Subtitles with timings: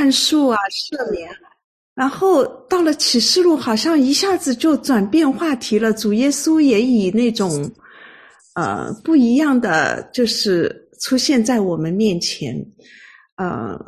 [0.00, 1.28] 宽恕啊，赦免。
[1.94, 5.92] 然后到了启示录，好像一下子就转变话题了。
[5.92, 7.70] 主耶稣也以那种
[8.54, 12.54] 呃不一样的，就是出现在我们面前。
[13.36, 13.78] 呃，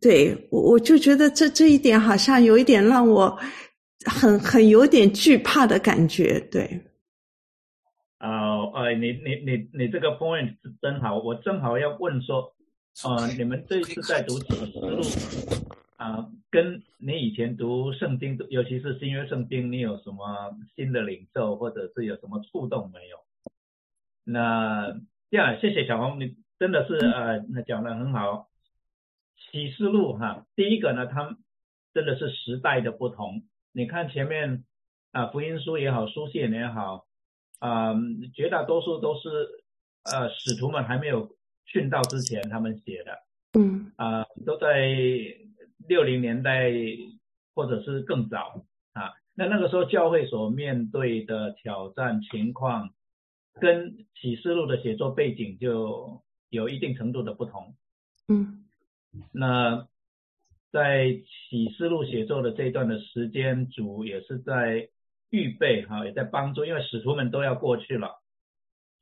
[0.00, 3.38] 对我我就觉得这这一点好像有一点让我
[4.06, 6.40] 很很有点惧怕的感觉。
[6.50, 6.64] 对。
[8.16, 12.54] 啊呃，你你你你这个 point 是真好，我正好要问说，
[13.04, 15.02] 呃，你们这一次在读启示录
[15.96, 23.16] 啊，跟你以前读圣经，尤其是新约圣经，你有什么新的领受，或者是有什么触动没有？
[24.24, 24.92] 那
[25.30, 28.48] 这样，谢谢小红，你真的是呃，那讲的很好。
[29.50, 31.36] 启示录哈，第一个呢，它
[31.92, 33.42] 真的是时代的不同。
[33.72, 34.64] 你看前面
[35.10, 37.06] 啊，福音书也好，书信也好。
[37.58, 37.94] 啊，
[38.34, 39.64] 绝大多数都是
[40.04, 41.34] 呃使徒们还没有
[41.72, 43.18] 殉道之前他们写的，
[43.58, 44.86] 嗯，啊，都在
[45.88, 46.70] 六零年代
[47.54, 49.14] 或者是更早啊。
[49.34, 52.90] 那那个时候教会所面对的挑战情况，
[53.60, 57.74] 跟启示录的写作背景就有一定程度的不同，
[58.28, 58.64] 嗯，
[59.32, 59.88] 那
[60.70, 61.06] 在
[61.48, 64.88] 启示录写作的这一段的时间，主也是在。
[65.34, 68.20] 预备哈，也在帮助，因为使徒们都要过去了，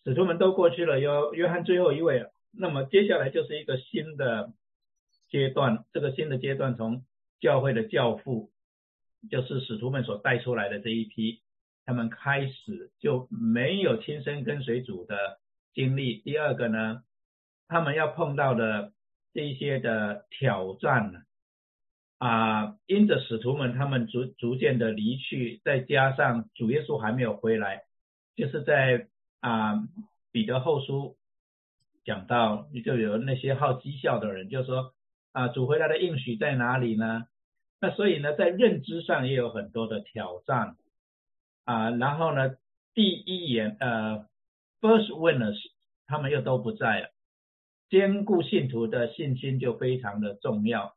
[0.05, 4.53] 使徒们都过去了，有约翰最后一位，那么接下来就是一个新的
[5.31, 7.05] 阶段，这个新的阶段从
[7.41, 8.51] 教会的教父，
[9.31, 11.41] 就是使徒们所带出来的这一批，
[11.85, 15.39] 他们开始就没有亲身跟随主的
[15.73, 16.19] 经历。
[16.19, 17.03] 第二个呢，
[17.69, 18.93] 他们要碰到的
[19.33, 21.21] 这一些的挑战呢？
[22.19, 27.85] 啊，因着使徒们他们逐逐渐的离去，再加上主耶稣还没有回来，
[28.37, 29.09] 就是在
[29.41, 29.89] 啊
[30.31, 31.17] 彼得后书
[32.11, 34.93] 讲到，就有那些好讥笑的人，就说
[35.31, 37.29] 啊主回来的应许在哪里呢？
[37.81, 40.77] 那所以呢，在认知上也有很多的挑战
[41.65, 41.91] 啊。
[41.91, 42.57] 然后呢，
[42.95, 44.27] 第一眼呃
[44.81, 45.57] first witness
[46.09, 47.11] 他们又都不在了，
[47.89, 50.97] 兼顾信徒的信心就非常的重要。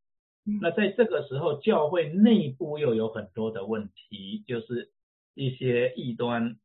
[0.62, 4.90] 那在这个时候，教会内部又有很多的问题，就是
[5.36, 6.58] 一些异端，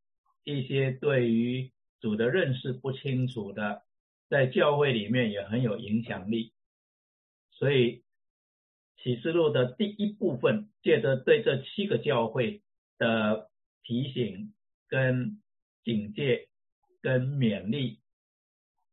[0.43, 1.71] 一些对于
[2.01, 3.83] 主的认识不清楚的，
[4.29, 6.53] 在教会里面也很有影响力。
[7.51, 8.03] 所以
[9.03, 12.63] 启示录的第一部分，借着对这七个教会
[12.99, 13.51] 的
[13.83, 14.53] 提醒、
[14.89, 15.41] 跟
[15.85, 16.49] 警戒、
[17.01, 18.01] 跟勉励，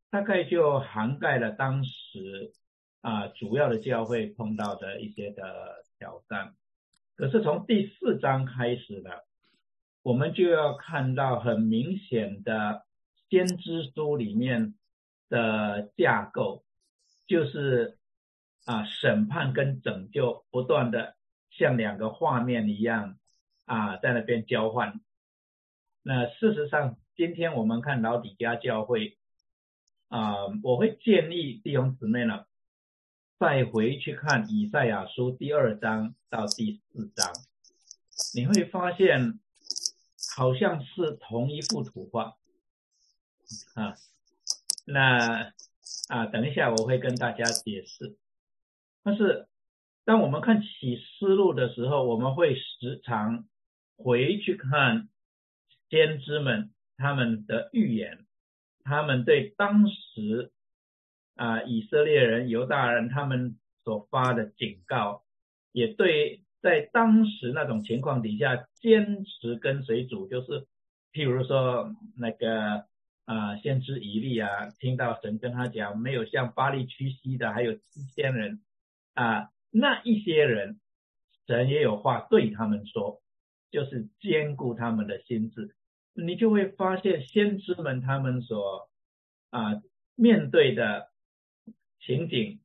[0.10, 2.54] 大概就涵盖了当时。
[3.02, 6.56] 啊，主要的教会碰到的一些的挑战，
[7.16, 9.12] 可是从第四章开始呢，
[10.02, 12.84] 我们就要看到很明显的
[13.30, 14.74] 先知书里面
[15.30, 16.64] 的架构，
[17.28, 17.98] 就是
[18.66, 21.16] 啊，审判跟拯救不断的
[21.52, 23.18] 像两个画面一样
[23.66, 25.00] 啊，在那边交换。
[26.02, 29.18] 那事实上，今天我们看老底家教会
[30.10, 32.46] 啊，我会建议弟兄姊妹呢。
[33.38, 37.34] 再回去看以赛亚书第二章到第四章，
[38.34, 39.42] 你会发现
[40.38, 42.38] 好像是同一幅图画
[43.74, 43.94] 啊。
[44.86, 45.52] 那
[46.08, 48.16] 啊，等一下我会跟大家解释。
[49.04, 49.48] 但是
[50.06, 53.46] 当我们看启示录的时候，我们会时常
[53.98, 55.10] 回去看
[55.90, 58.26] 先知们他们的预言，
[58.84, 60.52] 他们对当时。
[61.38, 65.26] 啊，以色列人、犹大人他们所发的警告，
[65.74, 70.66] 也对在当时那种情况底下坚持跟随主，就是
[71.12, 72.86] 譬如说那个
[73.26, 74.50] 啊，先知以利啊，
[74.80, 78.62] 听到神跟他讲，没有向巴利屈膝的，还有七千人
[79.14, 80.80] 啊，那一些人，
[81.46, 83.22] 神也有话对他们说，
[83.70, 85.76] 就是兼顾他们的心智，
[86.14, 88.90] 你就会发现先知们他们所
[89.50, 89.82] 啊
[90.16, 91.10] 面对的。
[92.06, 92.60] 情景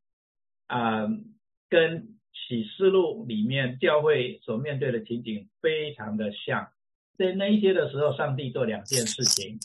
[0.67, 1.09] 啊，
[1.71, 6.71] 跟启示录里面教会所面对的情景非常的像。
[7.17, 9.59] 在那一些的时候，上帝做两件事情：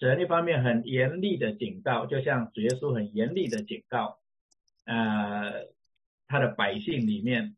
[0.00, 4.18] 神一方面很严厉的警告，就像主耶稣很严厉的警告，
[4.86, 5.66] 呃，
[6.26, 7.54] 他的百姓里面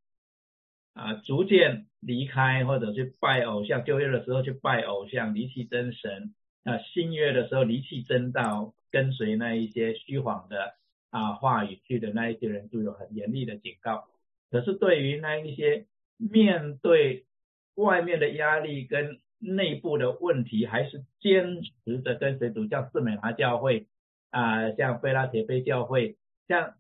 [0.93, 10.75] 啊，逐渐离开或者去拜偶像，旧约的时候去拜偶像，离弃真神；那新约的时候离弃真道，跟随那一些虚谎的。
[11.13, 14.09] 啊，话语去的那一些人就有很严厉的警告。
[14.51, 15.85] 可是对于那一些
[16.17, 17.27] 面对
[17.75, 23.89] 外面的压力跟内部的问题，还是坚持的跟随主，像四美华教会
[24.31, 26.17] 啊，像菲拉铁菲教会，
[26.47, 26.75] 像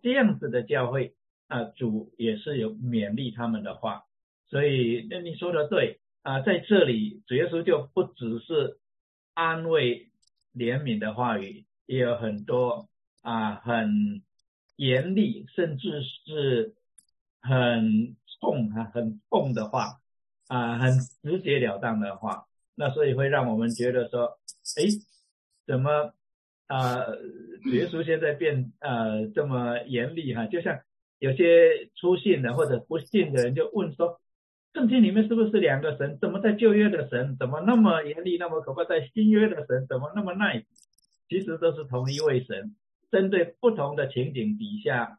[0.00, 1.14] 这样子的教会
[1.48, 4.04] 啊，主也是有勉励他们的话，
[4.48, 8.78] 所以那你说的对啊，在这里主耶稣就不只是
[9.34, 10.10] 安慰、
[10.54, 12.88] 怜悯的话语，也有很多
[13.22, 14.22] 啊很
[14.76, 16.74] 严厉，甚至是
[17.40, 20.00] 很痛啊、很痛的话
[20.48, 24.38] 啊，很直截了当的话，那所以会让我们觉得说，
[24.76, 24.84] 哎，
[25.66, 26.12] 怎么
[26.66, 27.06] 啊，
[27.72, 30.80] 耶稣现在变呃这么严厉哈，就像。
[31.20, 34.20] 有些出信的或者不信的人就问说：
[34.74, 36.18] 圣经里面是不是两个神？
[36.20, 38.84] 怎么在旧约的神怎么那么严厉、那么可怕？
[38.84, 40.66] 在新约的神怎么那么耐
[41.30, 42.76] 其实都是同一位神，
[43.10, 45.18] 针对不同的情景底下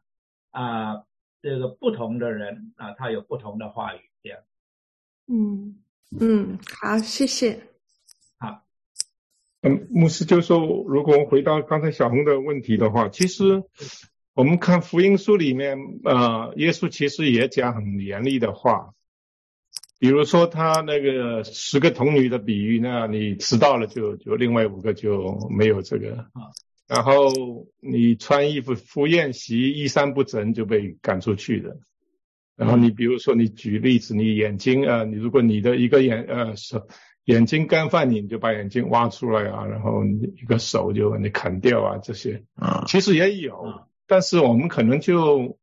[0.50, 1.02] 啊，
[1.42, 4.00] 这个不同的人啊，他有不同的话语。
[4.22, 4.38] 这样，
[5.28, 5.76] 嗯
[6.20, 7.60] 嗯，好，谢谢。
[8.38, 8.62] 好，
[9.62, 10.58] 嗯，牧师就说，
[10.88, 13.62] 如果回到刚才小红的问题的话，其实。
[14.36, 18.92] 我们看福音书里面，呃，耶稣其实也讲很严厉的话，
[19.98, 26.52] 比如说他那个十个童女的比喻，那你迟到了就就另外五个就没有这个啊。
[26.86, 27.32] 然后
[27.80, 31.78] 你穿衣服赴宴席衣衫不整就被赶出去的。
[32.56, 36.88] 然后你比如说你举例子，你眼睛啊，你如果你的一个眼呃手
[37.24, 42.44] 眼睛干犯你，你就把眼睛挖出来啊，然后一个手就你砍掉啊，这些。
[42.54, 43.86] 啊，其实也有。
[44.06, 45.58] 但是我们可能就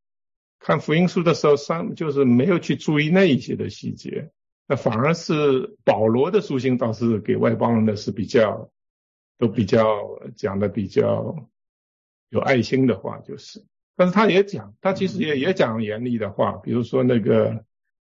[0.59, 4.31] 看福音书的时候，上就是没有去注意那一些的细节，
[4.67, 8.69] 那反而是保罗的书信倒是给外邦人的是比较
[9.37, 11.47] 都比较讲的比较
[12.29, 13.63] 有爱心的话，就是，
[13.95, 17.65] 但是他也讲，他其实也也讲严厉的话，比如说那个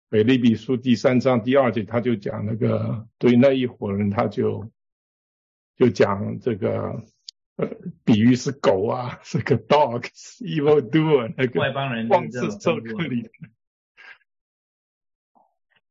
[0.09, 4.71] 腓利比书第三章第二节，他就讲那个对那一伙人，他就
[5.75, 7.03] 就讲这个。
[8.03, 13.29] 比喻是狗啊，是个 dog，evil doer，那个外邦人妄自受克里。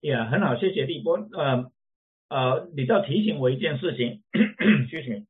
[0.00, 1.28] 呀，很好，谢谢立波。
[1.32, 1.70] 呃
[2.28, 4.20] 呃，你倒提醒我一件事情，
[4.90, 5.24] 谢谢。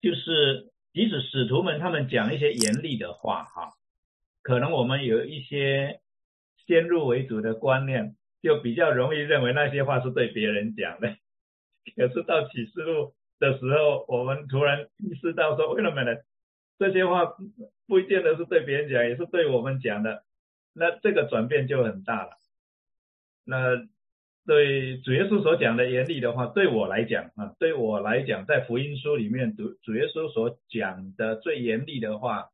[0.00, 3.72] 就是即使使徒们他们讲一些严厉的话，哈，
[4.42, 6.00] 可能我们有一些
[6.66, 11.16] 先入为主的观念，就比较容易认为那些话是对别人讲的。
[11.96, 13.14] 可是到启示录。
[13.40, 16.14] 的时候，我们突然意识到说，为什么呢？
[16.78, 17.24] 这些话
[17.86, 20.24] 不一定是对别人讲，也是对我们讲的。
[20.74, 22.32] 那这个转变就很大了。
[23.44, 23.76] 那
[24.50, 32.48] 对主耶稣所讲的严厉的话，对我来讲啊，对我来讲，在福音书里面，主主耶稣所讲的最严厉的话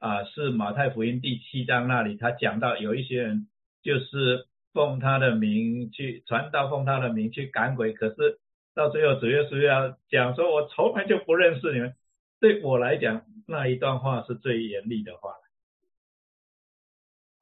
[0.00, 3.46] 啊，是马太福音第七章那里，他讲到有一些人
[3.80, 8.40] 就是奉他的名去传道，奉他的名去赶鬼，可是。
[8.72, 11.96] 到最后，主耶稣要讲说：“我从来就不认识你们。”
[12.38, 15.34] 对我来讲，那一段话是最严厉的话。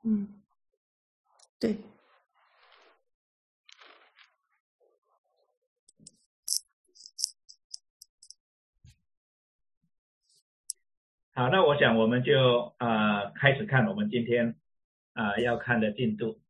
[0.02, 0.40] 嗯，
[1.60, 1.76] 对。
[11.38, 14.56] 好，那我想我们就啊开始看我们今天
[15.12, 16.40] 啊要看的进度。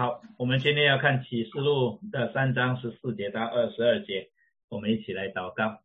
[0.00, 4.30] 好，我们今天要看启示录的三章十四节到二十二节，
[4.70, 5.82] 我们一起来祷告。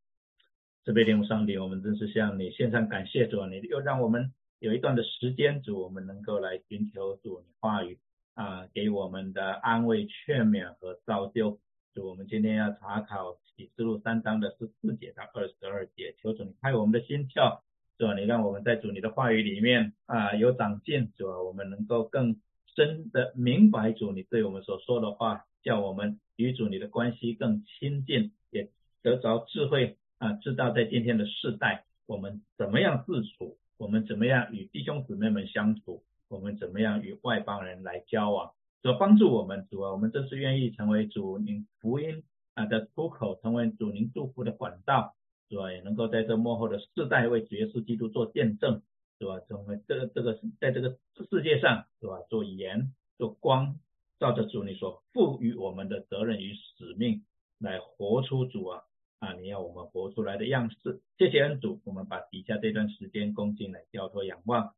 [0.86, 8.00] 这边天父上帝，我们真是向你献上感谢，主，你又让我们有一段的时间，主，我们能够来寻求主你话语
[8.36, 11.60] 啊，给我们的安慰、劝勉和造就。
[11.94, 17.60] 主，我们今天要查考启示录三章的十四节到二十二节，求主你开我们的心窍，
[17.98, 22.38] 主，你让我们在主你的话语里面啊有长进，主，我们能够更。
[22.76, 28.70] 真的明白主你对我们所说的话，叫我们与主你的关系更亲近，也
[29.02, 38.52] 得着智慧啊，知道在今天的世代，我们怎么样自处，我们怎么样与弟兄姊妹们相处，我们怎么样与外邦人来交往，
[38.84, 42.24] 主帮助我们，主啊，我们真是愿意成为主您福音
[42.56, 45.16] 啊的出口，成为主您祝福的管道，
[45.50, 48.82] 主啊，也能够在这幕后的世代为主耶稣基督做见证。
[49.18, 49.40] 是吧？
[49.48, 50.98] 成为这个这个在这个
[51.30, 52.20] 世界上，是吧？
[52.30, 53.80] 做盐做光，
[54.20, 57.24] 照着主你所赋予我们的责任与使命，
[57.58, 58.84] 来活出主啊
[59.20, 59.34] 啊！
[59.34, 61.02] 你要我们活出来的样式。
[61.18, 64.76] 谢谢恩主，我们把底下这段时间恭敬来交托仰望，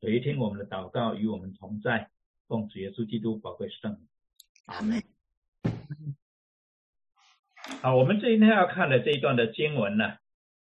[0.00, 2.10] 垂听我们的祷告，与我们同在，
[2.46, 4.08] 奉主耶稣基督宝贵圣名。
[4.66, 5.02] 阿门。
[7.82, 10.16] 好，我们这一天要看的这一段的经文呢，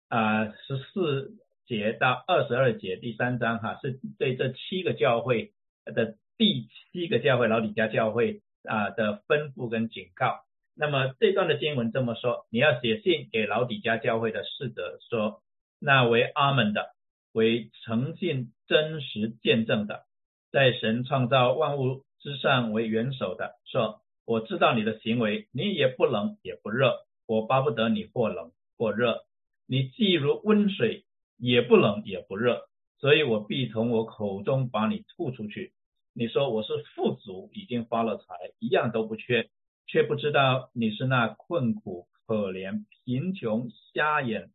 [0.08, 5.52] 啊，十四节到二十二节，第三章哈，是对这七个教会
[5.86, 10.42] 的第七个教会老底家教会啊的吩咐跟警告。
[10.76, 15.42] 那么这段的经文这么说，你要写信给老底家教会的使者说，
[15.80, 16.94] 那为阿门的，
[17.32, 20.04] 为诚信真实见证的，
[20.52, 24.00] 在神创造万物之上为元首的说。
[24.26, 26.94] 我知道你的行为，你也不冷也不热，
[27.28, 29.26] 我巴不得你或冷或热，
[29.68, 31.03] 你既如温水，
[31.38, 32.68] 也不冷也不热，
[33.00, 35.74] 所以我必从我口中把你吐出去。
[36.14, 38.26] 你说我是富足，已经发了财，
[38.60, 39.50] 一样都不缺，
[39.88, 44.52] 却不知道你是那困苦、可怜、贫穷、瞎眼、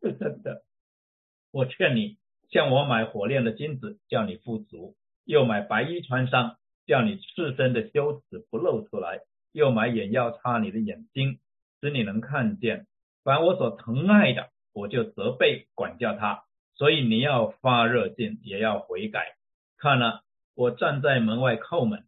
[0.00, 0.62] 真的。
[1.50, 2.18] 我劝你
[2.50, 6.56] 向我买火炼的金子，叫你富足；又买白衣穿上。
[6.84, 9.20] 叫你赤身的羞耻不露出来，
[9.52, 11.38] 又买眼药擦你的眼睛，
[11.80, 12.88] 使你能看见。
[13.22, 16.44] 凡我所疼爱的，我就责备管教他。
[16.74, 19.36] 所以你要发热劲，也要悔改。
[19.78, 20.22] 看了，
[20.54, 22.04] 我站在门外叩门，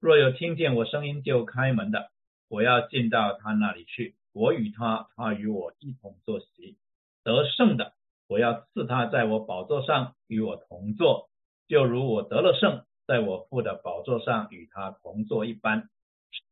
[0.00, 2.10] 若有听见我声音就开门的，
[2.48, 6.78] 我要进到他那里去，我与他，他与我一同坐席。
[7.22, 7.92] 得胜的，
[8.28, 11.28] 我要赐他在我宝座上与我同坐，
[11.68, 12.84] 就如我得了胜。
[13.06, 15.90] 在我父的宝座上与他同坐一般，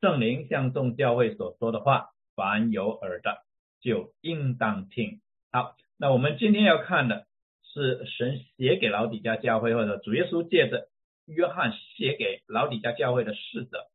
[0.02, 3.38] 圣灵向众教会所说的话，凡有耳的
[3.80, 5.22] 就应当听。
[5.52, 7.26] 好，那我们今天要看的
[7.62, 10.88] 是神写给老底家教会，或者主耶稣借着
[11.26, 13.86] 约翰写给老底家教会的使者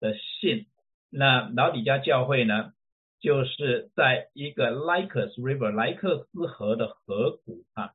[0.00, 0.66] 的信。
[1.10, 2.72] 那老底家教会呢，
[3.20, 7.90] 就是在一个莱克斯 River 莱克斯河的河谷啊。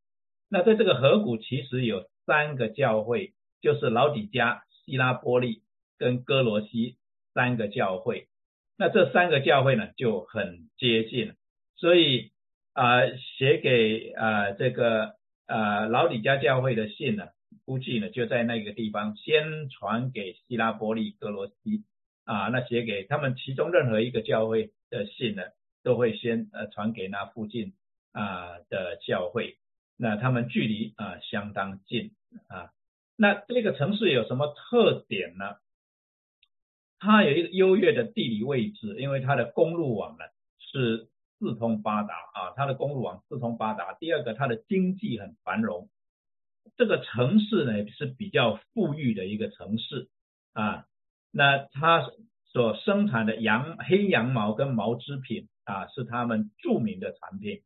[0.50, 3.34] 那在这个河谷其实有三个教会。
[3.62, 5.64] 就是老底加、希拉波利
[5.98, 6.98] 跟哥罗西
[7.34, 8.28] 三个教会，
[8.78, 11.34] 那这三个教会呢就很接近，
[11.76, 12.30] 所以
[12.76, 15.16] 啊写给啊这个
[15.48, 17.30] 啊老李家教会的信呢，
[17.64, 21.86] 估计呢就在那个地方先传给希拉波利、格罗西
[22.26, 25.44] 啊，那写给他们其中任何一个教会的信呢，
[25.84, 27.74] 都会先呃传给那附近
[28.12, 29.58] 啊的教会，
[29.98, 32.12] 那他们距离啊相当近
[32.50, 32.72] 啊。
[33.16, 35.56] 那这个城市有什么特点呢？
[37.00, 40.26] 它有一个优越的地理位置，因为它的公路网呢
[40.60, 41.08] 是
[41.46, 43.94] 四通八达啊，它的公路网四通八达。
[44.00, 45.90] 第二个，它的经济很繁荣，
[46.76, 50.10] 这个城市呢是比较富裕的一个城市
[50.54, 50.86] 啊。
[51.32, 52.10] 那它
[52.46, 57.62] 所生产的羊、黑羊毛跟毛织品啊，是他们著名的产品。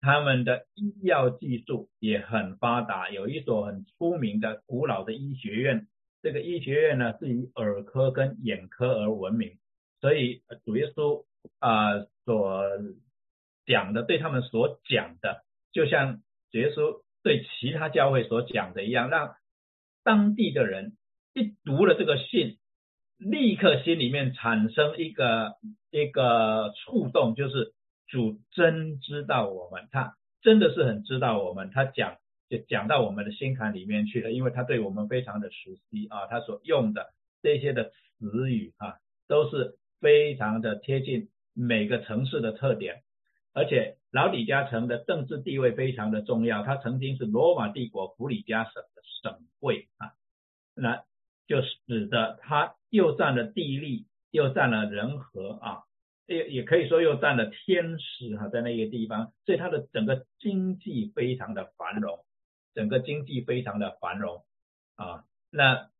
[0.00, 5.86] 他们的医药技术也很发达，有一所很出名的古老的医学院。
[6.20, 9.56] 这个医学院呢是以耳科跟眼科而闻名，
[10.00, 11.24] 所以主耶稣
[11.60, 12.64] 啊所
[13.70, 19.34] 讲的，对他们所讲的，就像耶稣对其他教会所讲的一样，让
[20.02, 20.96] 当地的人
[21.32, 22.58] 一读了这个信，
[23.18, 25.54] 立刻心里面产生一个
[25.90, 27.72] 一个触动，就是。
[28.12, 31.70] 主真知道我们，他真的是很知道我们。
[31.70, 32.16] 他讲
[32.48, 37.06] 就讲到我们的心坎里面去了，因为他对我们非常的熟悉啊，他所用的
[37.40, 38.96] 这些的词语啊，
[39.28, 43.04] 都是非常的贴近每个城市的特点。
[43.52, 50.12] 而且老李加城的政治地位非常的重要，它曾经是罗马帝国弗里加省的省会啊，
[50.74, 51.04] 那
[51.46, 55.82] 就使得它又占了地利，又占了人和啊。
[56.26, 62.24] 也也可以说又占了天时哈，在那个地方，所以它的整个经济非常的繁荣，
[62.72, 64.44] 整个经济非常的繁荣
[64.94, 65.24] 啊。
[65.50, 65.90] 那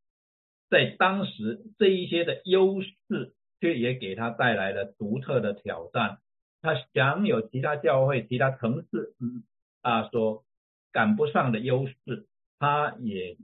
[0.68, 6.18] 在当时这一些的优势，却也给他带来了独特的挑战。
[6.62, 9.42] 他享有其他教会、其他城市嗯
[9.82, 10.44] 啊所
[10.92, 12.26] 赶不上的优势，
[12.58, 13.36] 他也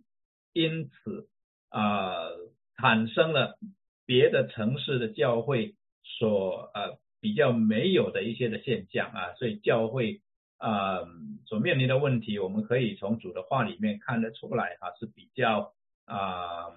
[0.53, 1.29] 因此
[1.69, 2.29] 啊
[2.77, 3.59] 产生了
[4.05, 5.75] 别的城市的教会。
[6.19, 10.23] 所呃比较没有的一些的现象啊，所以教会
[10.57, 11.01] 啊
[11.47, 16.69] 所面临的问题，我们可以从主的话里面看得出来哈，是比较啊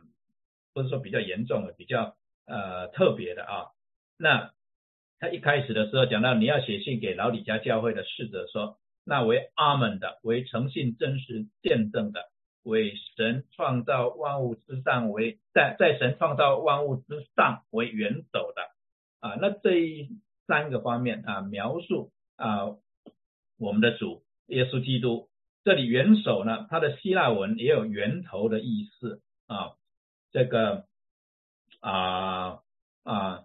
[0.73, 2.17] 不是说比较严重的，比较
[2.47, 3.67] 呃特别的啊。
[4.17, 4.51] 那
[5.19, 12.29] 他一开始的时候讲到你要写信给老李家教会的使者说，那为阿门的，为诚信真实见证的，
[12.63, 18.61] 为神创造万物之上为在在神创造万物之上为元首的。
[19.19, 20.07] 啊，那这
[20.47, 22.77] 三个方面啊，描述啊，
[23.57, 25.27] 我们的主耶稣基督，
[25.65, 29.73] 这里元首呢，它的希腊文也有源头的意思啊，
[30.31, 30.85] 这个
[31.81, 32.61] 啊
[33.03, 33.43] 啊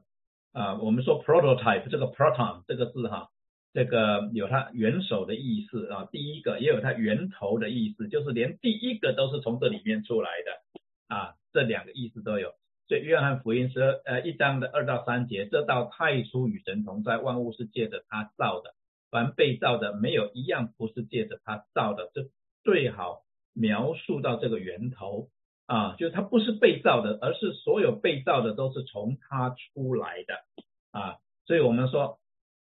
[0.54, 3.28] 啊，我们说 prototype 这个 proton 这个字哈，
[3.72, 12.52] 这个有它元首的意思啊，第一个也有它源头的意思，就是连第一个都是从这里面出来的啊，这两个意思都有。
[12.86, 18.74] 所以约翰福音是呃一章的二到三节，这道太初与神同在，万物是借着他造的，
[19.10, 22.28] 凡被造的没有一样不是借着他造的，这
[22.62, 25.30] 最好描述到这个源头。
[25.66, 30.34] 啊，就是它不是被造的，而是所有被造的都是从它出来的
[30.90, 31.16] 啊。
[31.46, 32.18] 所以我们说，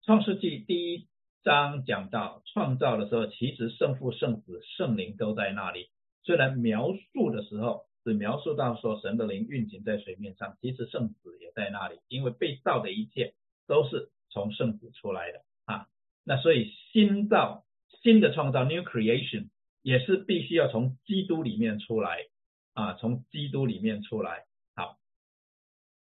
[0.04, 1.06] 创世纪第一
[1.44, 5.88] 章讲到创造的时候，其实圣父、圣子、圣灵都在那里。
[6.24, 13.34] 虽然描述的时候只描述到说神的灵运行在水面上，其实圣子也在那里，因为被造的一切
[13.68, 15.86] 都是从圣子出来的啊。
[16.24, 17.64] 那所以新造、
[18.02, 19.48] 新的创造 （new creation）
[19.80, 22.26] 也是必须要从基督里面出来。
[22.72, 24.44] 啊，从基督里面出来。
[24.74, 24.98] 好，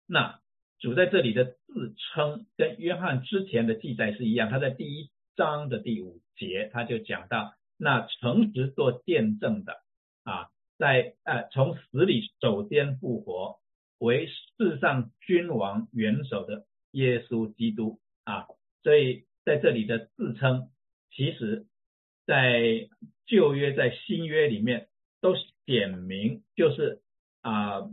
[0.07, 0.41] 那
[0.79, 4.51] 主在这里的自称跟约翰之前的记载是一样。
[4.51, 9.75] 他在第一章的第五节，他就讲到那诚实做见证的
[10.25, 10.49] 啊，
[10.79, 13.61] 在呃从死里首先复活，
[13.99, 18.47] 为世上君王元首的耶稣基督啊。
[18.83, 20.71] 所以在这里的自称，
[21.11, 21.67] 其实
[22.25, 22.89] 在
[23.27, 24.89] 旧约在新约里面
[25.21, 25.45] 都是。
[25.67, 27.03] 点名就是
[27.43, 27.91] 啊，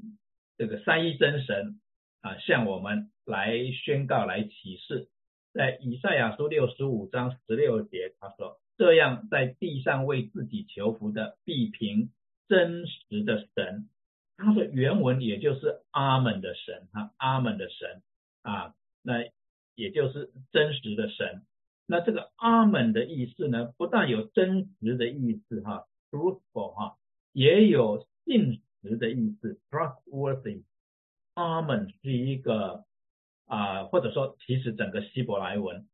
[0.58, 1.82] 这个三一真神
[2.22, 5.10] 啊，向我们来宣告、来启示，
[5.53, 12.12] 在以赛亚书六十五章十六节，他说：“这样在地上为自己求福的，必凭
[12.48, 13.89] 真实的神。”
[14.38, 18.01] 他的原文也就是阿门的神哈，阿门的神
[18.42, 19.30] 啊，那
[19.75, 21.44] 也就是真实的神。
[21.86, 26.98] 那这个阿门的意思呢，不但有真实的意思哈，truthful 哈。
[27.34, 30.63] 也有信实的意思，trustworthy。
[31.34, 32.86] 阿门是一个
[33.46, 35.88] 啊，或者说其实整个希伯来文，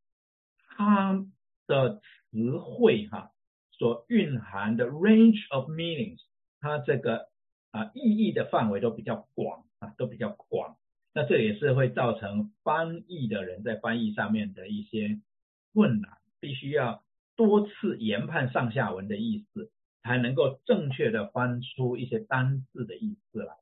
[0.68, 1.26] 它
[1.66, 3.32] 的词汇哈
[3.72, 6.20] 所蕴含的 range of meanings，
[6.60, 7.28] 它这个
[7.70, 10.76] 啊意义的范围都比较广啊，都比较广。
[11.12, 15.20] 那这也是会造成翻译的人在翻译上面的一些
[15.72, 17.02] 困难，必须要
[17.34, 19.72] 多次研判上下文的意思。
[20.02, 23.54] 才能够正确的翻出一些单字的意思来。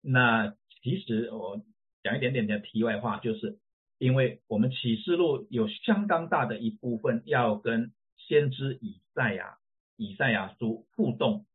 [0.00, 1.62] 那其实我
[2.02, 3.58] 讲一点点的题外话，就是
[3.98, 9.58] 因为我们启示录有相当大的一部分要跟先知以赛亚、
[9.96, 11.46] 以赛亚书互动，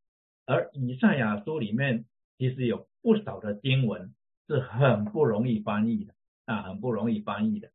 [0.45, 2.05] 而以赛亚书里面
[2.37, 4.13] 其实有不少的经文
[4.47, 6.13] 是很不容易翻译的
[6.45, 7.71] 啊，很不容易翻译的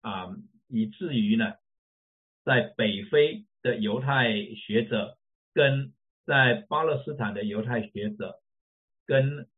[0.00, 0.36] 啊，
[0.68, 1.54] 以至于呢，
[2.44, 5.16] 在北非的犹太学者。
[5.54, 5.94] 跟
[6.26, 8.40] 在巴勒斯坦的犹太学者，
[9.06, 9.48] 跟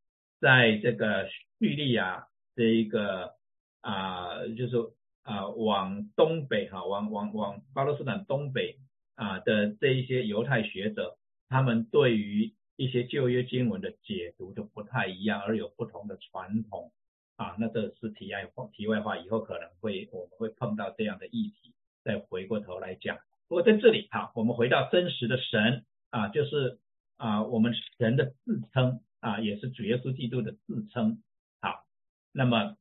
[0.41, 1.29] 在这个
[1.59, 3.35] 叙利亚这一个
[3.81, 4.77] 啊，就是
[5.23, 8.79] 啊往东北哈，往往往巴勒斯坦东北
[9.15, 11.17] 啊的这一些犹太学者，
[11.49, 16.93] 他们对于一些旧约经文的解读就不太一样，而有不同的传统
[17.37, 17.57] 啊。
[17.59, 21.73] 那这是题外话，题外话，以后可能会我们会碰到这样的议题，
[22.05, 23.17] 再回过头来讲。
[23.49, 26.81] 不过在这里哈，我们回到真实的神啊，就是
[27.17, 31.23] 啊我们神的自称啊，也是主耶稣基督的自称。
[31.61, 31.85] 好，
[32.33, 32.77] 那么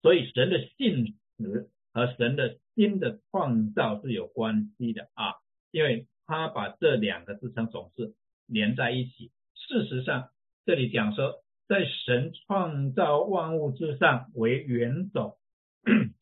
[0.00, 5.34] 所以神的性质和神的新的创造是有关系的啊，
[5.72, 8.14] 因为他把这两个自称总是
[8.46, 9.32] 连在一起。
[9.54, 10.30] 事实上，
[10.64, 15.38] 这里讲说，在神创造万物之上为元首，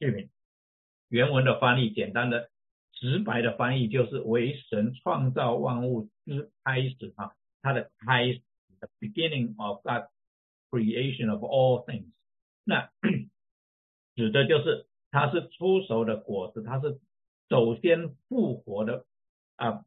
[1.09, 2.49] 原文的翻译简单的。
[2.97, 8.41] 直白的翻译就是为神创造万物之开始啊，它的开始
[8.81, 10.09] ，the beginning of that
[10.71, 12.11] creation of all things。
[12.65, 12.91] 那
[14.17, 16.99] 指的就是它是出熟的果子，它是
[17.51, 19.05] 首先复活的
[19.57, 19.85] 啊，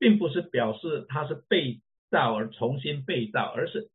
[0.00, 3.90] 并不是表示它是被造而重新被造，而是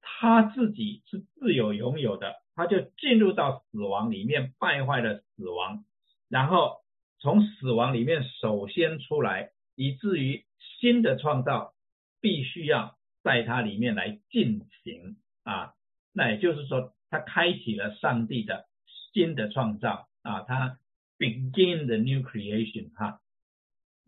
[0.00, 5.84] 他自己是自有拥有的，他就进入到死亡里面，败坏了死亡，
[6.28, 6.84] 然后。
[7.26, 10.46] 从死亡里面首先出来，以至于
[10.78, 11.74] 新的创造
[12.20, 15.74] 必须要在它里面来进行啊。
[16.12, 18.68] 那也就是说，他开启了上帝的
[19.12, 20.78] 新的创造啊，他
[21.18, 23.20] begin the new creation 哈。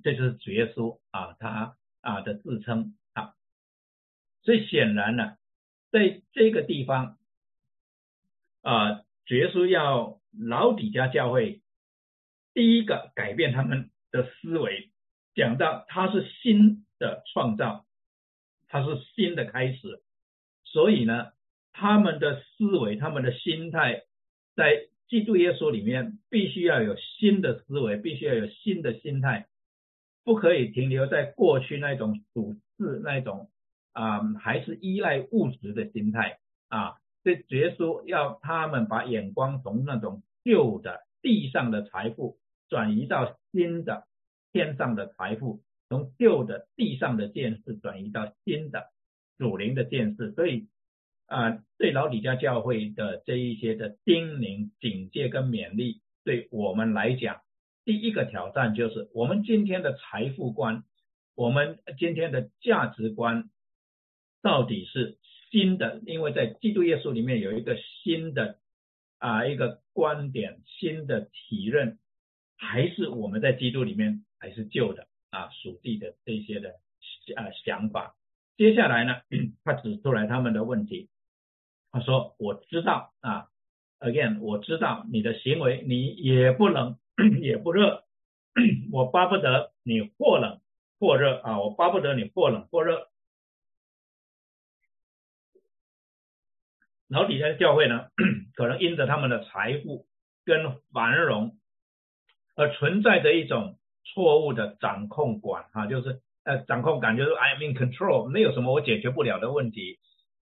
[0.05, 3.35] 这就是主耶稣啊，他啊的自称啊。
[4.43, 5.37] 所以显然呢，
[5.91, 7.19] 在这个地方
[8.63, 11.61] 啊，主耶稣要老底家教会。
[12.59, 14.91] 第一个改变他们的思维，
[15.37, 17.87] 讲到它是新的创造，
[18.67, 20.03] 它是新的开始，
[20.65, 21.29] 所以呢，
[21.73, 24.03] 他们的思维、他们的心态，
[24.57, 29.47] 在基督耶稣里面必须要有新的思维，必须要有新的心态，
[30.25, 33.53] 不可以停留在过去那种属世那种
[33.93, 36.97] 啊，还是依赖物质的心态啊。
[37.23, 42.37] 这耶稣要他们把眼光从那种旧的地上的财富
[42.69, 44.07] 转移到新的
[44.53, 48.89] 天上的财富，从旧的地上的见识转移到新的
[49.39, 50.69] 主灵的见识，所以。
[51.31, 57.43] 啊，对老底家教会的这一些的叮咛、警戒跟勉励，对我们来讲，
[57.85, 60.85] 第一个挑战就是我们今天的财富观，
[61.35, 63.51] 我们今天的价值观
[64.41, 65.19] 到底是
[65.51, 68.59] 新的，因为在基督耶稣里面有一个新的
[69.19, 71.99] 啊一个观点、新的体认，
[72.59, 76.75] 还是我们在基督里面还是旧的啊属地的这些的
[77.37, 78.15] 啊想法。
[78.57, 79.23] 接下来呢，
[79.65, 81.09] 他指出来他们的问题。
[81.91, 83.49] 他说：“我知道啊
[84.01, 86.99] ，again，我知道你的行为，你也不冷
[87.41, 88.05] 也不热，
[88.93, 90.61] 我巴不得你或冷
[91.01, 93.09] 或热啊，我巴不得你或冷或热。
[97.09, 98.11] 老底下的教会呢，
[98.55, 100.07] 可能因着他们的财富
[100.45, 101.58] 跟繁荣，
[102.59, 110.01] 而存在着一种错误的掌控感啊，就是呃掌控感，就是 I'm in control，没有什么我解决不了的问题。”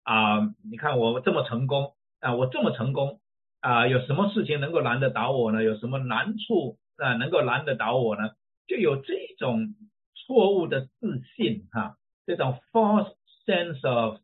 [0.07, 3.19] 啊，你看我这么成功啊，我这么成功
[3.59, 5.61] 啊，有什么事情能够难得倒我呢？
[5.63, 8.29] 有什么难处啊能够难得倒我呢？
[8.67, 9.75] 就有这种
[10.15, 13.11] 错误的自信哈，这种 false
[13.45, 14.19] sense of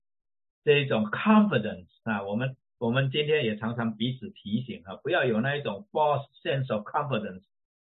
[0.63, 7.43] 这种 confidence 啊，我们我们今天也常常彼此提醒啊，不要有那一种 false sense of confidence。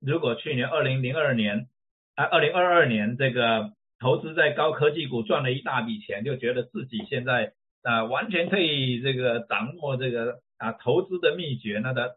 [0.06, 1.68] 如果去年二零零二年
[2.16, 7.54] 啊，二零二二年这个投资在高科技股赚了一大笔钱，就觉得自己现在。
[7.88, 12.16] 啊，完全可以这个掌握这个啊投资的秘诀，那的，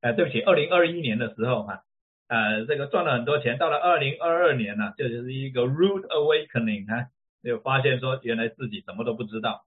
[0.00, 1.82] 呃，对不起，二零二一年的时候哈，
[2.28, 7.08] 呃，这个赚了很多钱，到了二零二二年呢，这就是一个 rude awakening 啊，
[7.42, 9.64] 就发现说原来自己什么都不知道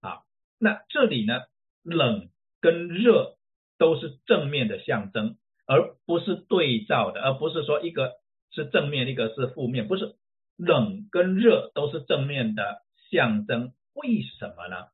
[0.00, 0.20] 啊。
[0.58, 1.42] 那这里呢，
[1.82, 2.30] 冷
[2.62, 3.36] 跟热
[3.76, 8.12] 都是正面的象征，而不是对照的，而不是说一个
[8.50, 10.14] 是正面，一个是负面，不是
[10.56, 13.72] 冷跟热都是正面的象征。
[13.92, 14.86] 为什么呢？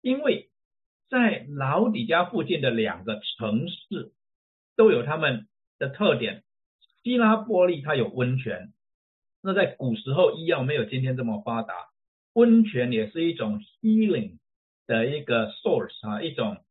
[0.00, 0.50] 因为
[1.08, 4.12] 在老底家附近的两个城市
[4.76, 5.46] 都有他们
[5.78, 6.42] 的特点。
[7.02, 8.72] 希拉波利它有温泉，
[9.42, 11.74] 那在古时候医药没有今天这么发达，
[12.32, 14.38] 温泉也是一种 healing
[14.86, 16.64] 的一个 source 啊，一种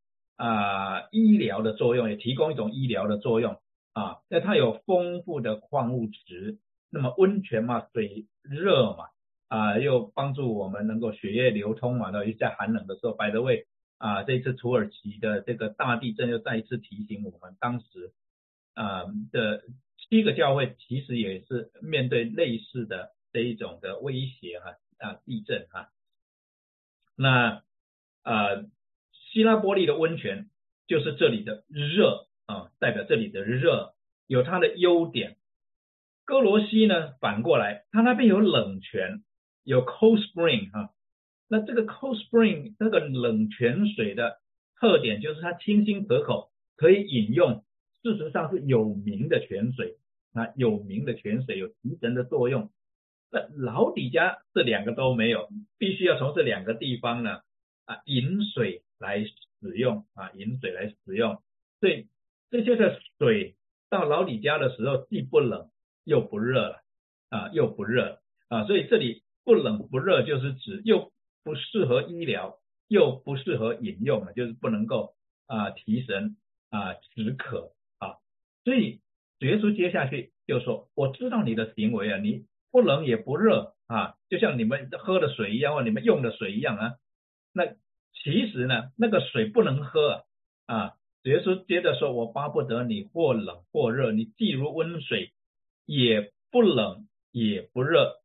[0.45, 3.61] 啊医疗的作用，也提供一种医疗的作用
[3.93, 4.17] 啊。
[4.29, 9.05] 那它有丰富的矿物质，那么温泉嘛，水热嘛。
[9.49, 12.09] 啊，又帮助我们能够血液流通嘛？
[12.09, 13.67] 那在寒冷的时候，百德卫
[13.99, 18.13] 啊，这次土耳其的这个大地震又再一次提醒我们，当时
[18.73, 19.61] 啊的
[19.99, 25.89] 七个教会其实也是面对类似的这一种的威胁哈啊地震哈。
[27.15, 27.61] 那
[28.23, 28.33] 啊
[29.33, 30.49] 希拉波利的温泉
[30.87, 33.93] 就是这里的热啊，代表这里的热
[34.27, 35.35] 有它的优点。
[36.23, 39.23] 哥罗西呢反过来，它那边有冷泉。
[39.65, 40.89] 有 cold spring 哈，
[41.47, 44.41] 那这个 cold spring 那个冷泉水的
[44.77, 47.63] 特点就是它清新可口，可以饮用。
[48.03, 49.95] 事实上是有名的泉水
[50.33, 52.71] 啊，有名的泉水有提神的作用。
[53.31, 57.39] 那老底家这两个都没有，必须要从这两个地方呢
[57.85, 61.43] 啊饮水来使用啊饮水来使用。
[61.79, 62.07] 所以
[62.49, 63.55] 这些的水
[63.89, 65.69] 到老李家的时候既不冷
[66.03, 66.81] 又不热了
[67.29, 69.21] 啊又不热啊，所以这里。
[69.45, 71.11] 不冷不热，就是指又
[71.43, 75.15] 不适合医疗，又不适合饮用了，就是不能够
[75.47, 76.37] 啊提神
[76.69, 78.15] 啊止渴啊。
[78.63, 79.01] 所以
[79.39, 86.93] 耶稣接下去就说：“我知道你的行为啊，你不冷也不热啊，就像你们喝的水一样，或你们用的水一样啊。
[87.51, 87.65] 那
[88.13, 90.25] 其实呢，那个水不能喝
[90.65, 95.31] 啊。”啊耶稣接着说：“我巴不得你或冷或热，你既如温水，
[95.85, 98.17] 也不冷也不热。”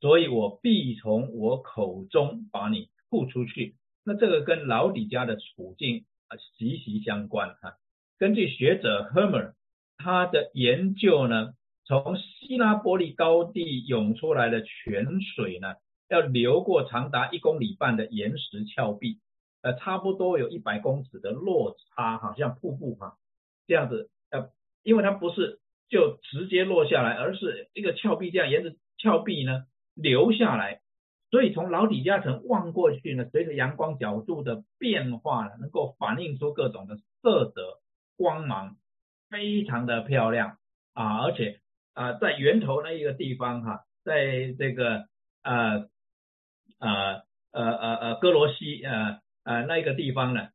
[0.00, 3.76] 所以我必从我口中把你吐出去。
[4.02, 7.74] 那这个跟老底家的处境啊息息相关哈。
[8.18, 9.52] 根据学者 Hermer
[9.96, 11.52] 他的研究呢，
[11.84, 15.74] 从希拉波利高地涌出来的泉水呢，
[16.08, 19.20] 要流过长达一公里半的岩石峭壁，
[19.62, 23.16] 呃，差不多有一百公尺的落差哈，像瀑布哈，
[23.66, 24.50] 这样子呃，
[24.82, 29.64] 因为它不是就直接落下来，而是一个峭壁这样沿着峭壁呢。
[29.96, 30.80] 留下来，
[31.30, 37.80] 所以从老底加层望过去呢，随着阳光角度的变化呢，能够反映出各种的色泽。
[38.16, 38.76] 光芒，
[39.28, 40.56] 非常的漂亮
[40.94, 41.60] 啊，而且
[41.92, 45.06] 啊，在源头那一个地方哈，在这个
[45.42, 45.88] 呃
[46.78, 49.20] 呃呃呃呃哥罗西呃
[49.50, 50.48] 呃那一个地方呢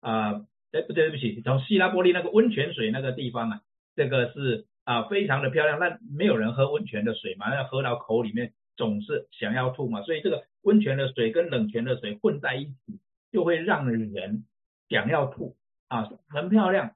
[0.00, 3.60] 啊，哎不对对不起，从希拉波利那个温泉水那个地方啊，
[3.94, 13.00] 这个是啊非常的漂亮，那没有人喝温泉的水嘛，要喝到口里面总是想要吐嘛，所以这个温泉的水跟冷泉的水混在一起，
[13.32, 14.44] 就会让人
[14.90, 15.56] 想要吐
[15.88, 16.92] 啊，很漂亮。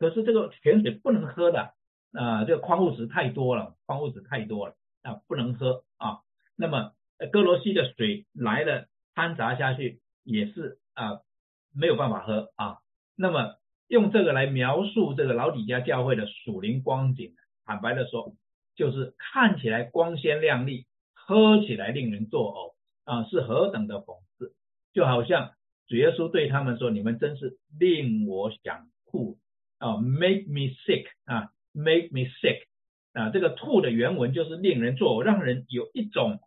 [0.00, 1.74] 可是这个泉水不能喝的
[2.12, 6.18] 啊，这个矿物质太多了，矿物质太多了啊，不能喝啊。
[6.56, 6.92] 那么
[7.30, 11.20] 哥罗西的水来了掺杂下去也是啊
[11.74, 12.78] 没有办法喝啊。
[13.16, 13.56] 那么
[13.88, 18.34] 用这个来描述这个老底家教会的属灵光景，坦白的说，
[18.74, 24.54] 就是看起来光鲜亮丽，喝起来令人作呕啊，是何等的讽刺！
[24.92, 25.52] 就好像
[25.86, 29.38] 主耶稣对他们说：“你们真是令我想吐。”
[29.78, 32.62] 啊，make me sick 啊，make me sick
[33.12, 36.40] 啊，这个吐的原文就是令人作呕，让人有一种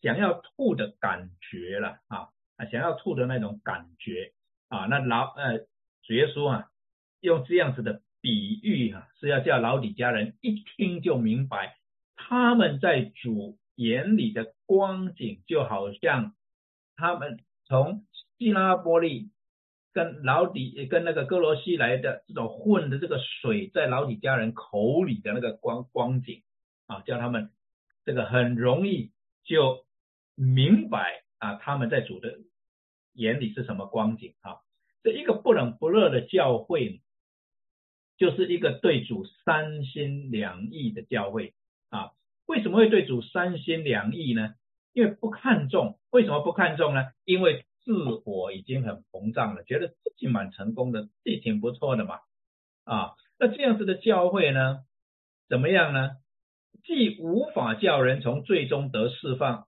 [0.00, 2.28] 想要吐的感觉了啊
[2.66, 4.32] 想要吐的那种感觉
[4.68, 4.86] 啊。
[4.86, 5.58] 那老呃
[6.02, 6.70] 主耶稣啊，
[7.20, 11.76] 用这样子的比喻啊，是要叫老底家人一听就明白，
[12.16, 16.34] 他们在主眼里的光景，就好像
[16.96, 18.04] 他们从
[18.38, 19.30] 希拉波利。
[19.92, 26.44] 跟老底跟那个哥罗西来的这种混的这个水，在老底家人口里的那个光光景
[26.86, 27.50] 啊，叫他们
[28.04, 29.10] 这个很容易
[29.42, 29.84] 就
[30.36, 32.38] 明白啊，他们在主的
[33.12, 34.58] 眼里是什么光景啊？
[35.02, 37.00] 这一个不冷不热的教会，
[38.16, 41.54] 就是一个对主三心两意的教会
[41.88, 42.10] 啊。
[42.46, 44.54] 为什么会对主三心两意呢？
[44.92, 45.98] 因为不看重。
[46.10, 47.06] 为什么不看重呢？
[47.24, 47.64] 因为。
[47.82, 52.20] 自我已经很膨胀了，觉得自己蛮成功的，自己挺不错的嘛，
[52.84, 54.80] 啊，那这样子的教会呢，
[55.48, 56.10] 怎么样呢？
[56.84, 59.66] 既无法叫人从最终得释放，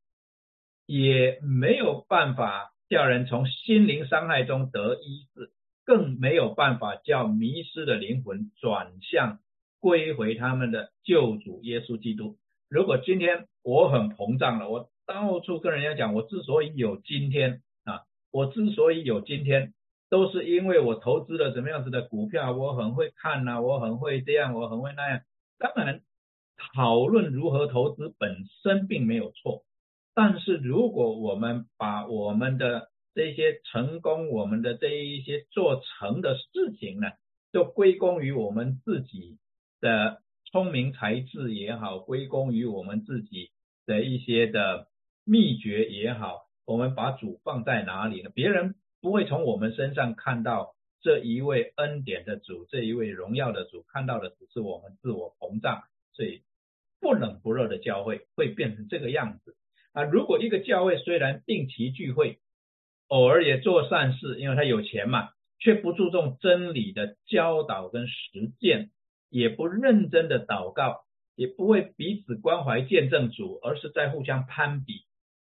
[0.85, 5.51] 也没有办法叫人从心灵伤害中得医治，
[5.87, 9.39] 更没有办法叫迷失的灵魂转向
[9.81, 12.37] 归回他们的救主耶稣基督。
[12.69, 18.03] 如果今天我很膨胀了，我到处跟人家讲，我之所以有今天啊。
[18.31, 19.73] 我之所以有今天，
[20.11, 25.23] 都是因为我投资了什么样子的股票，我很会看呐，我很会这样，我很会那样。
[25.59, 26.03] 当然，
[26.75, 29.65] 讨论如何投资本身并没有错，
[30.15, 37.09] 但是如果我们把我们的这些成功，我们的这一些做成的事情呢，
[37.53, 39.39] 都归功于我们自己
[39.81, 43.51] 的聪明才智也好，归功于我们自己
[43.87, 44.89] 的一些的
[45.25, 46.47] 秘诀也好。
[46.65, 48.31] 我们把主放在哪里呢？
[48.35, 55.83] 别人不会从我们身上看到这一位恩典的主，这一位荣耀的主，看到的只是我们自我膨胀。
[56.13, 56.43] 所以
[57.01, 59.57] 不冷不热的教会会变成这个样子
[59.93, 60.05] 啊！
[60.05, 62.39] 如果一个教会虽然定期聚会，
[63.09, 68.91] 偶尔也做善事，因为他有钱嘛，却不注重真理的教导跟实践，
[69.29, 71.03] 也不认真的祷告，
[71.37, 75.05] 也不会彼此关怀见证主，而是在互相攀比。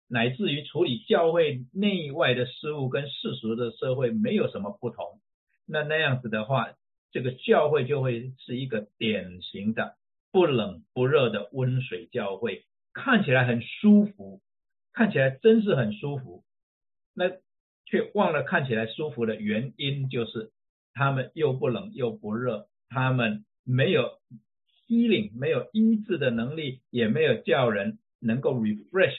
[0.09, 5.20] 乃至于处理教会内外的事物跟世俗的社会没有什么不同，
[5.66, 6.72] 那那样子的话，
[7.12, 9.94] 这个教会就会是一个典型的
[10.33, 14.40] 不冷不热的温水教会，看起来很舒服，
[14.92, 16.44] 看起来真是很舒服，
[17.14, 17.31] 那
[17.87, 20.53] 却忘了看起来舒服的原因就是
[20.92, 24.18] 他们又不冷又不热，他们没有
[24.88, 29.16] healing 没有医治的能力，也没有叫人能够 refresh。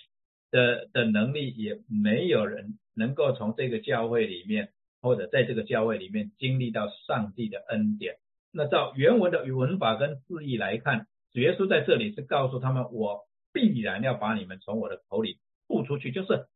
[0.53, 8.17] 的的能力也没有人能够从这个教会里面，或者在这个教会里面经历到上帝的恩典。
[8.51, 13.21] 那照原文的语文法跟字义来看，主耶稣在这里是告诉他们：我
[13.53, 16.47] 必然要把你们从我的口里吐出去，就是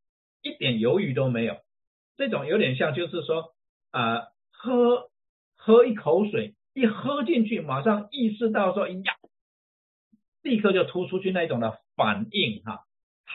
[0.42, 1.58] 一点犹豫都没有。
[2.18, 3.54] 这种有点像，就是说
[3.92, 5.10] 呃，喝
[5.56, 9.14] 喝一口水，一喝进去，马上意识到说呀，
[10.42, 12.86] 立刻就吐出去那一种的反应哈。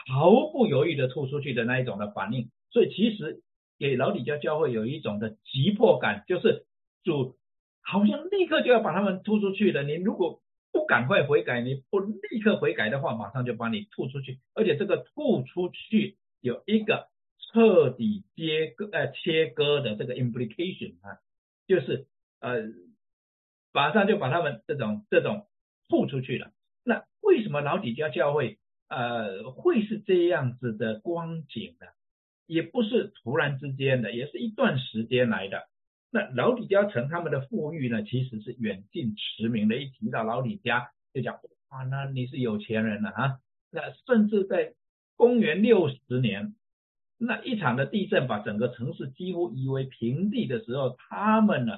[0.07, 3.43] 毫不犹豫的吐出去的那一种的反应，所以其实
[3.77, 6.65] 给老底教教会有一种的急迫感，就是
[7.03, 7.37] 主
[7.83, 9.83] 好像立刻就要把他们吐出去了。
[9.83, 10.40] 你如果
[10.71, 14.39] 不赶快悔改，你不立刻悔改的话，马上就把你吐出去。
[14.53, 17.07] 而且这个吐出去有一个
[17.39, 21.19] 彻底切割呃切割的这个 implication 啊，
[21.67, 22.07] 就是
[22.39, 22.63] 呃
[23.73, 25.47] 马上就把他们这种这种
[25.89, 26.51] 吐出去了。
[26.83, 28.57] 那为什么老底教教会？
[28.93, 31.87] 呃，会是这样子的光景呢？
[32.45, 35.69] 也不是突然之间的，也是一段时间来的。
[36.13, 39.77] 那老李家城他们的富裕呢，其实是远近驰名的。
[39.77, 41.35] 一提到老李家，就讲
[41.69, 43.39] 啊，那你是有钱人了啊。
[43.71, 44.73] 那甚至在
[45.15, 46.53] 公元六十年，
[47.17, 51.77] 那一场的地震把整个城市几乎夷为平地的时候，他们呢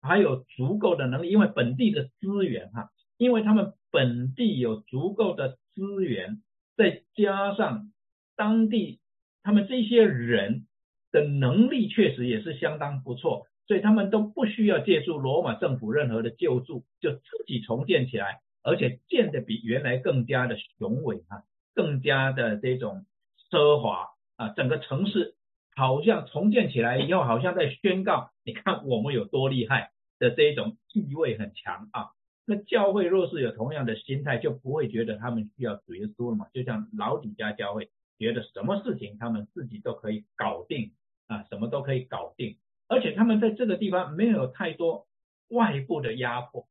[0.00, 6.40] 还有足够的能力，因为本地的资源哈，因为他们本地有足够的资源，
[6.74, 7.92] 再加上
[8.34, 9.00] 当地
[9.42, 10.66] 他们这些人
[11.12, 18.40] 的能力确实也是相当不错，所以他们都不需要借助罗马政府任何的救助，就自己重建起来。
[18.62, 23.06] 而且建的比原来更加的雄伟啊，更加的这种
[23.50, 25.36] 奢华啊，整个城市
[25.76, 32.08] 好像重建起来以后，好像在宣告，你看我们有多厉害的这种意味很强啊。
[32.44, 36.46] 那教会若是有同样的心态，就不会觉得他们需要主耶稣了嘛。
[36.52, 40.92] 就像老底家教会觉得什么事情他们自己都可以搞定
[41.26, 42.56] 啊，什么都可以搞定，
[42.88, 45.06] 而且他们在这个地方没有太多
[45.48, 46.66] 外部的压迫，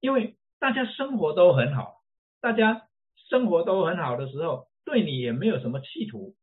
[0.00, 0.36] 因为。
[0.62, 2.04] 大家生活都很好，
[2.40, 2.86] 大家
[3.28, 6.36] 生活都很好的时候，对你也没有什么企图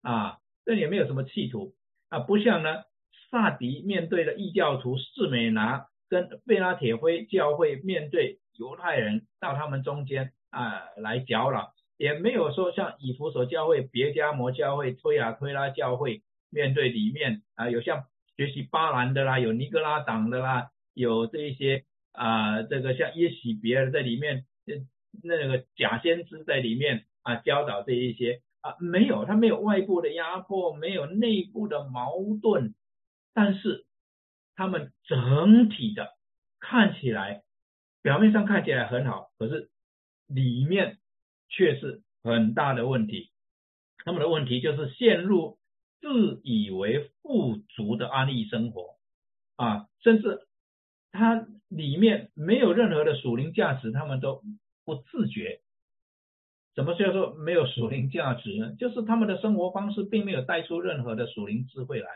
[0.00, 1.74] 啊，对你也没有什么企图
[2.08, 2.84] 啊，不像呢，
[3.32, 18.04] 萨迪面对的异教徒士美拿跟贝拉铁灰教会面对犹太人到他们中间啊来搅扰，也没有说像以弗所教会、别加摩教会、推亚推拉教会面对里面啊有像
[18.36, 21.84] 学习巴兰的啦，有尼格拉党的啦，有这一些。
[22.16, 24.44] 啊，这个像耶喜别人在里面，
[25.24, 32.72] 那个假先知在里面啊教导这一些啊，没有，他没有外部的压迫，没有内部的矛盾，
[33.32, 33.84] 但是
[34.54, 36.10] 他们整体的
[36.60, 37.42] 看起来，
[38.00, 39.68] 表面上看起来很好，可是
[40.28, 40.98] 里面
[41.48, 43.32] 却是很大的问题。
[44.04, 45.58] 他们的问题就是陷入
[46.04, 48.98] 自以为富足的安逸生活
[49.56, 50.46] 啊，甚至。
[51.16, 54.42] 它里面没有任何的属灵价值，他们都
[54.84, 55.60] 不自觉。
[56.74, 58.74] 什么叫做没有属灵价值呢？
[58.80, 62.08] 就是他们的生活方式并没有带出任何的属灵智慧来，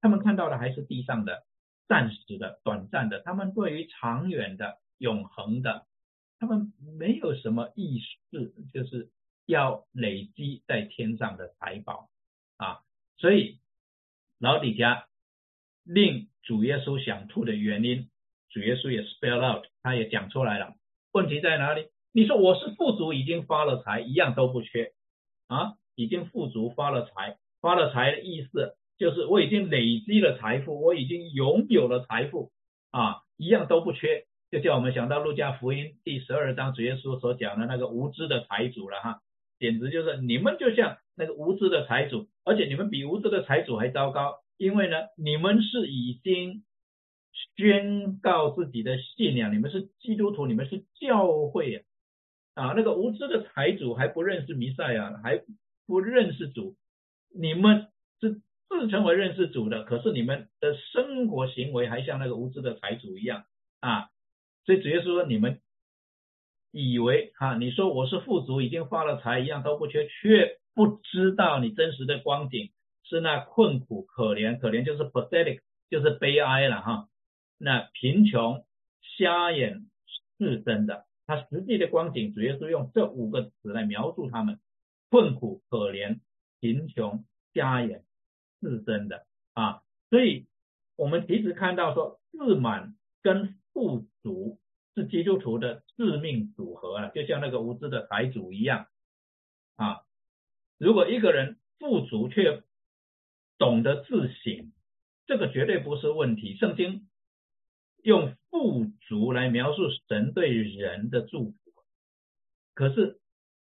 [0.00, 1.46] 他们看到的还是地上的、
[1.88, 3.20] 暂时的、短暂的。
[3.22, 5.86] 他们对于长远的、永恒的，
[6.38, 9.10] 他们没有什么意识，就是
[9.46, 12.08] 要累积在天上的财宝。
[13.18, 13.58] 所以
[14.38, 15.06] 老底家
[15.84, 18.08] 令主耶稣想吐的原因。
[18.50, 20.74] 主耶稣也 spell out，他也讲出来了。
[21.12, 21.88] 问题在哪里？
[22.12, 24.92] 你说我是富足，已经发了财，一样都不缺
[25.48, 32.50] 啊，已经富足发了财，发了财的意思就是我已经累积了财富，我已经拥有了财富
[32.90, 34.26] 啊，一样都不缺。
[34.50, 39.20] 就叫我们想到路加福音第十二章主耶稣所讲的那个无知的财主了哈，
[39.58, 46.64] 简直就是你们就像那个无知的财主，而且你们比无知的财主还糟糕，因为呢，你们是已经。
[47.56, 51.84] 宣告自己的信仰，你们是基督徒，你们是教会
[52.54, 52.70] 啊！
[52.70, 55.44] 啊，那个无知的财主还不认识弥赛亚，还
[55.86, 56.74] 不认识主，
[57.32, 57.86] 你们
[58.20, 63.44] 是自称为认识主的，可是你们的生活行为还像那个无知的财主一样
[63.78, 64.08] 啊！
[64.64, 65.60] 所以主耶稣说，你们
[66.70, 72.70] 以为哈，你说我是富足，已经发了财，一样都不缺，却不知道你真实的光景
[73.04, 77.08] 是那困苦、可怜，可怜就是 pathetic，就是悲哀了哈。
[77.56, 78.64] 那贫穷、
[79.16, 79.86] 瞎眼、
[80.38, 84.60] 是真的，他实际的光景，主要是用这五个词来描述他们：
[85.10, 86.20] 困苦、可怜、
[86.60, 88.04] 贫穷、瞎眼、
[88.60, 89.82] 是真的啊。
[90.10, 90.46] 所以，
[90.96, 94.58] 我们其实看到说，自满跟富足
[94.98, 98.86] 是基督徒的致命组合啊，就像那个无知的财主一样
[99.76, 100.02] 啊。
[100.78, 102.62] 如果一个人富足却
[103.56, 104.72] 懂得自省，
[105.26, 106.56] 这个绝对不是问题。
[106.56, 107.04] 圣经。
[108.04, 111.56] 用富足来描述神对人的祝福，
[112.72, 113.20] 可是，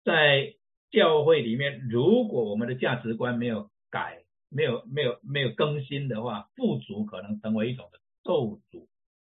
[0.02, 0.56] 在
[0.90, 8.88] 教会里面，如果我们的价值观没有改，没有没有没有更新的话，富足可能成为一种的咒诅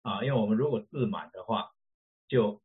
[0.04, 0.24] 啊！
[0.24, 1.72] 因为我们如果自满的话，
[2.28, 2.62] 就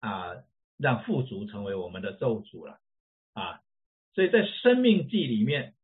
[0.00, 0.36] 啊
[0.78, 2.78] 让富足成为我们的咒诅了
[3.34, 3.60] 啊！
[4.14, 5.74] 所以在生命记里面，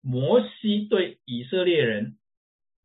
[0.00, 2.16] 摩西对以色列人。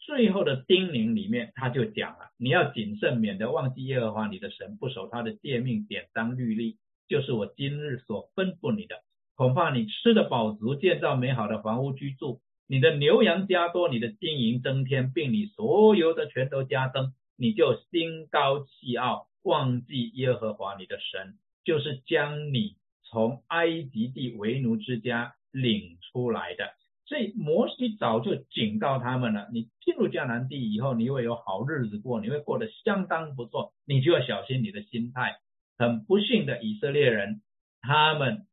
[0.03, 9.03] 最后的叮咛里面，他就讲了：你要谨慎，免得忘记耶和华你的神，不守他的诫命、典章、律例，就是我今日所吩咐你的。
[9.35, 26.73] 恐怕你吃的饱足，建造美好的房屋居住，你的牛羊加多，你的金银增添，并你所有的全都加增，你就心高气傲，忘记耶和华你的神，就是将你从埃及地为奴之家领出来的。
[27.05, 35.39] 所以摩西早就警告他们了：你进入迦南地以后，你会有好日子过，你会过得相当不错，你就要小心你的心态。
[35.77, 37.41] 很不幸的以色列人，
[37.81, 38.45] 他们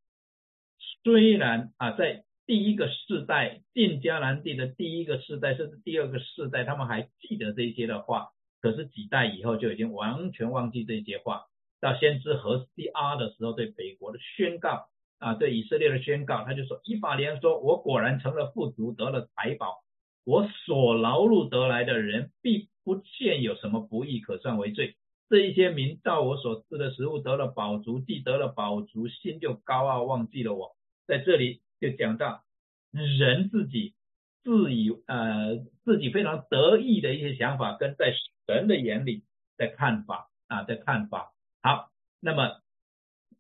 [1.05, 8.31] 虽然啊，在第一个世代进迦南地的第一个世代，甚至第二个世代，他们还记得这些的话，
[8.61, 11.47] 可是几代以后就已经完全忘记这些话。
[11.81, 14.89] 到先知何西阿的时候，对北国的宣告
[15.19, 19.85] 啊，对以色列的宣告，他就说：以法莲说，我果然成了富足，得了财宝，
[20.25, 24.97] 我所劳碌得来的人，必不见有什么不义可算为罪。
[25.29, 30.75] 这一些民照我所赐的食物得了饱足，既得了饱足，心就高傲，忘记了我。
[31.07, 32.43] 在这里就讲到
[32.91, 33.95] 人自己
[34.45, 38.15] 自以呃自己非常得意的一些想法，跟在
[38.47, 39.25] 神的眼里
[39.57, 41.33] 的看法啊的看法。
[41.63, 42.61] 好，那么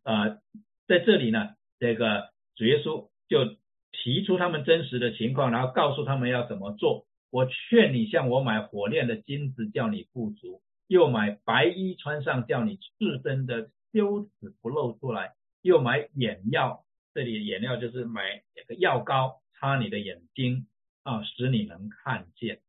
[0.02, 0.38] 呃
[0.86, 3.56] 在这里呢，这个主耶稣就
[3.92, 7.06] 提出他们真实的情况，然后告诉他们要怎么做。
[7.30, 10.62] 我劝你向我买火炼的金子，叫你富足。
[10.86, 20.66] 又买白衣穿上，叫你自身的羞耻不露出来；又买眼药，这里眼药就是买那个药膏，擦你的眼睛
[21.08, 22.60] 啊，使你能看见。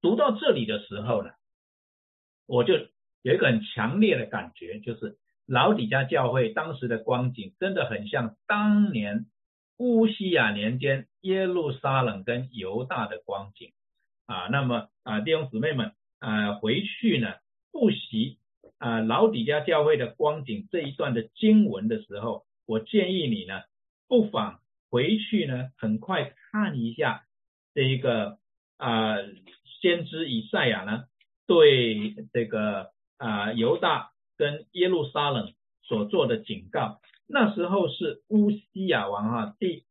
[0.00, 1.30] 读到这里的时候呢，
[2.46, 2.74] 我就
[3.22, 9.26] 有一个很强烈的感觉，就是老底家教会当时的光景，真的很像当年
[9.76, 13.72] 乌西亚年间耶路撒冷跟犹大的光景
[14.26, 14.48] 啊。
[14.48, 15.92] 那么啊，弟兄姊妹们。
[16.22, 17.32] 啊，回去呢
[17.72, 18.36] 复习
[18.76, 23.62] 啊老底家教会的光景这一段的经文的时候，我建议你呢
[24.06, 24.60] 不妨
[24.90, 27.22] 回去呢很快看一下
[27.74, 28.38] 这一个
[28.76, 29.16] 啊
[29.80, 31.04] 先知以赛亚呢
[31.46, 37.00] 对这个啊犹大跟耶路撒冷所做的警告。
[37.26, 39.84] 那时候是乌西亚王哈第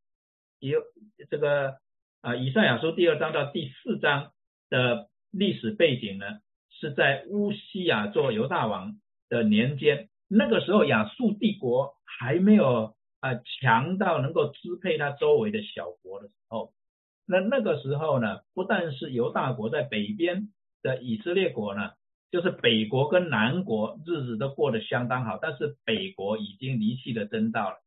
[0.59, 0.81] 有
[1.29, 1.77] 这个
[2.21, 4.31] 啊以赛亚书第二章到第四章
[4.69, 5.07] 的。
[5.31, 6.25] 历史背景呢，
[6.71, 16.73] 是在乌西亚做犹大王的年间，那个时候亚述帝国还没有啊强到能够支配他周围的小国的时候，
[17.25, 20.49] 那那个时候呢，不但是犹大国在北边
[20.81, 21.91] 的以色列国呢，
[22.31, 27.77] 就是北国跟南国日子都过得相当好，但是北国已经离弃了真道了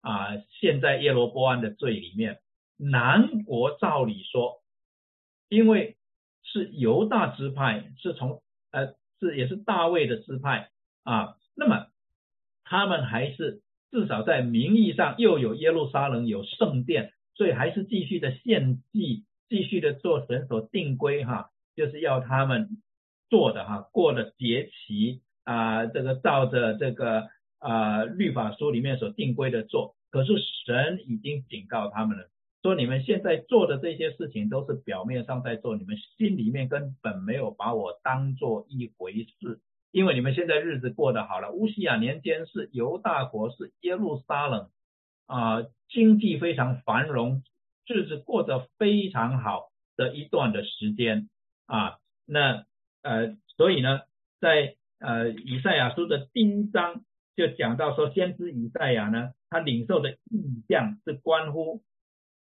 [0.00, 2.40] 啊，现在耶罗波安的罪里面，
[2.76, 4.62] 南国照理说，
[5.48, 5.96] 因为。
[6.46, 10.70] 是犹大支派，是从呃是也是大卫的支派
[11.02, 11.86] 啊，那么
[12.64, 13.62] 他们还是
[13.94, 22.70] 至少在名义上又有耶路撒冷有圣殿，所以还是继续的献祭，继续的做神所定规哈，就是要他们
[23.30, 27.28] 做的哈，过的节期啊，这个照着这个
[27.60, 30.32] 啊律法书里面所定规的做，可是
[30.66, 32.28] 神已经警告他们了。
[32.64, 39.60] 说你们现在做的这些事情都是表面上在做，你们心里面根本没有把我当做一回事，
[39.94, 41.52] 因为你们现在日子过得好了。
[41.52, 44.68] 乌西亚年间是犹大国，是耶路撒冷
[45.26, 47.44] 啊，经济非常繁荣，
[47.86, 51.30] 日子过得非常好的一段的时间
[51.66, 51.98] 啊。
[52.26, 52.64] 那
[53.02, 54.00] 呃，所以呢，
[54.40, 57.04] 在呃以赛亚书的第一章
[57.36, 61.84] 就讲到说，先知以赛亚呢，他领受的意象是关乎。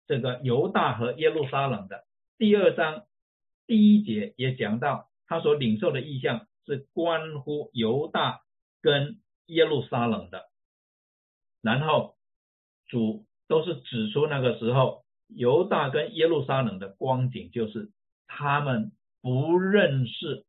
[0.05, 2.03] 这个犹大和耶路撒冷的
[2.37, 3.03] 第二章
[3.67, 8.41] 第一节也讲到，他所领受的意象是关乎犹大
[8.83, 10.43] 跟耶路撒冷的。
[11.63, 12.15] 然后
[12.87, 17.89] 主都是指出那个时候犹大跟耶路撒冷的光景，就是
[18.27, 18.91] 他们
[19.23, 20.45] 不认识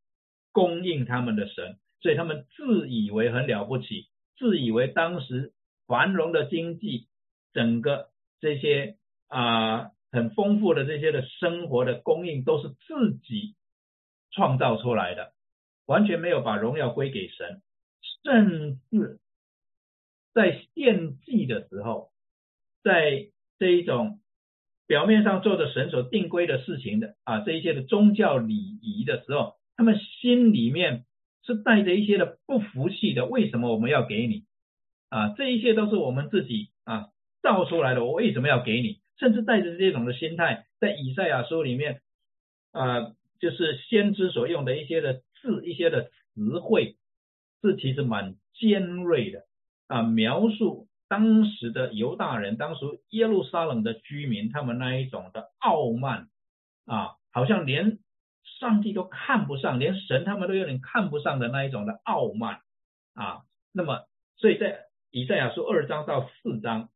[0.53, 5.55] 供应他们的神，所以他们自以为很了不起，自以为当时
[5.87, 7.09] 繁荣的经济，
[7.55, 8.11] 整个
[8.41, 8.99] 这些。
[9.31, 13.57] 啊，很丰富的这些的生活的供应都是自己
[14.31, 15.35] 创造出来的，
[15.89, 17.63] 完全没有把荣耀归给神，
[18.23, 19.19] 甚至
[20.35, 22.11] 在献祭的时候，
[22.85, 23.29] 在
[23.59, 24.21] 这一种
[24.87, 31.07] 表面上做的神所定规的事情的啊，这一些的宗教礼仪的时候，他们心里面
[31.43, 33.25] 是带着一些的不服气的。
[33.25, 34.45] 为什么我们要给你
[35.09, 35.33] 啊？
[35.39, 37.09] 这一切都是我们自己啊
[37.41, 39.01] 造出来的，我为什么要给你？
[39.17, 42.03] 甚至带着这种的心态，在以赛亚书里面，
[42.73, 46.97] 啊，就是先知所用的一些的字、一些的词汇，
[47.63, 49.45] 是其实蛮尖锐的
[49.87, 56.29] 啊，描述当时的犹大人，当时耶路撒冷的居民，他们那一种的傲慢
[56.87, 57.99] 啊，好像连
[58.61, 62.61] 上帝都看不上，连神他们都有点看不上的那一种的傲慢
[63.15, 63.43] 啊。
[63.73, 66.89] 那么，所以在以赛亚书二章到四章。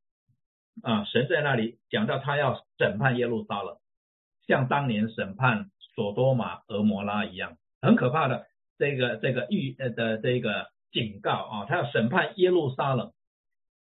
[0.82, 3.76] 啊，神在那里讲到他要审判耶路撒冷，
[4.46, 8.46] 像当年审判索多玛、俄摩拉一样，很可怕的
[8.78, 13.12] 这个这个预呃的这个警告啊，他要审判耶路撒冷，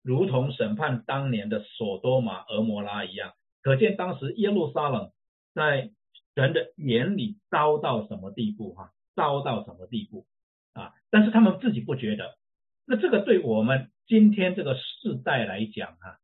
[0.02, 3.34] 如同审判当年的索多玛、俄摩拉一样。
[3.62, 5.12] 可见当时耶路撒冷
[5.52, 5.90] 在
[6.34, 10.26] 人的眼里糟到什么地步哈，糟到什么地步
[10.72, 10.94] 啊？
[11.10, 12.38] 但是他们自己不觉得。
[12.86, 16.16] 那这个对我们今天这个世代来讲啊，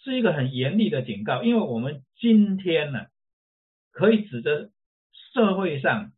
[0.00, 3.06] 是一个很严厉的警告，因为我们今天呢，
[3.90, 4.70] 可以指着
[5.32, 6.12] 社会上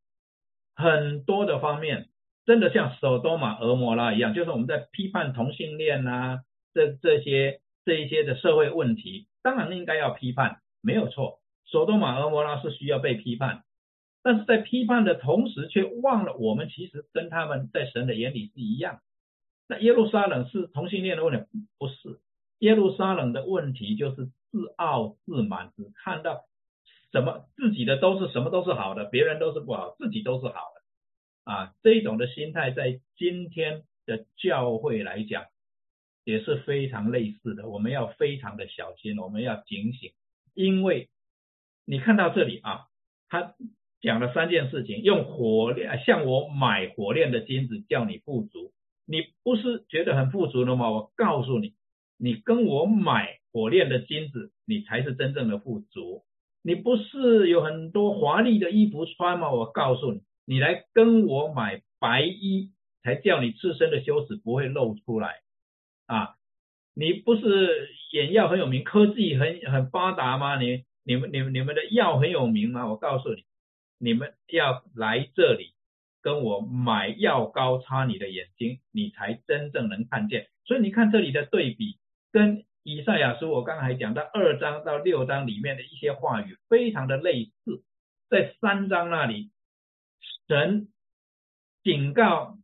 [0.81, 2.09] 很多的方面，
[2.47, 6.41] 真的像首多玛、俄摩拉一样，就是我们在批判同性恋呐，
[6.75, 11.39] 这这些这一些的社会问题，当然应该要批判，没有错。
[11.67, 13.63] 首多玛、俄摩拉是需要被批判，
[14.23, 19.01] 但是在批判的同时，却忘了我们其实跟他们在神的眼里是一样。
[19.69, 21.47] 那耶路撒冷是同性恋的问题？
[21.79, 22.19] 不是，
[22.59, 26.41] 耶路撒冷的问题就是自傲自满，只看到
[27.13, 31.75] 什么自己的都是什么都是好的，别人都是不好，自己都是好的啊。
[31.83, 35.47] 这种的心态在今天的教会来讲
[36.25, 40.13] 也是非常类似的，我们要非常的小心，我们要警醒，
[40.55, 41.09] 因为
[41.85, 42.87] 你看到这里啊，
[43.29, 43.55] 他
[44.01, 48.73] 讲了三件事情，用火炼向我买火炼的金子，叫你富足。
[49.05, 50.91] 你不是觉得很富足了吗？
[50.91, 51.75] 我告诉你，
[52.17, 56.23] 你跟我买火炼的金子，你才是真正的富足。
[56.63, 59.51] 你不是有很多华丽的衣服穿吗？
[59.51, 62.71] 我告诉你，你来跟我买白衣，
[63.03, 65.41] 才叫你自身的羞耻不会露出来
[66.07, 66.37] 啊！
[66.95, 70.61] 你不是眼药很有名，科技很很发达吗？
[70.61, 72.87] 你、你们、你们、你们的药很有名吗？
[72.89, 73.45] 我告诉你，
[73.99, 75.75] 你们要来这里。
[76.23, 80.49] 跟我买药膏擦你的眼睛，你才真正能看见。
[80.67, 81.97] 所以你看这里的对比，
[82.31, 87.83] 跟以赛亚书我刚才讲到二章到六章里面的一些话语非常的类似。
[88.29, 89.51] 在三章那里，
[90.47, 90.89] 神
[91.83, 92.59] 警告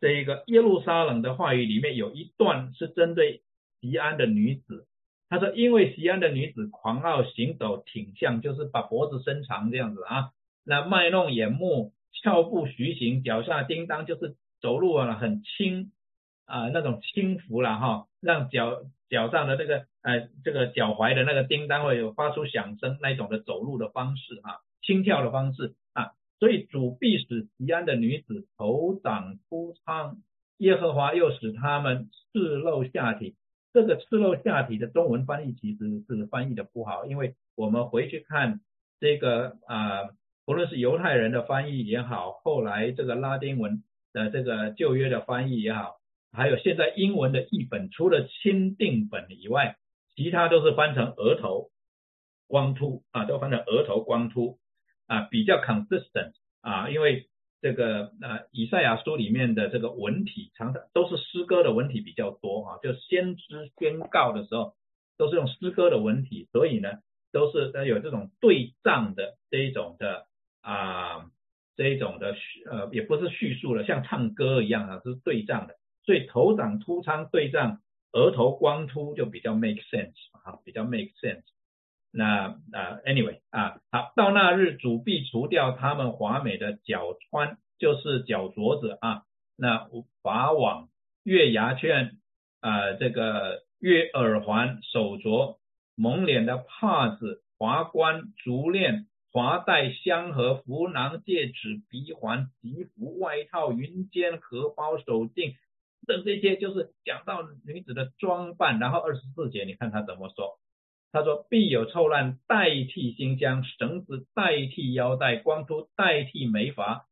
[0.00, 3.42] 这个耶路撒冷的话语里面有一段是针对
[3.80, 4.86] 西安的女子，
[5.28, 10.30] 他说：“因为西安的女子狂傲行走，挺像就是把脖子伸长这样子啊，
[10.64, 15.92] 那卖弄眼目。”翘步徐行，脚下叮当，就是走路啊很轻
[16.44, 30.16] 啊那种轻浮了哈，让脚脚上的这个呃这个脚踝的那个叮当会有发出响声那种的走路的方式啊，轻跳的方式啊，所以主必使吉安的女子头长粗苍，
[30.56, 33.36] 耶和华又使他们赤露下体。
[33.74, 38.60] 这个赤露下体的中文翻译其实是翻译的不好，因为我们回去看
[38.98, 40.08] 这个啊。
[40.46, 45.99] 不论是犹太人的翻译也好，后来这个拉丁文的这个旧约的翻译也好，
[46.32, 49.76] 还有现在英文的译本，除了钦定本以外，
[50.14, 51.70] 其他都是翻成额头
[52.46, 54.58] 光秃啊，都翻成额头光秃
[55.06, 57.28] 啊，比较 consistent 啊，因为
[57.60, 64.74] 这个呃以赛亚书里面的这个文体常常都是诗歌的文体比较多啊，就先知宣告的时候
[65.16, 66.90] 都是用诗歌的文体，所以呢
[67.32, 70.26] 都是有这种对仗的这一种的。
[70.62, 71.30] 啊，
[71.74, 75.76] 这一种的叙呃也不是叙述了，像唱歌一样啊，是对仗的。
[76.10, 77.78] 对头长秃苍对仗，
[78.10, 81.44] 额头光秃就比较 make sense 啊，比较 make sense。
[82.10, 89.22] 那啊，anyway 啊，好，到那日主必除掉他们华美的脚穿，就是脚镯子啊，
[89.56, 89.88] 那
[90.20, 90.88] 法网、
[91.22, 92.18] 月牙圈
[92.58, 95.58] 啊，这个月耳环、手镯、
[95.94, 99.06] 蒙脸的帕子、华冠、足链。
[99.32, 105.54] 华带、香盒、符囊、戒指、鼻环、吉服、外套、云肩、荷包、手镜
[106.06, 108.78] 等这些，就是讲到女子的装扮。
[108.78, 110.58] 然后二十四节，你看他怎么说？
[111.12, 117.06] 他说：“必有臭烂代替新疆，绳子代替腰带，光秃代替眉发，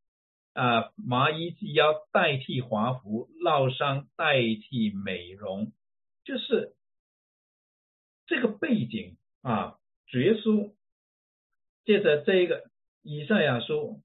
[0.54, 5.72] 啊，麻衣系腰代替华服，烙伤代替美容。”
[6.24, 6.74] 就是
[8.26, 10.72] 这个背景啊，主耶稣。
[11.84, 12.68] 借着这个
[13.02, 14.02] 以赛亚书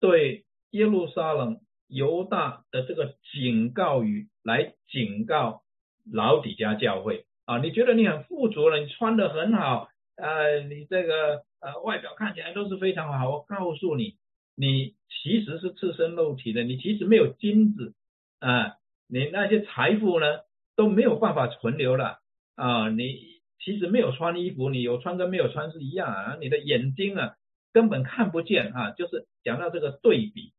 [0.00, 5.62] 对耶路撒冷犹大的这个警告语来警告
[6.10, 14.16] 老底家教会啊，你觉得你很富足了，你穿的很好，呃，你这个呃外表看起来都是非常好，我告诉你，
[14.54, 17.94] 你其实是赤身露体的，你其实没有金子
[18.40, 18.76] 啊，
[19.08, 20.26] 你那些财富呢
[20.74, 22.18] 都没有办法存留了
[22.54, 23.36] 啊，你。
[23.58, 26.36] 其实没有穿衣服，你有穿跟没有穿是一样啊。
[26.40, 27.34] 你的眼睛啊
[27.72, 30.52] 根本看不见啊，就是讲到这个对比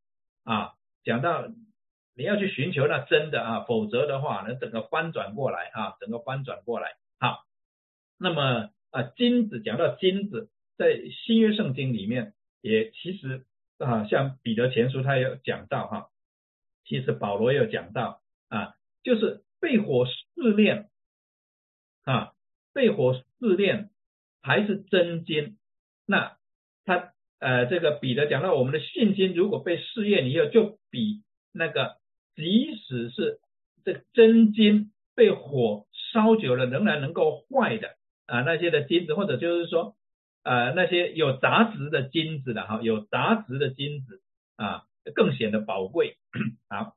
[0.44, 0.74] 啊，
[1.04, 1.46] 讲到
[2.14, 6.96] 你要去寻求那真的啊，否则的话，那整个翻转过来啊，整个翻转过来。
[7.18, 7.44] 好，
[8.18, 10.92] 那么啊，金子讲到金子，在
[11.26, 13.44] 新约圣经里面也其实
[13.78, 16.08] 啊，像彼得前书他有讲到哈，
[16.84, 20.88] 其实保罗也有讲到啊，就是被火试炼
[22.04, 22.32] 啊，
[22.72, 23.24] 被火试
[23.56, 23.90] 炼
[24.42, 25.58] 还是真金，
[26.06, 26.36] 那
[26.84, 31.22] 他呃这个彼得讲到我们的信心如果被试验以后，就比
[31.52, 31.96] 那个
[32.34, 33.40] 即使是
[33.84, 37.96] 这真金被火烧久了仍然能够坏的。
[38.26, 39.96] 啊，那些的金子，或者就是说，
[40.42, 44.20] 呃，那些有杂质的金子的哈，有杂质的金子
[44.56, 44.84] 啊，
[45.14, 46.18] 更显得宝贵
[46.68, 46.92] 啊。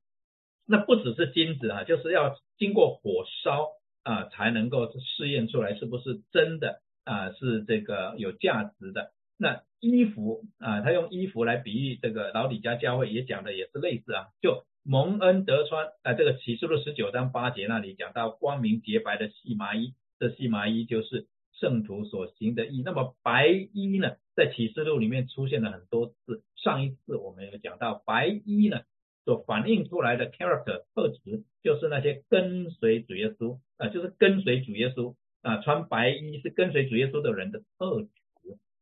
[0.67, 3.69] 那不只是金子啊，就是要经过火烧
[4.03, 9.13] 啊，才能够试验出来是不是真的啊，是这个有价值的。
[9.41, 19.95] 那衣服啊，他用衣服来比喻这个老李家教会也讲的也是类似啊，就蒙恩得穿啊，这个启示录十九章八节那里讲到光明洁白的细麻衣。
[20.19, 22.83] 这细麻衣就是圣徒所行的义。
[22.85, 26.43] 那么白衣呢，在启示录里面出现了很多次。
[26.55, 28.81] 上一次我们有讲到，白衣呢
[29.25, 38.09] 所反映出来的 character 特质，就是那些跟随主耶稣啊，就是跟随主耶稣啊，穿白衣是跟随主耶稣的人的特质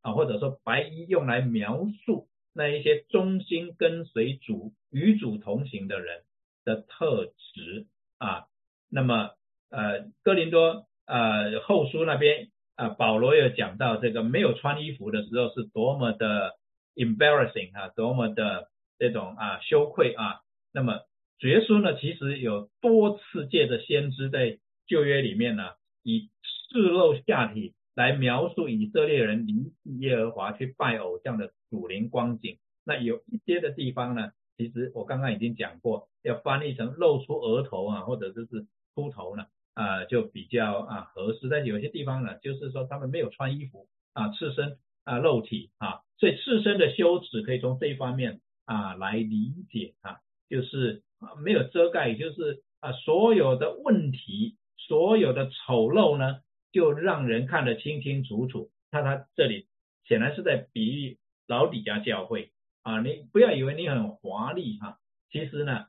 [0.02, 6.24] 啊，或者说白衣用来描述那一些忠心跟随主、与主同行的人
[6.66, 7.88] 的特质
[8.18, 8.46] 啊。
[8.90, 9.32] 那么
[9.70, 10.86] 呃，哥林多。
[11.12, 16.54] 呃，后书那边啊，保罗有讲到这个没有穿衣服的时候是多么的
[16.94, 18.68] embarrassing 啊，多么的
[19.00, 20.42] 这种啊羞愧啊。
[20.72, 21.00] 那么
[21.40, 25.72] 主耶稣呢，其实有多次借着先知在旧约里面呢，
[26.04, 32.58] 以赤露下体来描述以色列人离弃耶和华去拜偶像的属灵光景。
[32.86, 39.46] 那有一些的地方呢，其实我刚刚已经讲过，要翻译成露出额头啊，或者就是秃头呢。
[39.76, 50.18] 啊，就比较啊合适，但有些地方呢，就是说他们没有穿衣服啊，赤身啊肉体啊，所以赤身的羞耻可以从这一方面啊来理解啊，
[50.50, 56.42] 就是啊没有遮盖，就是啊所有的问题，所有的丑陋呢，
[56.72, 58.70] 就让人看得清清楚楚。
[58.92, 59.68] 那他这里
[60.06, 61.18] 显然是在比喻
[61.48, 62.52] 老底家教会
[62.82, 65.00] 啊，你不要以为你很华丽哈，
[65.32, 65.86] 其实呢。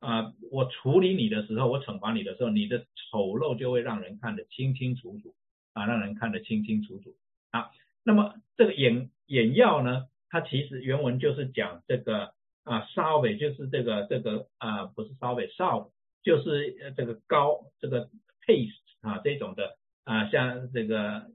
[0.00, 5.34] 啊，我处理你的时候，我惩罚你的时候，你的丑陋就会让人看得清清楚楚
[5.72, 7.16] 啊，让人看得清清楚楚
[7.50, 7.70] 啊。
[8.04, 12.32] 那么这个眼眼药呢，它其实原文就是讲这个
[12.62, 15.90] 啊，烧尾就是这个这个啊，不是烧尾，烧
[16.22, 18.08] 就是这个膏这个
[18.46, 19.77] paste 啊这种的
[20.08, 21.26] 啊，像这个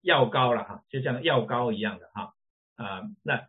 [0.00, 2.32] 药膏了哈，就像药膏一样的哈
[2.76, 3.46] 啊那。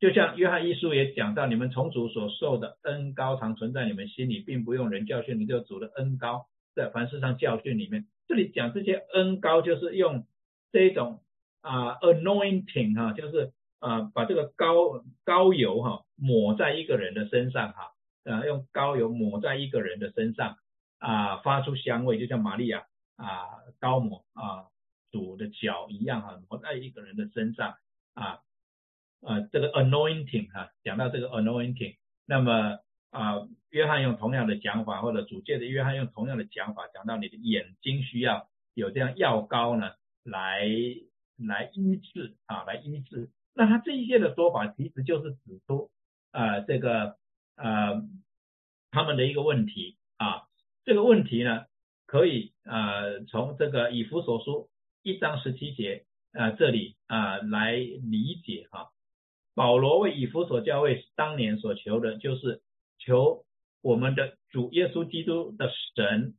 [0.00, 8.06] 就像约翰一书也讲到，你们从主所受的恩高常存在你们心里，并不用人教训，你就主的恩高在凡事上教训里面。
[8.26, 10.24] 这里讲这些恩高，就是用
[10.72, 11.22] 这种
[11.60, 17.92] 啊 anointing 哈，就是啊把这个膏膏油哈抹在一个人的身上哈，
[18.24, 20.56] 啊用膏油抹在一个人的身上
[20.96, 22.84] 啊发出香味，就像玛利亚
[23.22, 24.66] 啊膏抹啊
[25.10, 27.76] 主的脚一样哈，抹在一个人的身上
[28.14, 28.40] 啊。
[29.22, 32.78] 呃，这个 anointing 哈，讲到这个 anointing，那么
[33.10, 39.92] 啊，约翰用同样的讲法，或者主界的约翰用同样的讲法，讲到你的眼睛需要有这样药膏呢，
[40.22, 40.66] 来
[41.36, 43.30] 来医治啊，来医治。
[43.52, 45.90] 那他这一些的说法，其实就是指出
[46.30, 47.18] 啊，这个
[47.56, 48.02] 呃
[48.90, 50.48] 他们的一个问题啊，
[50.86, 51.66] 这个问题呢，
[52.10, 54.68] 可以啊从这个以弗所书
[55.04, 58.88] 一章十七节啊这里啊来理解哈。
[59.54, 62.62] 保罗为以弗所教会当年所求的，就是
[62.98, 63.44] 求
[63.80, 66.34] 我们的主耶稣基督的神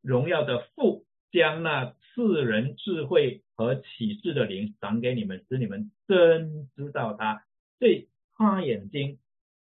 [0.00, 7.44] 荣耀的父，将那赐人智慧和启示的灵赏给你们，使你们真知道他，
[7.78, 9.18] 对他眼睛，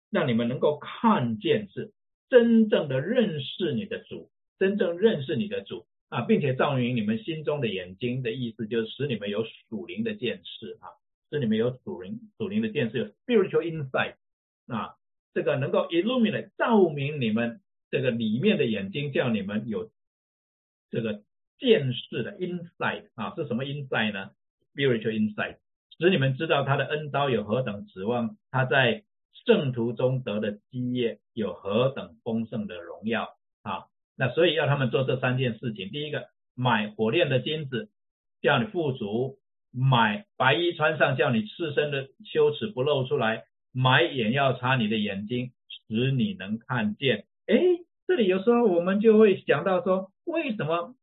[0.10, 1.92] 让你们能够看见是
[2.30, 4.30] 真正的认识你的主，
[4.60, 10.90] 真正认识你的主啊，并且照明你们心中的眼睛的意思，就是使你们有属灵的见识啊。
[11.32, 14.14] 使你们有属灵属灵的见识，spiritual insight
[14.68, 14.98] 啊，
[15.34, 19.90] 这个能够 illuminate 照明你们这个里面的眼睛，叫你们有
[20.92, 21.24] 这个
[21.58, 24.30] 见识的 insight 啊，是什么 insight 呢
[24.76, 25.58] ？spiritual insight，
[25.98, 33.88] 使你们知道他的恩刀有何等指望，他在圣徒中得的基业有何等丰盛的荣耀啊。
[34.16, 37.90] 那所以要他们做这三件事情，第一个买火炼的金子，
[38.42, 39.40] 叫你富足。
[39.76, 43.42] 买白衣穿上，叫你赤身的羞耻不露出来；
[43.72, 45.52] 买眼药擦你的眼睛，
[45.88, 47.26] 使你能看见。
[47.48, 47.58] 哎，
[48.06, 50.94] 这里有时候我们就会想到说，为什么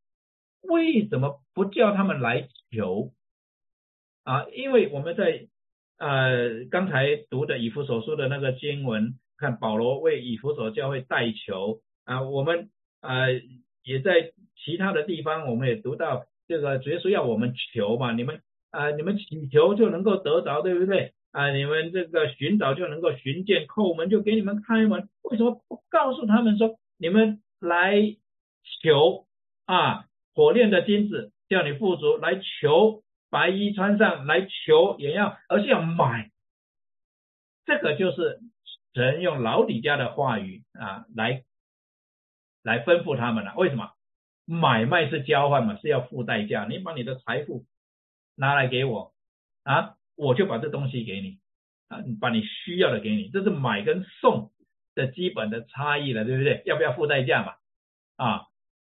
[0.61, 3.11] 为什么不叫他们来求
[4.23, 4.47] 啊？
[4.55, 5.49] 因为我们在
[5.99, 12.71] 呃刚才读的以弗所书的那个经文，看保罗为以弗所教会代求啊，我们
[13.01, 13.33] 呃
[13.83, 21.15] 也在其他的地方，我们也读到这个主耶稣要我们求嘛，你们啊你们祈求就能够得着，对不对？
[21.33, 25.09] 啊，你们这个寻找就能够寻见，叩门就给你们开门。
[25.23, 28.17] 为什么不告诉他们说，你们来
[28.83, 29.27] 求
[29.65, 36.33] 啊，火炼的金子叫你富足，来求白衣穿上，来求也要，而是要买。
[37.65, 38.41] 这个就是
[38.93, 41.45] 神用老底家的话语啊，来
[42.63, 43.55] 来吩咐他们了。
[43.57, 43.91] 为什么？
[44.45, 46.67] 买卖是交换嘛，是要付代价。
[46.69, 47.65] 你把你的财富
[48.35, 49.13] 拿来给我
[49.65, 49.97] 啊。
[50.17, 51.39] 我就把这东西给你
[51.89, 54.51] 啊，把你需要的给你，这是买跟送
[54.95, 56.63] 的基本的差异了，对不对？
[56.67, 57.55] 要不要付代价嘛？
[58.17, 58.43] 啊，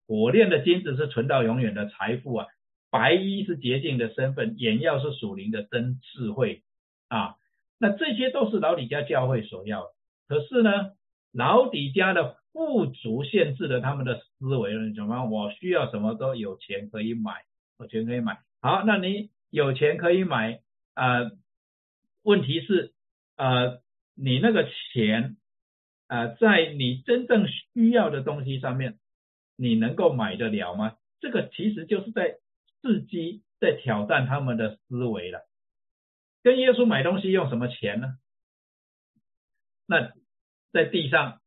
[0.08, 2.48] 火炼的金子是存到永远的财富啊，
[2.90, 6.64] 白衣是洁净的身份，眼药是属灵的真智慧
[7.10, 7.36] 啊，
[7.78, 9.90] 那这些都是老李家教会所要的。
[10.30, 10.94] 可是呢，
[11.34, 15.26] 老底家的富足限制了他们的思维了，什么？
[15.26, 17.46] 我需要什么都有钱可以买，
[17.78, 18.40] 有钱可以买。
[18.62, 20.60] 好，那你有钱可以买。
[20.96, 21.30] 啊，
[22.24, 22.96] 问题是，
[23.36, 23.80] 呃，
[24.16, 25.38] 你那个钱，
[26.08, 28.98] 啊，在你真正需要的东西上面，
[29.56, 30.98] 你能够买得了吗？
[31.20, 32.40] 这个其实就是在
[32.82, 35.48] 刺激、在挑战他们的思维了。
[36.42, 38.18] 跟耶稣买东西用什么钱呢？
[39.86, 40.12] 那
[40.74, 41.40] 在地上，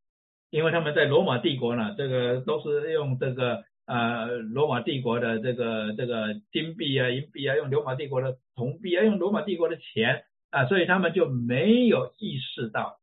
[0.50, 3.64] 因为他们在罗马帝国呢，这个都是用这个。
[3.86, 13.00] 呃，罗马帝国的这个这个金币啊、银币啊，用罗马帝国的铜币啊，用罗马帝国的钱啊，所以他们就没有意识到，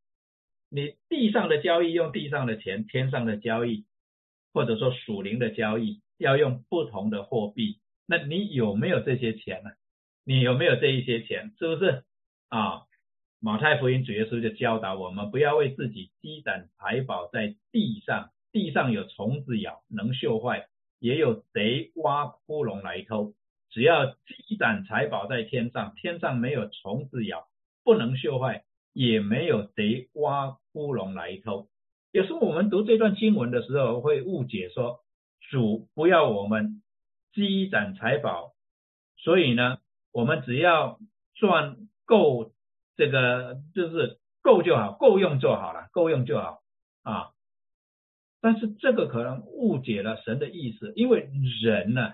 [0.70, 3.84] 你地上的交易用地上的钱，天上的交易
[4.54, 7.80] 或者说属灵的交易要用不同的货币。
[8.06, 9.72] 那你有没有这些钱呢？
[10.24, 11.52] 你有没有这一些钱？
[11.60, 12.04] 是不是
[12.48, 12.84] 啊？
[13.40, 20.68] 马太福音主耶稣就教导我们，不要为自己积攒财宝在地上，地上有虫子咬，能锈坏。
[21.00, 23.36] 也有贼挖窟窿来偷，
[23.70, 27.46] 只要积攒财宝在天上，天上没有虫子咬，
[27.84, 28.64] 不能锈坏，
[28.94, 31.68] 也没有贼挖窟窿来偷。
[32.12, 35.02] 有时候我们读这段经文的时候，会误解说
[35.52, 36.82] 主不要我们
[37.32, 38.54] 积攒财宝，
[39.18, 39.78] 所以呢，
[40.12, 40.98] 我们只要
[41.36, 42.54] 赚够
[42.98, 46.62] 这个，就是够就好，够用就好了，够用就好
[47.04, 47.30] 啊。
[48.42, 51.30] 但是这个可能误解了神的意思，因为
[51.62, 52.14] 人呢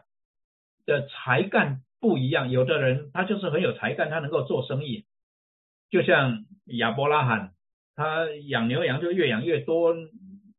[0.86, 5.06] 的才干不一样，有的人他就是很有才干，他能够做生意，
[5.90, 7.54] 就像亚伯拉罕，
[7.96, 9.96] 他养牛羊就越养越多，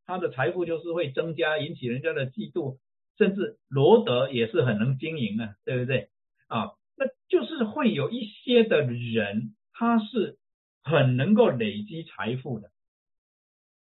[0.07, 2.79] 他的财富就是会增加，引起人家的嫉妒，
[3.19, 6.09] 甚至罗德也是很能经营的，对不对
[6.47, 6.73] 啊？
[6.97, 10.39] 那就是会有一些的人，他是
[10.83, 12.71] 很能够累积财富的。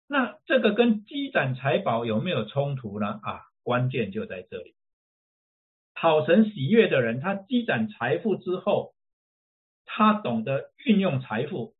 [0.07, 3.21] 那这个跟积攒财宝有没有冲突呢？
[3.23, 4.75] 啊，关键就在这里。
[5.95, 8.95] 讨神喜悦的人，他积攒财富之后，
[9.85, 11.75] 他懂得运用财富，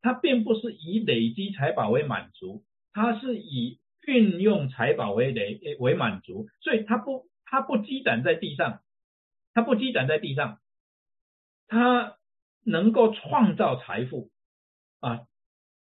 [0.00, 8.82] 他并不是以累积财宝为满足，他是以运用财宝为累为满足，所以他不他不积攒在地上，
[9.54, 10.60] 他不积攒在地上，
[11.68, 12.17] 他
[12.64, 14.30] 能够创造财富
[15.00, 15.20] 啊。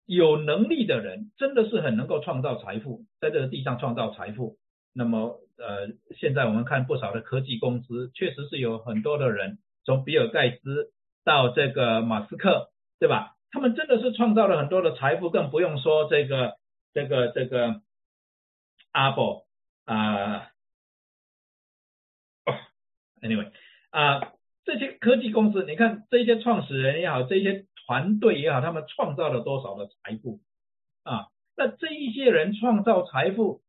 [0.05, 4.57] 有能力的人真的是很能够创造财富，在这个地上创造财富。
[4.93, 10.91] 那么，呃，现在我们看不少的科技公司，确实是有很多的人，从比尔盖茨
[11.23, 13.35] 到这个马斯克，对吧？
[13.49, 16.57] 他们真的是创造了很多的财富，更不用说这个
[16.93, 17.81] 这个这个
[18.91, 19.45] Apple
[19.85, 20.51] 啊
[23.21, 23.51] ，Anyway
[23.89, 24.34] 啊，
[24.65, 27.65] 这些科技公司，你看这些创始人也好，这些。
[27.87, 30.39] 团队也好，他们创造了多少的财富
[31.03, 31.27] 啊？
[31.55, 33.61] 那这一些人创造财富，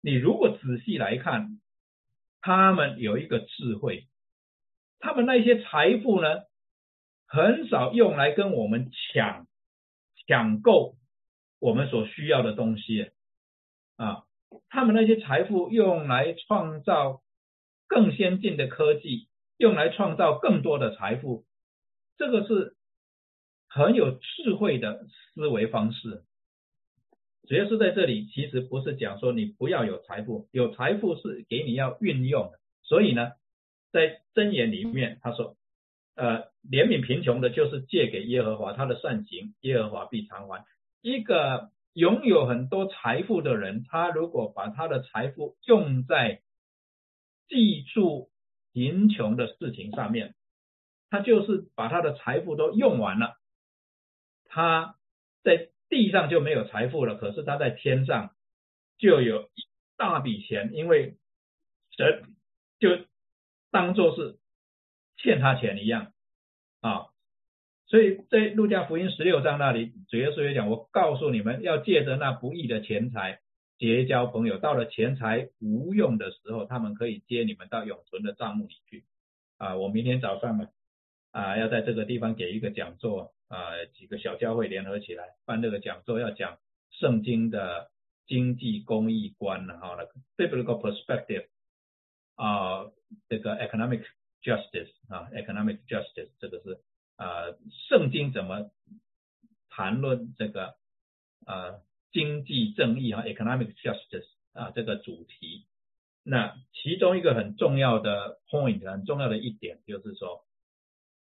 [0.00, 1.60] 你如果仔细来看，
[2.40, 4.08] 他们有一个智慧，
[5.00, 6.44] 他们那些财富呢，
[7.26, 9.46] 很少用来跟我们抢
[10.26, 10.96] 抢购
[11.58, 13.10] 我们所需要的东西
[13.96, 14.24] 啊，
[14.70, 17.20] 他们那些财富用来创造
[17.86, 21.44] 更先进的科技，用来创造更多的财富，
[22.18, 22.74] 这个是。
[23.68, 25.04] 很有智慧的
[25.34, 26.22] 思维方式，
[27.46, 32.58] 主要是在这里，其实不是讲说你不要有财富，有财富是给你要运用的。
[32.84, 33.32] 所以呢，
[33.92, 35.56] 在箴言里面他说，
[36.14, 40.64] 呃，怜悯贫穷的，就是借给耶和华他的善行，耶和华必偿还。
[41.02, 46.40] 一个拥有很多财富的人，他如果把他的财富用在
[47.48, 48.30] 记住
[48.76, 50.34] 贫穷的事情上面，
[51.08, 53.38] 他就是把他的财富都用完了，
[54.44, 54.96] 他
[55.42, 58.34] 在地上就没有财富了，可是他在天上
[58.98, 59.62] 就有一
[59.96, 61.16] 大笔钱，因为
[61.96, 62.34] 神
[62.78, 63.06] 就
[63.70, 64.36] 当做是
[65.16, 66.12] 欠他钱一样
[66.82, 67.06] 啊。
[67.86, 73.40] 所以在路加福音十六章那里，主耶稣也讲：“我告诉你们要借着那不义的钱财
[73.78, 79.04] 结交朋友，到了钱财无用的时候，他们可以接你们到永存的账目里去。”
[79.58, 80.68] 啊，我明天早上呢，
[81.30, 86.58] 啊，要在这个地方给一个讲座，啊，几个小教会联合起来办这个讲座，要讲
[86.90, 87.90] 圣经的
[88.26, 89.96] 经济公益观呢，哈
[90.36, 91.46] ，biblical perspective，
[92.34, 92.90] 啊，
[93.28, 94.04] 这个 economic
[94.42, 96.80] justice，啊，economic justice，这个是。
[97.16, 97.56] 啊，
[97.88, 98.70] 圣经怎么
[99.70, 100.74] 谈论这个
[101.46, 101.80] 啊
[102.16, 105.66] 经济正义啊 economic justice 啊这个主题？
[106.22, 110.46] 那其中一个很重要的 point，很重要的一点就是说，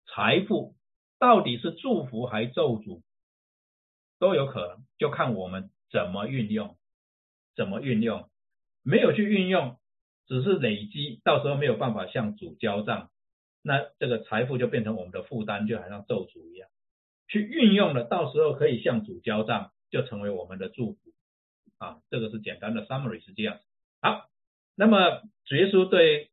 [0.05, 0.75] 财富
[1.17, 3.03] 到底是祝福还咒诅，
[4.19, 6.75] 都有可能，就看我们怎么运用，
[7.55, 8.29] 怎么运用。
[8.83, 9.77] 没有去运用，
[10.27, 13.09] 只是累积，到时候没有办法向主交账。
[13.61, 16.67] 那这个财富就变成我们的负担，就好像咒诅一样。
[17.29, 20.99] 去运用了，到时候可以向主交账，就成为我们的祝福
[21.77, 21.99] 啊。
[22.09, 23.59] 这个是简单的 summary 是这样。
[24.01, 24.29] 好，
[24.75, 26.31] 那么主耶稣对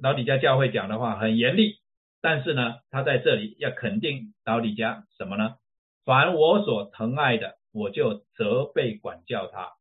[0.00, 1.80] 老底家教会讲的话很严厉，
[2.20, 5.56] 但是呢，他在这里要肯定老底家什么呢？
[6.04, 9.72] 凡我所疼爱的，我就责备管教他。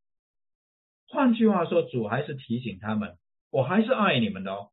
[1.08, 3.18] 换句话说，主还是提醒他们，
[3.52, 4.72] 我还是爱你们的哦。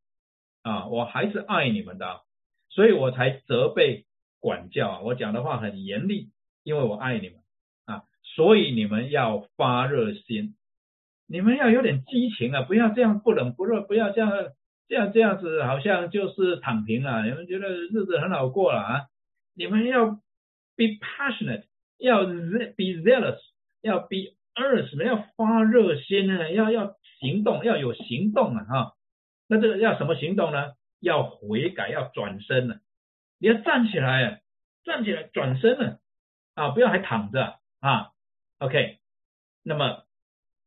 [0.62, 2.22] 啊，我还是爱你们的，
[2.70, 4.04] 所以我才责备
[4.40, 5.00] 管教啊。
[5.00, 6.32] 我讲的话很严厉，
[6.64, 7.38] 因为我爱你们，
[8.36, 10.56] 所以你们要发热心，
[11.26, 14.30] 你们要有点激情啊，不要这样不冷不热，不要这样
[14.88, 17.24] 这样这样子，好像就是躺平啊。
[17.24, 19.06] 你们觉得日子很好过了啊？
[19.54, 20.10] 你们要
[20.76, 21.64] be passionate，
[21.96, 23.38] 要 be zealous，
[23.80, 28.92] 要 be earnest，要发热心啊，要要行动，要有行动啊，哈。
[29.48, 30.72] 那这个要什么行动呢？
[31.00, 32.80] 要悔改，要转身了。
[33.38, 34.38] 你要站起来啊，
[34.84, 36.00] 站起来转身了
[36.54, 36.68] 啊！
[36.70, 38.10] 不要还躺着啊。
[38.58, 38.98] OK，
[39.62, 40.04] 那么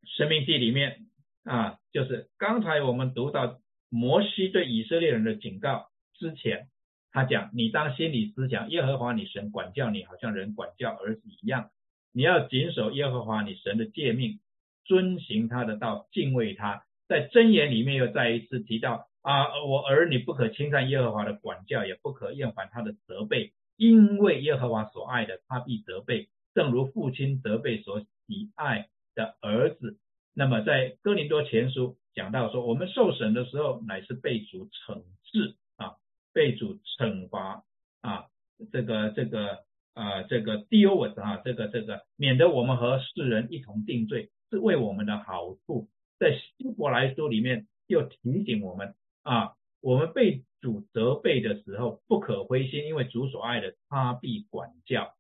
[0.04, 1.08] 生命记里面
[1.44, 3.60] 啊，就是刚才我们读到
[3.90, 6.68] 摩西对以色列人的警告之前，
[7.12, 11.72] 他讲你当心里思想，耶和华你神管教你，好像人管教儿子一样。
[12.12, 14.40] 你要谨守耶和华你神的诫命，
[14.86, 16.84] 遵行他的道，敬畏他。
[17.08, 29.98] 在箴言里面又再一次提到啊，我儿女不可轻看耶和华的管教，也不可厌烦他的责备，因为耶和华所爱的，他必责备，正如父亲责备所喜爱的儿子。
[30.34, 35.96] 那么在哥林多前书讲到说，我们受审的时候乃是被主惩治啊，
[36.34, 37.64] 被主惩罚
[38.02, 38.28] 啊，
[38.72, 45.90] 这个这个啊这个 deal with 啊，这个这个，免得我们和世人一同定罪，是为我们的好处。
[46.20, 55.14] 在希伯来书里面又提醒我们啊，我们被主责备的时候不可灰心，因为主所爱的他必管教。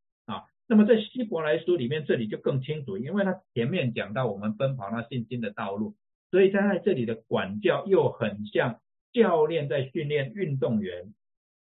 [0.71, 5.95] 那么在希伯来书里面这里就更清楚，因为他前面讲到我们奔跑那信心的道路，
[6.29, 8.79] 所以他在这里的管教又很像
[9.11, 11.15] 教练在训练运动员，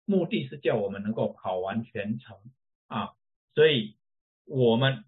[0.06, 2.36] 目的是叫我们能够跑完全程
[2.88, 3.12] 啊。
[3.54, 3.96] 所以
[4.46, 5.06] 我们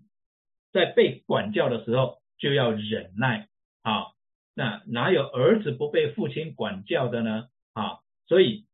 [0.71, 3.49] 在被管教的时候就要忍耐
[3.81, 4.13] 啊。
[4.53, 7.49] 那哪有儿子不被父亲管教的呢？
[7.73, 8.67] 啊，所以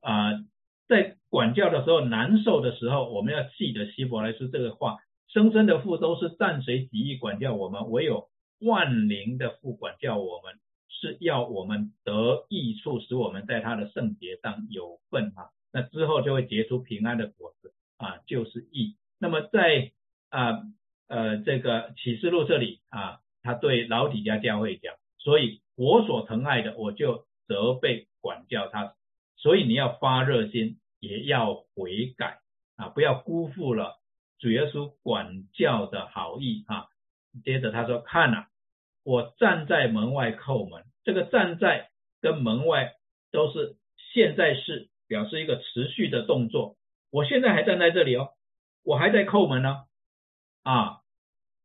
[0.00, 0.44] 啊，
[0.86, 4.98] 在管教的时候难受的时候，我们要记得希伯来书这个话：
[5.28, 8.28] 生生的父都是暂随己意管教我们，唯有
[8.60, 10.54] 万灵的父管教我们，
[10.88, 15.50] 是要我们得益处，使我们在他的圣洁上有份啊。
[15.72, 18.96] 那之后就会结出平安的果子啊，就是义。
[19.18, 19.92] 那么在
[20.30, 20.62] 啊
[21.08, 23.20] 呃这个启示录这里啊。
[23.42, 28.94] 他对老底家教会讲，所以我所疼爱的，我就责备管教他。
[29.36, 32.40] 所以你要发热心，也要悔改
[32.76, 33.96] 啊，不要辜负了
[34.38, 36.86] 主耶稣管教的好意啊。
[37.44, 38.46] 接着他说：“看呐，
[39.04, 40.84] 我站在门外叩门。
[41.04, 41.90] 这个站在
[42.20, 42.94] 跟门外
[43.30, 43.76] 都是
[44.12, 46.76] 现在式，表示一个持续的动作。
[47.10, 48.30] 我现在还站在这里哦，
[48.82, 49.84] 我还在叩门呢
[50.62, 51.00] 啊，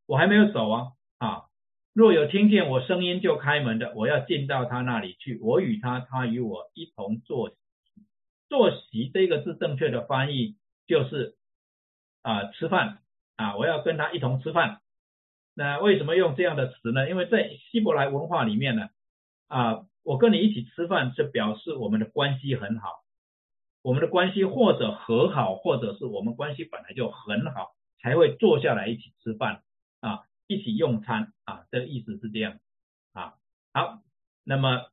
[0.05, 1.45] 我还没有走啊啊。”
[1.93, 7.51] 若有听见我声音就开门的，我要进到他那里去，我与他，他与我一同坐。
[8.51, 11.37] 坐席这个字正确的翻译就是
[12.21, 13.01] 啊吃饭
[13.37, 14.81] 啊，我要跟他一同吃饭。
[15.53, 17.09] 那为什么用这样的词呢？
[17.09, 18.89] 因为在希伯来文化里面呢
[19.47, 23.05] 啊我跟你一起吃饭，是表示我们的关系很好，
[23.83, 29.63] 我们的关系或者和好，或者是我们关系本来就很好，才会坐下来一起吃饭
[30.01, 32.59] 啊，一起用餐啊，这个意思是这样
[33.13, 33.35] 啊。
[33.71, 34.01] 好，
[34.43, 34.91] 那么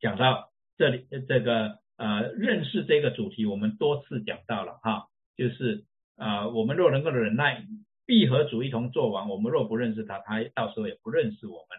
[0.00, 5.84] 讲到这里，这个呃认识这个主题，我们多次讲到了哈，就是
[6.16, 7.66] 啊，我们若能够忍耐，
[8.06, 11.78] 必和主一同做王；我们若不认识他，他到时候也不认识我们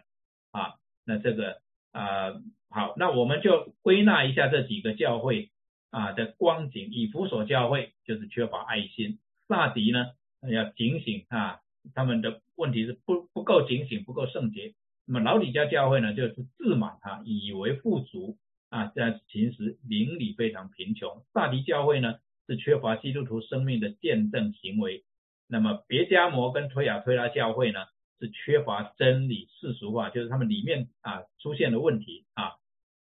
[0.52, 0.76] 啊。
[1.04, 1.60] 那这个。
[1.92, 5.50] 啊，好，那我们就归纳一下这几个教会
[5.90, 6.90] 啊的光景。
[6.92, 9.18] 以弗所教会就是缺乏爱心，
[9.48, 10.06] 萨迪呢
[10.48, 11.58] 要警醒啊，
[11.92, 14.74] 他们的问题是不不够警醒，不够圣洁。
[15.04, 18.36] 那么老底家教会呢，就是自满他，以为富足
[18.70, 21.22] 啊，但其实邻里非常贫穷。
[21.34, 22.14] 萨迪教会呢
[22.46, 25.04] 是缺乏基督徒生命的见证行为。
[25.46, 27.80] 那么别加摩跟推亚推拉教会呢？
[28.22, 32.56] 是缺乏真理世俗化，就是他们里面啊出现了问题啊。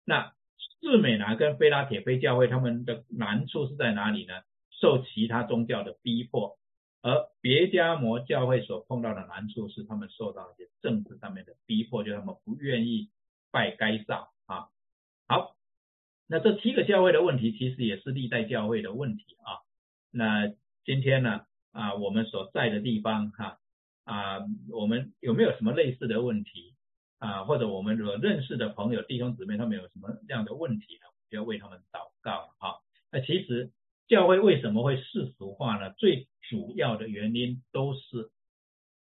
[0.07, 0.33] 那
[0.81, 4.33] 士美拿跟菲拉铁菲教会他们的难处是在哪里呢？
[4.71, 6.57] 受其他宗教的逼迫，
[7.03, 13.11] 而别加摩教会所碰到的难处是他们受到一些政治上面的逼迫，就他们不愿意
[13.51, 14.71] 拜该撒啊。
[15.29, 15.57] 好，
[16.27, 19.63] 那这七个教会的问题其实也是历代教会的问题啊。
[20.11, 20.53] 那
[20.85, 23.59] 今天呢啊我们所在的地方哈。
[24.05, 24.41] 啊，
[24.73, 26.75] 我们有没有什么类似的问题
[27.19, 27.45] 啊？
[27.45, 31.07] 或者我们所认识的朋友、弟兄姊妹，他们有什么这样的问题呢？
[31.31, 32.83] 就要为他们祷告啊。
[33.13, 33.71] 那其实
[34.09, 35.93] 教会为什么会世俗化呢？
[35.93, 38.33] 最主要的原因都是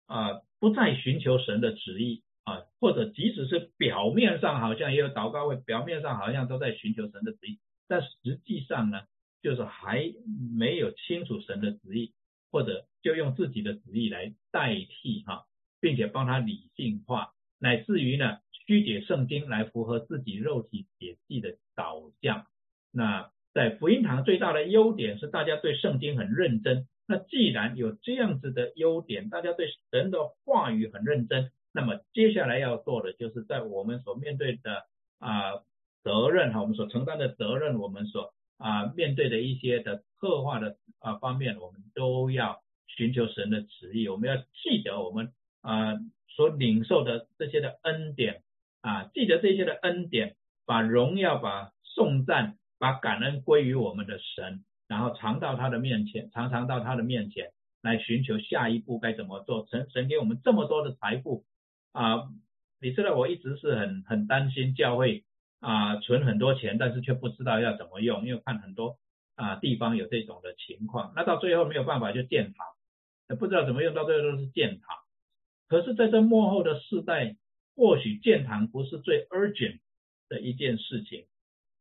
[0.05, 9.01] 啊，不再寻求神的旨意啊，或者即使是表面上好像也有祷告会，表面上好像都在寻求神的旨意，但实际上呢，
[9.41, 10.13] 就是还
[10.57, 12.13] 没有清楚神的旨意。
[12.51, 15.43] 或者就用自己的旨意来代替哈，
[15.81, 22.45] 并且帮他理性化，乃至于呢曲解圣经来符合自己肉体解析的导向。
[22.91, 26.87] 那在福音堂最大的优点是大家对圣经很认真。
[27.05, 34.86] 那既然有这样子的优点，大家对神的话语很认真，那么接下来要做的就是在我们所面对的
[35.19, 35.61] 啊
[36.01, 40.78] 责任哈，我们所承担的责任，我们所啊面对的一些的策划的。
[40.99, 45.93] 啊，方面我们都要寻求神的旨意，我们要记得我们啊
[46.30, 48.41] 所领受的这些的恩典
[48.82, 57.51] 啊，记得这些的恩典，把荣耀、把颂赞、把感恩归于我们的神，然后常到他的面前，常常到他的面前
[57.84, 59.67] 来寻求下一步该怎么做。
[59.69, 61.43] 神神给我们这么多的财富
[61.95, 62.29] 啊，
[62.81, 65.23] 你知道我一直是很很担心教会
[65.59, 68.97] 啊存很多钱，但是却不知道要怎么用，因为看很多。
[69.37, 74.95] 啊，地方有这种的情况，那到最后没有办法就建堂，不知道怎么用，到最后都是建堂。
[75.67, 77.35] 可是，在这幕后的世代，
[77.75, 79.79] 或许建堂不是最 urgent
[80.29, 81.25] 的一件事情，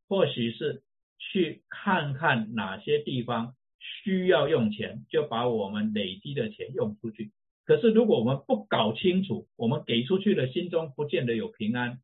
[0.09, 0.83] 或许是
[1.21, 7.31] 去看看哪些地方需要用钱，就把我们累积的钱用出去。
[7.65, 11.99] 可是，如果我们不搞清楚，我们给出去的心中不见得有平安，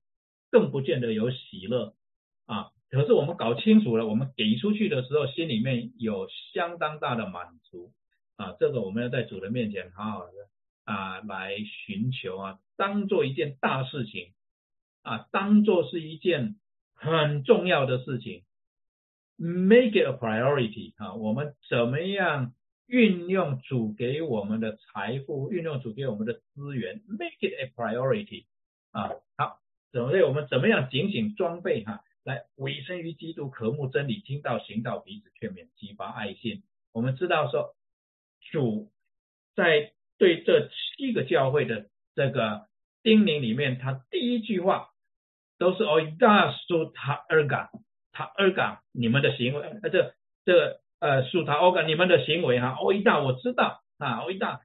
[0.51, 1.95] 更不见得有喜乐
[2.47, 2.71] 啊。
[2.89, 7.93] 可是我们搞清楚了，我们给出去的时候，心里面有相当大的满足
[8.37, 8.57] 啊！
[8.59, 10.33] 这个我们要在主的面前好好的
[10.85, 14.33] 啊来寻求啊，当做一件大事情
[15.03, 16.57] 啊，当做是一件
[16.95, 18.43] 很重要的事情
[19.37, 21.15] ，make it a priority 啊！
[21.15, 22.55] 我们怎么样
[22.91, 28.47] 运用主给我们的财富，运用主给我们的资源，make it a priority
[28.91, 29.13] 啊！
[29.37, 29.61] 好，
[29.93, 32.03] 怎么我们怎么样警醒装备哈？
[32.25, 36.65] 来委身于基督，渴慕真理，听到行道，彼此劝勉，激发爱心。
[36.93, 37.77] 我们知道说，
[38.51, 38.91] 主
[39.55, 41.87] 在对这七个教会的
[42.17, 42.67] 这个
[43.05, 44.91] 叮咛里面，他第一句话
[45.59, 47.71] 都是 o 大苏塔尔嘎，
[48.11, 50.13] 塔尔嘎，你们的行为，呃，这
[50.45, 54.61] 这呃苏塔尔嘎，你们的行为哈，欧一大我知道啊，欧一大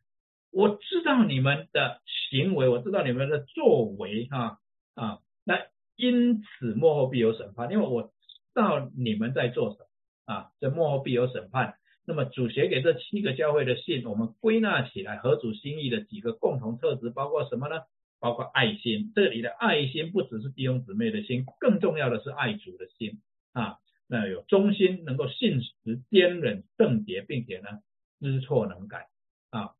[0.51, 4.59] 我知道你们的行为，我知道你们的作为哈
[4.93, 5.65] 啊，那。
[5.97, 8.09] 因此，幕后必有审判，因为我知
[8.53, 9.85] 道你们在做什么
[10.25, 11.75] 啊，这幕后必有审判。
[12.05, 17.83] 那么，主写给这七个教会的信，我们归纳起来，合主心意的几个共同特质，包括什么呢？
[18.19, 19.13] 包括爱心。
[19.15, 23.21] 这里的爱心不只是弟兄姊妹的心，更重要的是爱主的心
[23.53, 23.77] 啊。
[24.07, 27.81] 那有忠心，能够信实、坚忍、圣洁，并且呢，
[28.19, 29.07] 知错能改
[29.49, 29.75] 啊。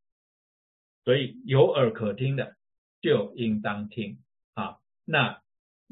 [1.04, 2.56] 所以有耳可听的，
[3.02, 4.20] 就应当听
[4.54, 4.78] 啊。
[5.06, 5.42] 那。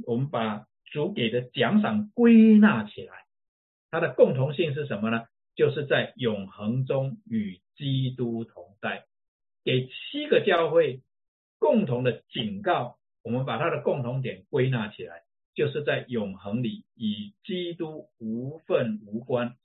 [0.08, 3.28] 我们把主给的奖赏归纳起来，
[3.92, 5.28] 它的共同性是什么呢？
[5.56, 9.06] 就是在永恒中与基督同在。
[9.64, 11.04] 给七个教会
[11.60, 15.22] 共同的警告，我们把它的共同点归纳起来，
[15.56, 19.56] 就是在永恒里与基督无份无关，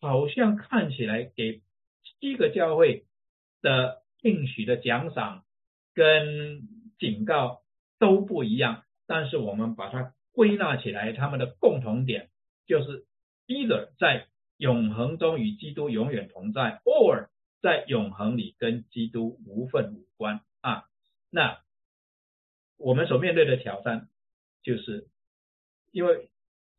[0.00, 1.62] 好像看起来给
[2.02, 3.06] 七个教会
[3.62, 5.44] 的应许的奖赏
[5.94, 6.62] 跟
[6.98, 7.62] 警告
[8.00, 12.28] 都不一样，但是我们把它归纳起来，他们的共同点
[12.66, 13.06] 就是
[13.46, 14.26] ：either 在
[14.56, 17.28] 永恒中与基督永远同在，or
[17.62, 20.84] 在永恒里跟基督无份无关啊。
[21.30, 21.60] 那
[22.76, 24.08] 我们所面对的挑战。
[24.68, 25.06] 就是，
[25.92, 26.28] 因为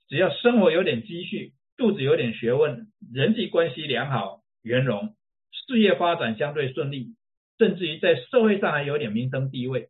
[0.10, 5.16] 只要生活有点积蓄，肚子有点学问，人际关系良好、圆融，
[5.52, 7.16] 事业发展相对顺利，
[7.58, 9.90] 甚至于在社会上还有点名声地位，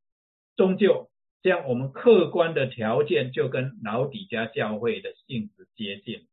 [0.55, 1.09] 终究
[1.41, 6.25] 这样，我们客观的条件就跟老底家教会的性质接近。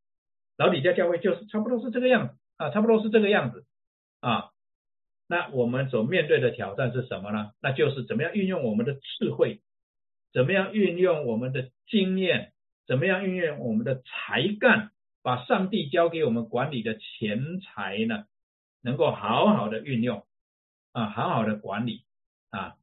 [0.57, 3.65] 老底家教会就是差不多是这个样子啊，差不多是这个样子
[4.21, 4.51] 啊。
[5.27, 7.51] 那我们所面对的挑战是什么呢？
[7.61, 9.63] 那就是怎么样运用我们的智慧。
[10.37, 12.53] 怎么样运用我们的经验？
[12.87, 14.91] 怎么样运用我们的才干？
[15.23, 18.27] 把上帝交给我们管理的钱财呢，
[18.83, 20.27] 能够好好的运用
[20.93, 22.05] 啊，好好的管理
[22.51, 22.77] 啊？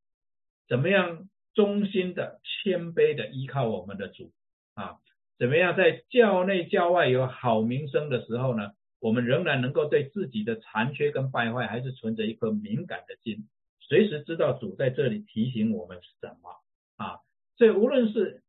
[0.67, 4.31] 怎么样忠心的、谦卑的依靠我们的主
[4.73, 4.97] 啊？
[5.37, 8.71] 怎么样在教内教外有好名声的时候呢？
[8.99, 13.47] 我们仍然能够对自己的残缺跟败坏，还是存着一颗敏感的心，
[13.79, 16.49] 随时知道主在这里提醒我们什么
[16.97, 17.19] 啊？
[17.55, 18.41] 所以，无论是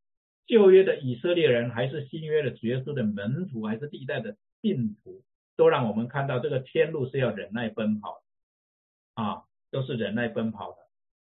[0.46, 5.22] 旧约的以色列人，还是新约的主耶稣的门徒，还是历代的信徒，
[5.56, 8.22] 都让我们看到这个天路是要忍耐奔跑
[9.14, 10.78] 啊，都是忍耐奔跑的。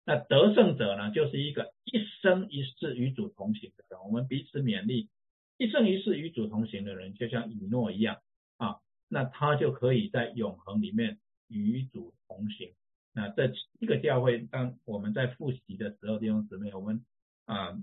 [0.07, 4.01] 那得胜者呢，就是一个一生一世与主同行的人。
[4.05, 5.11] 我们彼此勉励，
[5.59, 8.23] 一生一世与主同行的人，就像以诺一样
[8.57, 11.19] 啊，那他就可以在永恒里面
[11.49, 12.73] 与主同行。
[13.13, 17.05] 那这一个教会，当我们在复习的时候，弟兄姊妹，我们。
[17.47, 17.79] 啊，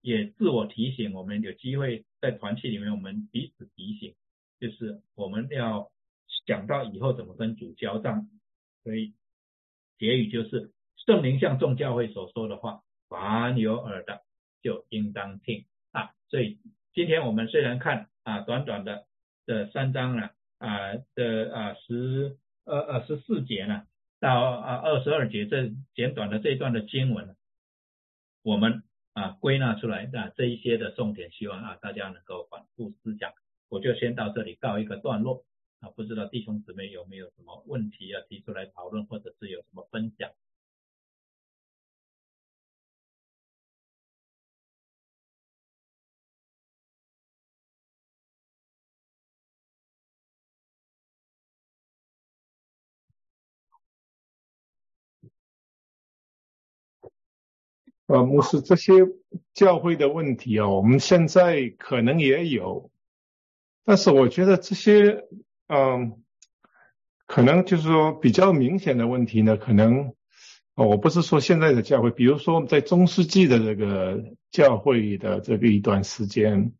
[0.00, 4.14] 也自我提醒，我们有机会在团契里面，我们彼此提醒，
[4.58, 5.90] 就是我们要
[6.46, 8.28] 想到以后怎么跟主交账。
[8.82, 9.14] 所以
[9.98, 10.72] 结语就是
[11.04, 14.22] 圣灵向众教会所说的话，凡有耳的
[14.60, 16.10] 就应当听啊。
[16.28, 16.58] 所以
[16.94, 19.06] 今天我们虽然看啊短短的
[19.46, 23.86] 这三章呢啊的啊十二二十四节呢
[24.20, 27.36] 到啊二十二节这简短的这一段的经文，
[28.42, 28.84] 我们。
[29.14, 33.32] 啊，归纳出来那，这一些的重点，希望啊大家能够反复思想。
[33.68, 35.44] 我就先到这里告一个段落
[35.80, 40.30] 啊，不知道弟兄姊妹有没有什么问题要提出来讨论，或者是有什么分享。
[58.12, 58.92] 呃，牧师，这些
[59.54, 62.90] 教会的问题啊，我们现在可能也有，
[63.86, 65.24] 但是我觉得这些，
[65.68, 66.22] 嗯，
[67.24, 70.12] 可能就是说比较明显的问题呢，可能，
[70.74, 76.74] 我不是说现在的教会，比如说在中世纪的这个教会的这个一段时间，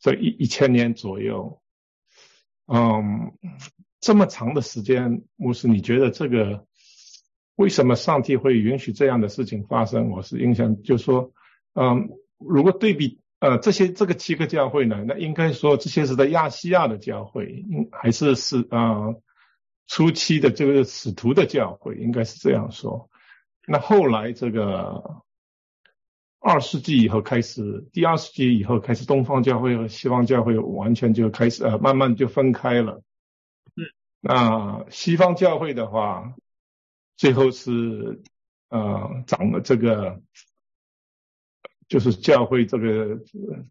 [0.00, 1.62] 这一一千年左右，
[2.66, 3.38] 嗯，
[4.00, 6.66] 这么长的时间，牧师，你觉得这个？
[7.60, 10.08] 为什么上帝会允许这样的事情发生？
[10.08, 11.30] 我是印象，就说，
[11.74, 12.08] 嗯，
[12.38, 19.14] 如果对比呃这些这个七个教会呢，那应该说这些是在亚细亚的教会，还是是啊
[19.86, 23.10] 初期的这个使徒的教会，应该是这样说。
[23.68, 25.20] 那后来这个
[26.40, 33.02] 二世纪以后开始，第二世纪以后开始，东方教会和西方教会完全就开始呃慢慢就分开了。
[33.76, 33.84] 嗯，
[34.22, 36.32] 那西方教会的话。
[37.20, 38.22] 最后是
[38.70, 40.22] 呃长了这个，
[41.86, 43.20] 就是教会这个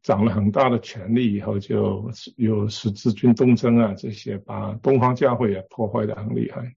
[0.03, 6.75] 长了很大的权力以后，就有十字军东征啊这些，把东方教会也破坏的很厉害。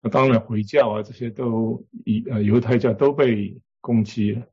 [0.00, 4.48] 那当然回教啊这些都以呃犹太教都被攻击了。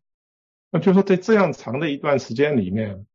[0.69, 3.07] 那就说在这样长的一段时间里面，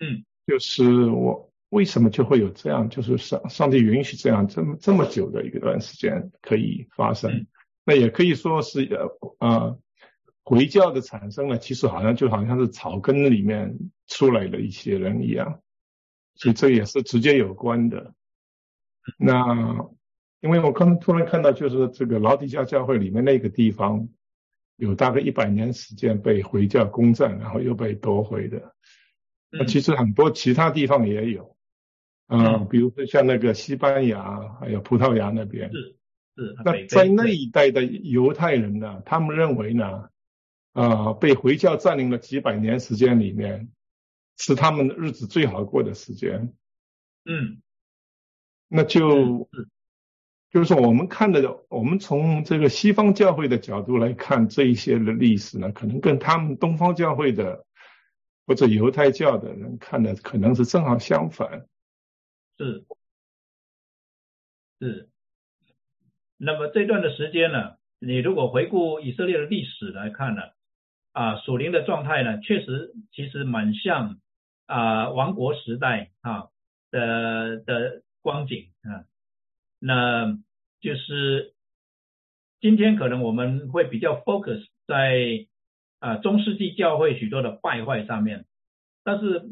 [0.00, 7.46] 嗯，就是我为什么就会有这样，就是上上帝允许这样这么这么久的一个段时间可以发生。
[7.88, 9.76] 那也可以说是呃啊
[10.42, 15.60] 回教的产生呢，其实好像就好像是草根里面出来的一些人一样，
[16.34, 18.12] 所以这也是直接有关的。
[19.16, 19.88] 那
[20.40, 24.08] 因为我刚突然看到，就是这个老底家教会里面那个地方
[24.76, 28.74] 有大概一百年时间被回教攻占，然后又被夺回的。
[29.50, 31.56] 那其实很多其他地方也有，
[32.26, 35.70] 嗯，比如说像那个西班牙还有葡萄牙那边。
[36.64, 40.10] 那在那一代的犹太人呢，他们认为呢，
[40.72, 43.70] 啊，被回教占领了几百年时间里面，
[44.36, 46.52] 是他们日子最好过的时间。
[47.24, 47.62] 嗯，
[48.68, 49.48] 那就
[50.50, 57.64] 就是说，我们看的，我们从这个西方教会的角度来看这一些的历史呢，可能跟他们东方教会的
[58.46, 61.66] 或者犹太教的人看的可能是正好相反。
[62.58, 62.84] 是，
[64.80, 65.08] 是。
[66.38, 70.42] 那么这段的时间呢，你如果回顾以色列的历史来看呢，
[71.12, 74.18] 啊，属灵的状态呢，确实其实蛮像
[74.66, 76.48] 啊王国时代啊
[76.90, 79.08] 的的光景啊，
[79.78, 80.38] 那
[80.80, 81.54] 就是
[82.60, 85.46] 今天可能我们会比较 focus 在
[86.00, 88.44] 啊中世纪教会许多的败坏上面，
[89.02, 89.48] 但是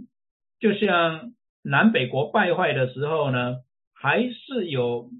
[0.60, 3.62] 就像南北国败坏的时候呢，
[3.94, 5.10] 还是有。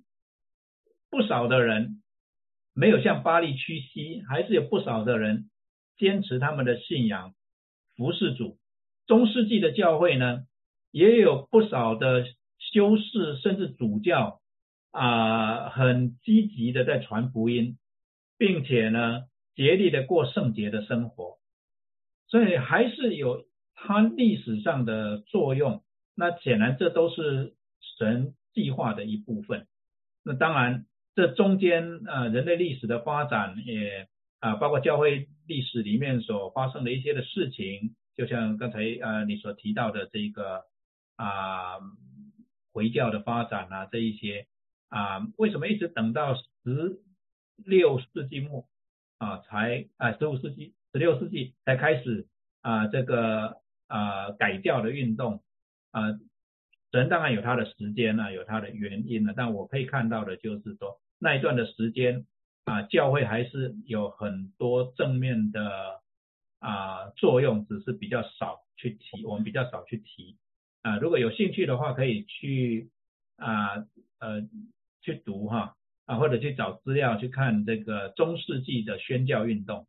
[1.14, 2.02] 不少的人
[2.72, 5.48] 没有向巴利屈膝，还是有不少的人
[5.96, 7.36] 坚持他们的信仰，
[7.94, 8.58] 服侍主。
[9.06, 10.44] 中世纪的教会呢，
[10.90, 12.26] 也有不少的
[12.58, 14.40] 修士甚至主教
[14.90, 17.78] 啊，很积极的在传福音，
[18.36, 19.22] 并且呢，
[19.54, 21.38] 竭力的过圣洁的生活。
[22.26, 23.44] 所以还是有
[23.76, 25.84] 它历史上的作用。
[26.16, 27.54] 那显然这都是
[27.98, 29.68] 神计划的一部分。
[30.24, 30.86] 那当然。
[31.14, 34.08] 这中间啊，人类历史的发展也
[34.40, 40.64] 啊，包括教会历史里面所发生的一些的事情，就像刚才啊你所提到的这个
[41.14, 41.78] 啊
[42.72, 44.48] 回教的发展啊，这一些
[44.88, 47.00] 啊，为什么一直等到十
[47.64, 48.66] 六世纪末
[49.18, 52.26] 啊才啊十五世纪十六世纪才开始
[52.60, 55.44] 啊这个啊改教的运动
[55.92, 56.18] 啊？
[56.90, 61.00] 人当然有他的时间呢，有他的原因呢，但我可以看到的就是说。
[61.24, 62.26] 那一段的时间
[62.66, 66.02] 啊，教会还是有很多正面的
[66.58, 70.36] 啊作用，只是比较少去提，我们比较少去提
[70.82, 70.98] 啊。
[70.98, 72.90] 如果有兴趣的话，可以去
[73.36, 73.86] 啊
[74.18, 74.42] 呃
[75.00, 79.86] 去读哈啊，或者去找资料去看这个中世纪的宣教运动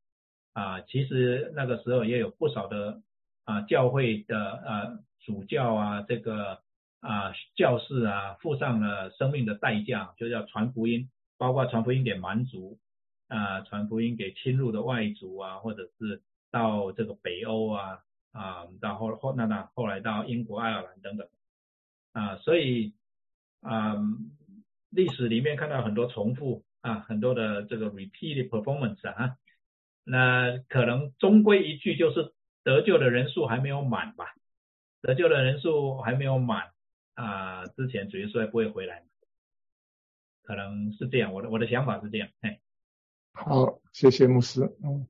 [0.54, 0.80] 啊。
[0.88, 3.02] 其实那个时候也有不少的
[3.44, 6.62] 啊教会的啊主教啊这个
[7.02, 11.10] 啊教士啊付上了生命的代价，就叫传福音。
[11.38, 12.80] 包括传福音给蛮族
[13.28, 16.22] 啊，传福音给侵入的外族啊，或者是
[16.52, 18.00] 到这个北欧啊
[18.32, 21.28] 啊，到后后那那后来到英国、爱尔兰等等
[22.14, 22.94] 啊，所以
[23.62, 23.96] 啊，
[24.90, 29.38] 历史里面看到很多重复啊，很多的这个 repeat performance 啊，
[30.04, 32.34] 那可能终归一句就是
[32.64, 34.36] 得救的人数还没有满吧，
[35.02, 36.72] 得救的人数还没有满
[37.16, 39.04] 啊，之前主耶稣还不会回来。
[40.46, 42.30] 可能是这样，我的我的想法是这样。
[42.42, 42.60] 哎，
[43.34, 44.62] 好，谢谢牧师。
[44.84, 45.08] 嗯，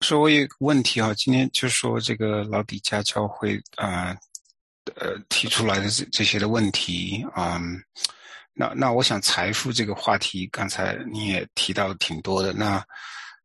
[0.00, 4.16] 说我有个问题啊，今天就说这个老底家教会啊，
[4.94, 7.60] 呃，提出来的这这些的问题啊，
[8.54, 12.52] 那那我想财富这个话题，刚才你也提到挺多的。
[12.52, 12.84] 那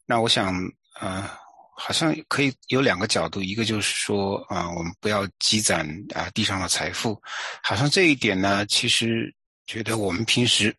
[0.06, 0.54] 那我想
[0.94, 1.40] 啊，
[1.76, 7.20] 好像可以有两个角度，一个就是说啊，我们不要积攒啊地上的财富，
[7.64, 9.34] 好像这一点呢，其实。
[9.68, 10.74] 觉得我们平时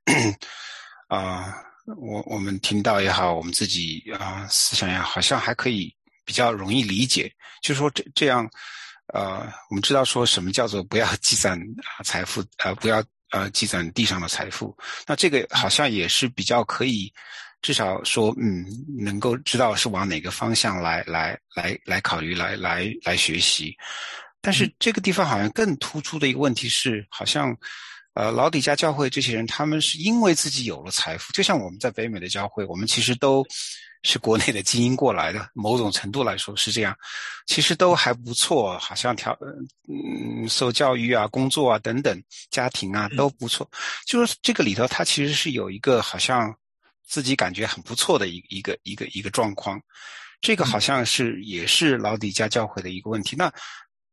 [1.09, 1.55] 啊，
[1.85, 5.95] 我我们听到也好，我们自己啊思想也好，好像还可以
[6.25, 7.31] 比较容易理解。
[7.63, 8.49] 就是说这这样，
[9.13, 14.75] 呃，我们知道说什么叫做不要积攒啊财富，呃，不要呃积攒地上的财富。
[15.07, 17.13] 那这个好像也是比较可以，
[17.61, 18.65] 至少说嗯，
[18.99, 23.77] 能够知道是往哪个方向来来来来考虑，来来来学习。
[24.41, 27.55] 但是这个地方好像更突出的一个问题是，好像。
[28.19, 33.47] 呃，老底家教会这些人，他们是因为自己有了财富，就像我们在北美的教会，我们其实都
[34.03, 36.93] 是国内的精英过来的，某种程度来说是这样，
[37.47, 39.39] 其实都还不错，好像调
[39.89, 42.21] 嗯受教育啊、工作啊等等，
[42.51, 43.71] 家庭啊都不错，
[44.05, 46.53] 就是这个里头，他其实是有一个好像
[47.07, 49.81] 自己感觉很不错的一一个一个一个状况，
[50.41, 53.37] 这个好像是也是老底家教会的一个问题。
[53.37, 53.49] 那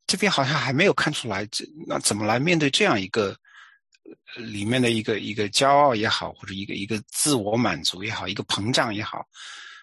[0.06, 3.36] 这边好像还没有看出来，这那怎么来面对这样一个？
[4.38, 9.26] 里面的一个一个骄傲也好，或者一个一个自我满足也好，一个膨胀也好，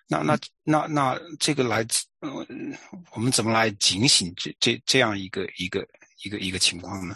[0.09, 1.83] 那那那那这个来，
[2.21, 2.75] 嗯，
[3.15, 5.87] 我们怎么来警醒这这这样一个一个
[6.25, 7.15] 一个一个情况呢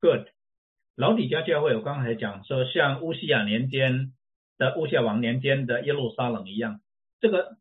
[0.00, 0.26] ？Good，
[0.94, 4.12] 老底家教会，我刚才讲说，像乌西亚年间
[4.58, 6.80] 的乌西亚王年间的耶路撒冷一样，
[7.20, 7.58] 这个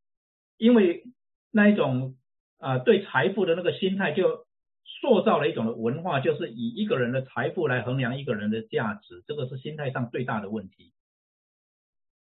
[0.58, 1.06] 因为
[1.52, 2.18] 那一种
[2.60, 4.46] 啊对财富的那个心态就。
[4.86, 10.94] 塑造了一种的文化，就是以一个人的财富来衡量一个人的价值，这个是心态上最大的问题。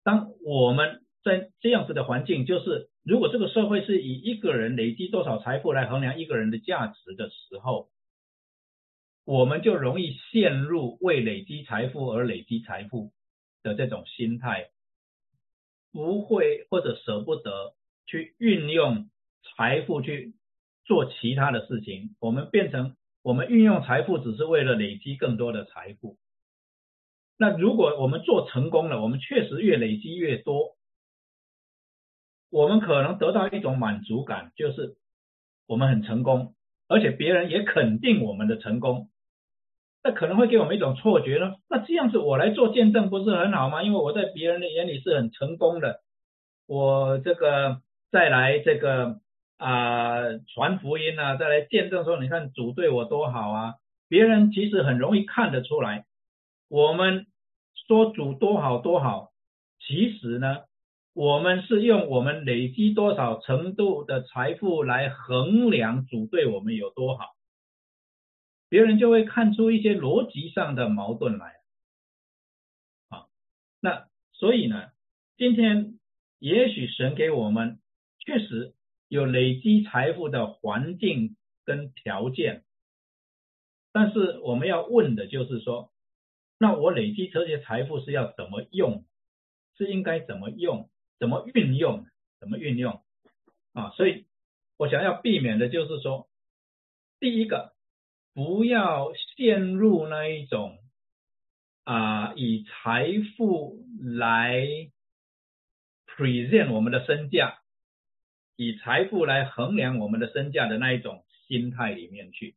[0.04, 7.90] 当我们在这样子的环境，就是如果这个社会是以一个人累积多少财富来衡量一个人的价值的时候，
[9.24, 13.10] 我们就容易陷入为累积财富而累积财富
[13.64, 14.70] 的这种心态，
[15.90, 17.74] 不会或者舍不得
[18.06, 19.10] 去运用
[19.42, 20.35] 财富去
[20.86, 22.16] 做其他的事情。
[22.20, 26.16] 我们变成我们运用财富只是为了累积更多的财富。
[27.36, 30.76] 那如果我们做成功了，我们确实越累积越多，
[32.48, 34.96] 我们可能得到一种满足感，就是
[35.66, 36.54] 我们很成功，
[36.88, 39.10] 而且别人也肯定我们的成功。
[40.02, 41.56] 那可能会给我们一种错觉呢？
[41.68, 43.82] 那这样子我来做见证不是很好吗？
[43.82, 46.00] 因为我在别人的眼里是很成功的，
[46.66, 49.20] 我这个再来这个
[49.56, 53.74] 啊传福音啊，再来见证说，你看主对我多好啊！
[54.08, 56.06] 别人其实很容易看得出来。
[56.68, 57.26] 我们
[57.86, 59.32] 说主多好多好，
[59.80, 60.64] 其实呢，
[61.12, 67.34] 我们是用我们累积多少程度的财富来衡量主对我们有多好，
[68.68, 71.54] 别人就会看出一些逻辑上的矛盾来。
[73.08, 73.26] 啊，
[73.80, 74.90] 那所以呢，
[75.36, 75.98] 今天
[76.38, 77.80] 也许神给我们
[78.18, 78.74] 确实
[79.08, 82.64] 有累积财富的环境跟条件，
[83.92, 85.92] 但是我们要问的就是说。
[86.58, 89.04] 那我累积这些财富是要怎么用？
[89.76, 90.88] 是应该怎么用？
[91.18, 92.06] 怎么运用？
[92.40, 93.04] 怎么运用？
[93.74, 94.24] 啊，所以
[94.78, 96.30] 我想要避免的就是说，
[97.20, 97.74] 第一个，
[98.32, 100.78] 不要陷入那一种
[101.84, 103.06] 啊，以财
[103.36, 104.66] 富来
[106.06, 107.55] present 我们的身价，
[108.56, 112.56] 以财富来衡量我们的身价的那一种心态里面去。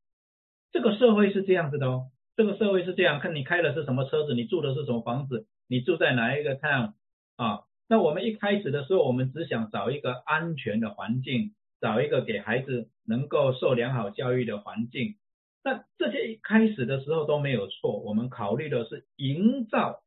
[0.72, 2.10] 这个社会是这样子的哦。
[2.36, 6.94] 这个社会是这样，看你开的是什么车子，你住的是什么房子，你住在哪一个 town
[7.36, 7.64] 啊？
[7.90, 15.16] 那我们一开始的时候，我们只想找一个安全的环境，找一个给孩子能够受良好教育的环境。
[15.64, 20.02] 那这些一开始的时候都没有错，我们考虑的是营造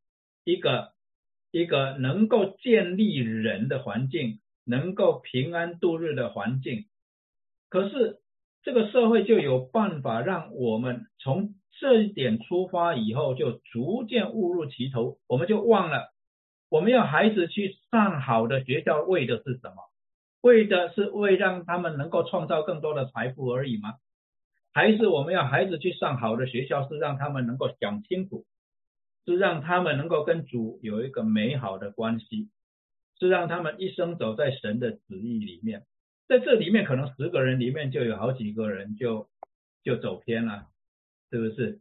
[0.44, 0.92] 一个
[1.50, 6.86] 一个能够建立人的环境，能够平安度日的环境。
[7.68, 8.20] 可是
[8.62, 16.12] 这个社会就有办法让我们从这一点出发以后，就逐渐误入歧途，我们就忘了，
[16.68, 19.76] 我们要孩子去上好的学校，为的是什么？
[20.42, 23.94] 为的是为让他们能够创造更多的财富而已吗？
[24.72, 28.44] 还是我们要孩子去上好的学校，是让他们能够想清楚，
[29.24, 32.48] 是让他们能够跟主有一个美好的关系，
[33.22, 35.84] 是让他们一生走在神的旨意里面。
[36.26, 39.28] 在这里面，可能十个人里面就有好几个人就
[39.84, 40.66] 就走偏了。
[41.30, 41.80] 是不是？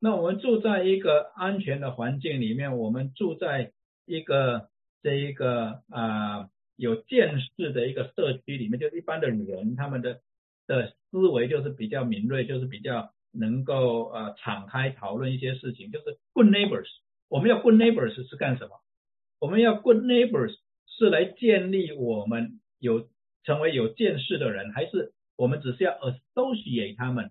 [0.00, 3.70] 那我们住在一个安全的环境里面，我们住在
[4.06, 4.70] 一个
[5.04, 10.20] 这一个啊有见识的一个社区里面，就一般的人，他们的
[10.66, 16.88] 的思维就是比较敏锐，就是比较能够呃敞开讨论一些事情，就是 good neighbors。
[17.28, 18.80] 我们要 good neighbors 是干什么？
[19.38, 20.56] 我们要 good neighbors
[20.98, 23.08] 是来建立我们有
[23.44, 27.30] 成为有见识的人，还是我们只是要 associate 他们？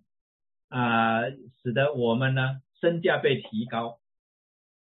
[0.69, 1.29] 啊，
[1.61, 3.99] 使得我们呢身价被提高。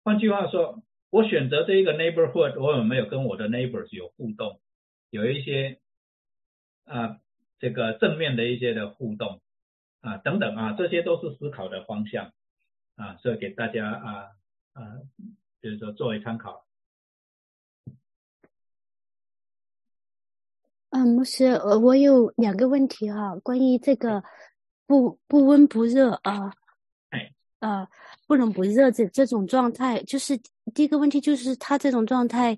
[0.02, 4.60] 换句话说，我选择这一个 neighborhood，我有没有跟我的 neighbors 有互动，
[5.10, 5.78] 有一些
[6.84, 7.18] 啊
[7.60, 9.40] 这个正面的一些的互动
[10.00, 12.32] 啊等等啊，这些都是思考的方向
[12.96, 14.10] 啊，所以给大家啊
[14.72, 14.98] 啊，
[15.62, 16.63] 就是说作为参考。
[20.94, 24.22] 嗯，牧师，呃，我有两个问题哈，关于这个。
[24.86, 26.52] 不不温不热啊，
[27.08, 27.88] 哎，呃，
[28.26, 30.38] 不冷不热这这种状态，就是
[30.74, 32.54] 第一个问题，就是他这种状态，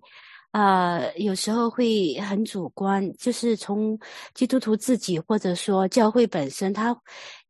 [0.51, 3.97] 啊，有时候会很主观，就是从
[4.35, 7.01] 基督徒自己或者说教会本身，他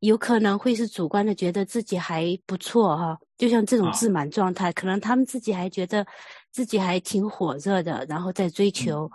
[0.01, 6.05] 有可能会是主观的，觉得自己还不错哈，就像这种自满状态，可能他们自己还觉得
[6.51, 9.11] 自己还挺火热的，然后在追求，嗯，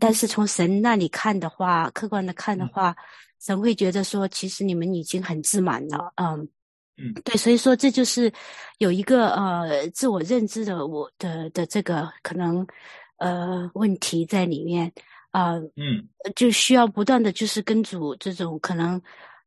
[0.00, 2.94] 但是从神那里看的话，客观的看的话。
[3.40, 6.48] 神会觉得说，其实你们已经很自满了，嗯，
[6.96, 8.32] 嗯，对，所以说这就是
[8.78, 12.66] 有一个呃自我认知的我的的这个可能
[13.18, 14.90] 呃问题在里面
[15.30, 18.98] 啊，嗯，就需要不断的就是跟主这种可能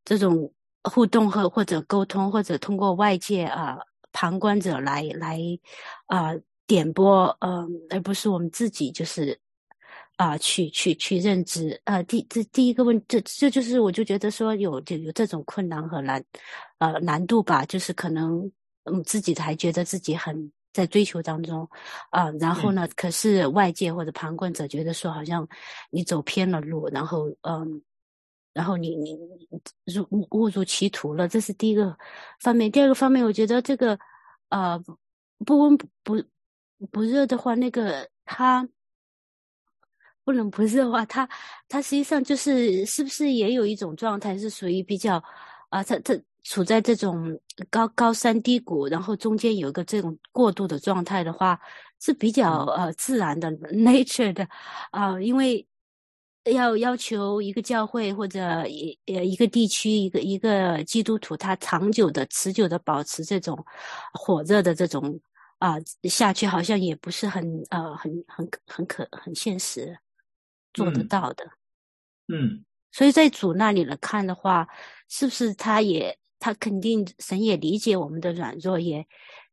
[0.04, 0.48] 这种
[0.84, 3.78] 互动和或者沟通，或者通过外界啊
[4.12, 5.40] 旁观者来来
[6.06, 6.30] 啊
[6.68, 9.36] 点拨，嗯，而不是我们自己就是。
[10.18, 16.22] 啊，去去去认知，呃，第这第一个问，这这就是我就觉得说有就有这种困难和难，
[16.78, 18.50] 呃难度吧，就是可能
[18.82, 21.68] 嗯自己还觉得自己很在追求当中，
[22.10, 25.46] 啊，然后呢，可是外界或者旁观者觉得说，好像
[25.90, 27.80] 你走偏了路，然后嗯，
[28.52, 29.16] 然后你你
[29.86, 31.96] 入误入歧途了，这是第一个
[32.40, 32.68] 方面。
[32.72, 33.96] 第二个方面，我觉得这个
[34.48, 34.82] 呃
[35.46, 36.20] 不温不不
[36.90, 38.68] 不热的话，那个他。
[40.28, 41.26] 不冷不热的话，他
[41.70, 45.16] 他实际上就是是不是也有一种状态是属于比较
[45.70, 47.40] 啊，他他处在这种
[47.70, 51.58] 高高山低谷，然后中间有一个这种过渡的状态的话，
[51.98, 54.46] 是比较呃自然的 nature 的
[54.90, 55.66] 啊，因为
[56.44, 63.56] 要要求一个教会或者一呃一个地区一个一个基督徒他长久的持久的保持这种
[64.12, 65.18] 火热的这种
[65.58, 69.98] 啊下去，好像也不是很呃很很很可很现实。
[70.78, 71.44] 做得到的，
[72.28, 74.68] 嗯，所以在主那里来看的话，
[75.08, 79.06] 是不是他也他肯定神也理解我们的软弱，也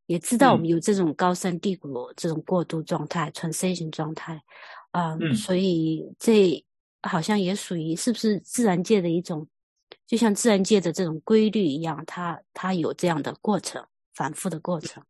[0.06, 4.42] 也知道我们有这种高山低谷这种过渡状态、transition 状态。
[4.92, 6.64] 啊，所以这
[7.02, 9.46] 好像也属于是不是自然界的一种，
[10.06, 13.84] 就像自然界的这种规律一样，它它有这样的过程，
[14.14, 15.02] 反复的过程。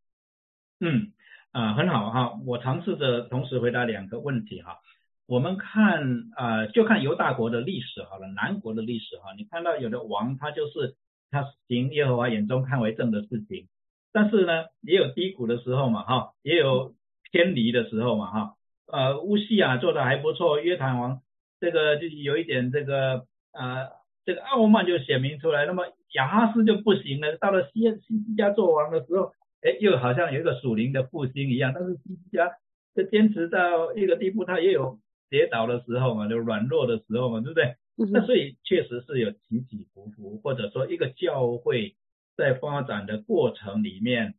[0.80, 1.12] 嗯。
[1.52, 4.78] 啊，很好哈，我尝试着同时回答两个问题哈。
[5.26, 9.34] 我们看啊，就看犹大国的历史好了，南国的历史哈。
[9.36, 10.94] 你看到有的王，他就是
[11.32, 13.66] 他行耶和华眼中看为正的事情，
[14.12, 16.94] 但是呢，也有低谷的时候嘛哈，也有
[17.32, 18.54] 偏离的时候嘛哈。
[18.86, 21.20] 呃，乌西亚做的还不错，约坦王
[21.58, 23.88] 这个就有一点这个呃
[24.24, 25.66] 这个傲慢就显明出来。
[25.66, 31.72] 那么亚哈斯就不行了，到了西西西家做王的时候，哎，又好像有一个属灵的复兴一样。
[31.74, 32.52] 但是西西家
[32.94, 35.00] 这坚持到一个地步，他也有。
[35.28, 37.76] 跌倒的时候嘛，就软弱的时候嘛，对不对？
[38.12, 41.96] 那所以确实是有起起伏伏，或者说一个教会
[42.36, 44.34] 在发展的过程里面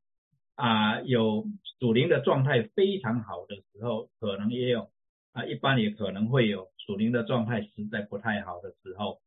[0.54, 1.48] 啊，有
[1.80, 4.92] 属灵的状态非常好的时候，可能也有
[5.34, 9.22] 啊，一般也可能会有属灵的状态实在不太好的时候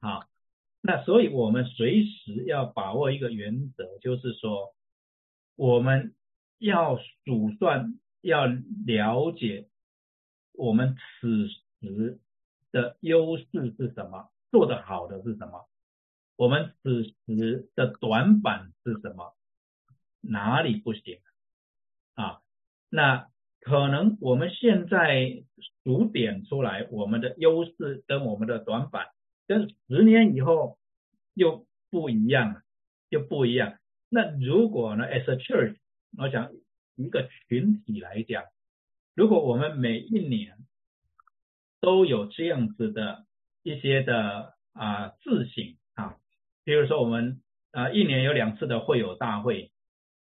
[0.00, 0.26] 啊。
[0.80, 4.74] 那所以我们随时要把握一个原则，就是说
[5.56, 6.14] 我们
[6.58, 9.66] 要主算，要了解。
[10.56, 12.18] 我们此时
[12.72, 14.30] 的优势是什么？
[14.50, 15.68] 做得好的是什么？
[16.36, 19.34] 我们此时的短板是什么？
[20.20, 21.18] 哪里不行
[22.14, 22.40] 啊？
[22.88, 23.28] 那
[23.60, 25.44] 可能我们现在
[25.82, 29.08] 数点出来我们的优势跟我们的短板，
[29.46, 30.78] 跟十年以后
[31.34, 32.62] 又不一样了，
[33.10, 33.78] 就不一样。
[34.08, 35.76] 那如果呢？As a church，
[36.16, 36.52] 我想
[36.94, 38.44] 一个群体来讲。
[39.14, 40.56] 如果我们每一年
[41.80, 43.26] 都有这样子的
[43.62, 46.16] 一些的啊自省啊，
[46.64, 47.40] 比如说我们
[47.72, 49.70] 啊一年有两次的会友大会，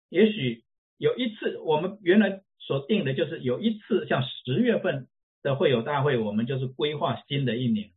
[0.10, 0.64] 也许
[0.98, 5.07] 有一次我们原来所定的就是有一次像十月份
[5.41, 7.90] 的会友大会，我们就是规划新的一年。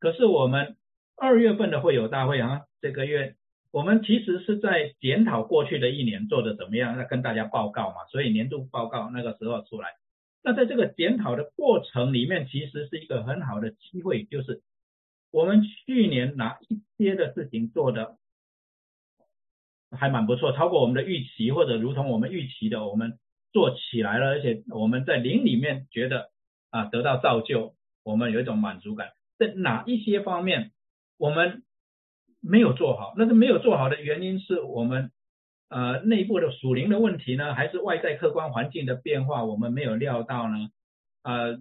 [0.00, 0.76] 可是我们
[1.16, 3.36] 二月份的会友大会啊，这个月
[3.70, 9.90] 我们其实是在检讨过去的一年做的怎么样，那跟大家报告嘛，所以年度报告那个时候出来。
[10.46, 14.60] 那在这个检讨的过程里面，其实是一个很好的机会，就是
[15.30, 18.18] 我们去年哪一些的事情做的
[19.90, 23.18] 还蛮不错，超过我们的预期，或者如同我们预期的，我们
[23.54, 26.30] 做起来了，而且我们在灵里面觉得
[26.68, 29.12] 啊得到造就，我们有一种满足感。
[29.38, 30.72] 在哪一些方面
[31.16, 31.62] 我们
[32.42, 33.14] 没有做好？
[33.16, 35.10] 那个没有做好的原因是我们。
[35.74, 40.68] 呃，内部的属灵的问题呢，还是外在客观环境的变化，我们没有料到呢？
[41.24, 41.56] 呃，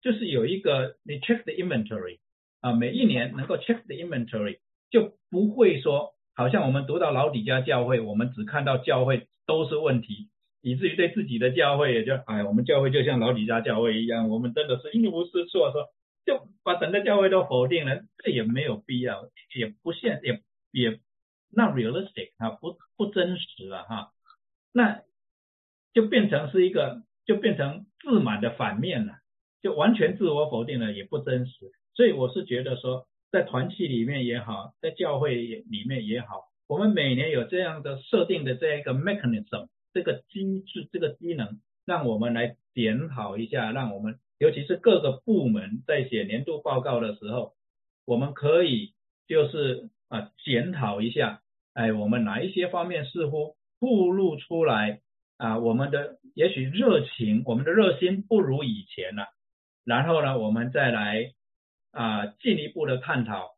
[0.00, 2.18] 就是有一个你 check the inventory
[2.62, 10.30] 啊，每一年能够 check the inventory，就不会说好像我们读到老底家教会，我们只看到教会都是问题，
[10.62, 15.88] 以至于对自己的教会也就哎，我们教会就像老底家教会一样，我们真的是一无是处，说
[16.24, 20.40] 就把整个教会都否定了，这也没有必要，也不现也
[20.72, 20.98] 也。
[21.50, 24.12] 那 realistic 啊，不不真实了哈，
[24.72, 25.02] 那
[25.94, 29.14] 就变成是一个，就变成自满的反面了，
[29.62, 31.72] 就完全自我否定了，也不真实。
[31.94, 47.54] 所以我是觉得说，在团契里面也好，在教会里面也好，我们每年有这样的设定的这样一个 mechanism，这个机制，这个机能，让我们来检讨一下，让我们尤其是各个部门在写年度报告的时候，
[48.04, 48.92] 我们可以
[49.26, 49.88] 就是。
[50.08, 51.40] 啊，检讨一下，
[51.74, 55.00] 哎，我们哪一些方面似乎暴露出来
[55.36, 55.58] 啊？
[55.58, 59.26] 我们的也许热情，我们的热心不如以前了。
[59.84, 61.32] 然后呢，我们再来
[61.92, 63.56] 啊进一步的探讨，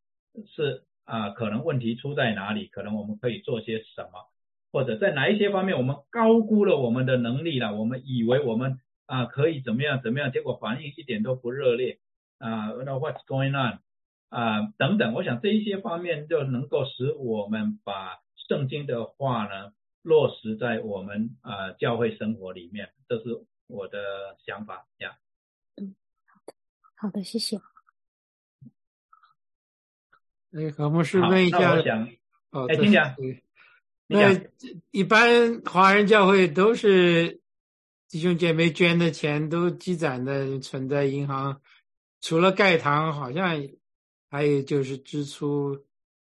[0.54, 2.66] 是啊，可能问题出在哪里？
[2.66, 4.28] 可能我们可以做些什么？
[4.72, 11.98] 或者在哪一些方面我们高估了我们的能力了，我们以为我们啊可以怎么样怎么样，结果反应一点都不热烈
[12.38, 13.80] 啊，那 What's going on
[14.30, 23.98] 啊等等，我想这一些方面就能够使我们把圣经的话呢落实在我们啊教会生活里面，这是我的
[24.46, 25.18] 想法呀。
[25.76, 25.94] 嗯，
[26.26, 26.54] 好的，
[26.96, 27.60] 好的，谢谢。
[30.52, 31.76] 哎，何牧师问一下，
[32.50, 33.14] 哦，哎，听讲。
[34.06, 34.32] 那
[34.90, 37.40] 一般华人教会都是
[38.08, 41.60] 弟兄姐妹捐的钱都积攒的存在银行，
[42.20, 43.62] 除了盖堂，好像
[44.30, 45.78] 还有就是支出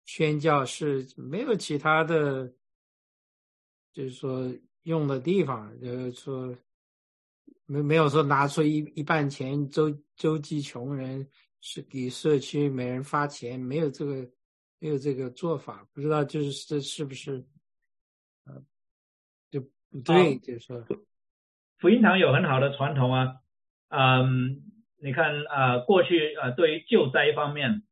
[0.04, 2.52] 宣教是，没有其他的，
[3.92, 4.52] 就是说
[4.82, 6.58] 用的地方，就是说
[7.66, 11.28] 没没有说拿出一一半钱周周济穷人。
[11.62, 14.26] 是给社区每人发钱，没有这个，
[14.78, 17.44] 没有这个做法，不知道就是这是不是，
[18.46, 18.64] 呃，
[19.50, 20.82] 就不对，就是说，
[21.76, 23.42] 福音堂有很好的传统啊，
[23.88, 24.62] 嗯，
[25.02, 27.82] 你看啊，过去啊，对于救灾方面，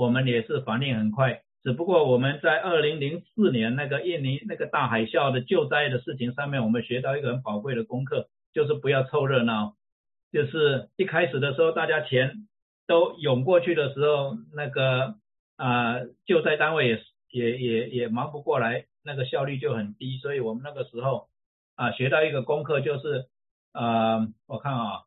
[0.00, 9.74] 我们也是反应很快，只不过我们在二零零四年那个印尼那个大海啸的救灾的事情上面，我们学到一个很宝贵的功课，就是不要凑热闹，
[10.32, 12.46] 就是一开始的时候大家钱。
[12.86, 15.14] 都涌过去的时候，那个
[15.56, 16.98] 啊救灾单位也
[17.30, 20.18] 也也也忙不过来，那个效率就很低。
[20.18, 21.28] 所以我们那个时候
[21.76, 23.26] 啊学到一个功课，就是
[23.70, 25.02] 啊我看啊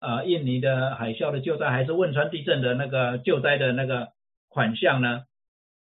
[0.00, 4.08] 啊印尼的海啸的救灾还是汶川地震的那个救灾的那个
[4.52, 5.24] 款项呢，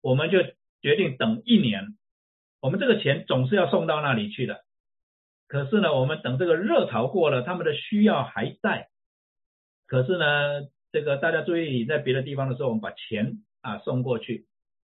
[0.01, 0.39] 我们就
[0.81, 1.95] 决定等一年，
[2.59, 4.65] 我们这个钱总是要送到那里去的。
[5.47, 8.89] 可是呢，我们等这个热潮过了，他们的需要还在，
[9.87, 10.67] 可是呢。
[10.91, 14.45] 这个大家注意，在别的地方的时候，我们把钱啊送过去。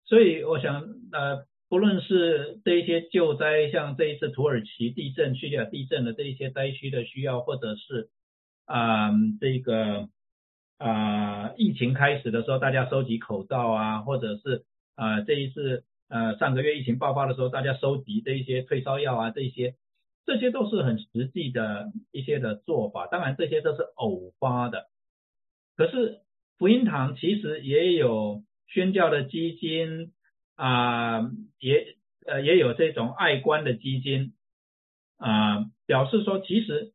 [0.04, 0.84] 所以我想，
[1.14, 8.10] 呃，不论是这一些救灾，像这一次土耳其地震、叙利亚地震的这一些灾区的需要，或者是
[8.66, 9.10] 啊
[9.40, 10.10] 这个
[10.78, 14.66] 啊疫情开始的时候，大家收集口罩啊，或者是
[14.96, 19.76] 啊这一次呃上个月疫情爆发的时候，大家收集这一些退烧药啊，这些
[20.26, 23.08] 这些都是很实际的一些的做法。
[23.08, 24.88] 当然，这些都是偶发的。
[25.78, 26.22] 可是
[26.58, 30.14] 福音堂其实也有宣教的基金
[30.56, 31.30] 啊，
[31.60, 31.96] 也
[32.26, 34.34] 呃也有这种爱观的基金
[35.18, 36.92] 啊，表示说其实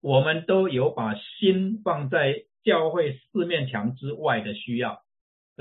[0.00, 5.02] 我们都有把心放在教会四面墙之外的需要，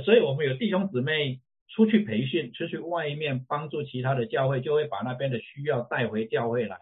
[0.03, 6.79] 所以我们有弟兄姊妹出去培训，出去外面帮助其他的教会，就会把那边的需要带回教会来，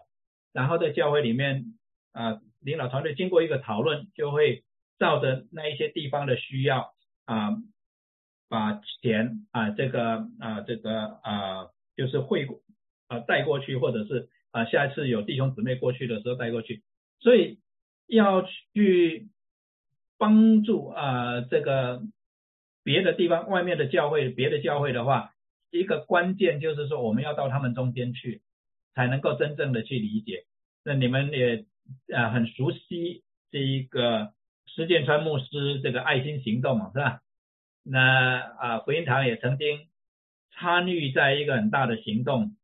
[0.52, 1.66] 然后在教会里面
[2.12, 4.64] 啊，领导团队经过一个讨论，就会。
[5.00, 6.94] 照着那一些地方的需要
[7.26, 7.58] 啊，
[8.48, 11.68] 把钱啊这个啊这个啊
[11.98, 12.48] 就是汇
[13.08, 16.84] 啊带过去，或者是啊下一次有弟兄姊妹过去的时候带过去，
[17.20, 17.60] 所以
[18.08, 18.44] 要
[18.74, 19.28] 去
[20.24, 22.02] 帮助啊这个
[22.84, 25.34] 别的地方外面的教会，别的教会的话，
[25.70, 28.41] 一个关键就是说我们要到他们中间去，
[28.95, 30.45] 才能够真正的去理解。
[30.86, 31.66] 那你们也
[32.16, 34.32] 啊很熟悉这一个。
[34.66, 37.20] 施建川牧师这个爱心行动嘛是吧？
[37.84, 39.88] 那啊福音堂也曾经
[40.52, 42.56] 参与在一个很大的行动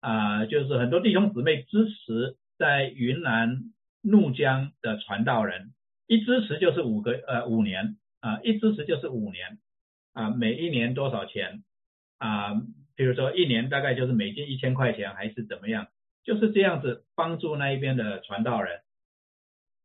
[0.00, 3.64] 啊，就是很多弟兄姊妹支持在云南
[4.00, 5.74] 怒江的传道人，
[6.08, 9.58] 一支持就是五个呃五年啊，一支持就是五年
[10.12, 11.62] 啊，每一年多少钱
[12.18, 12.60] 啊？
[12.96, 15.86] 比如说一年大概就是美金一千块钱还是怎么样？
[16.24, 18.80] 就是这样子帮助那一边的传道人。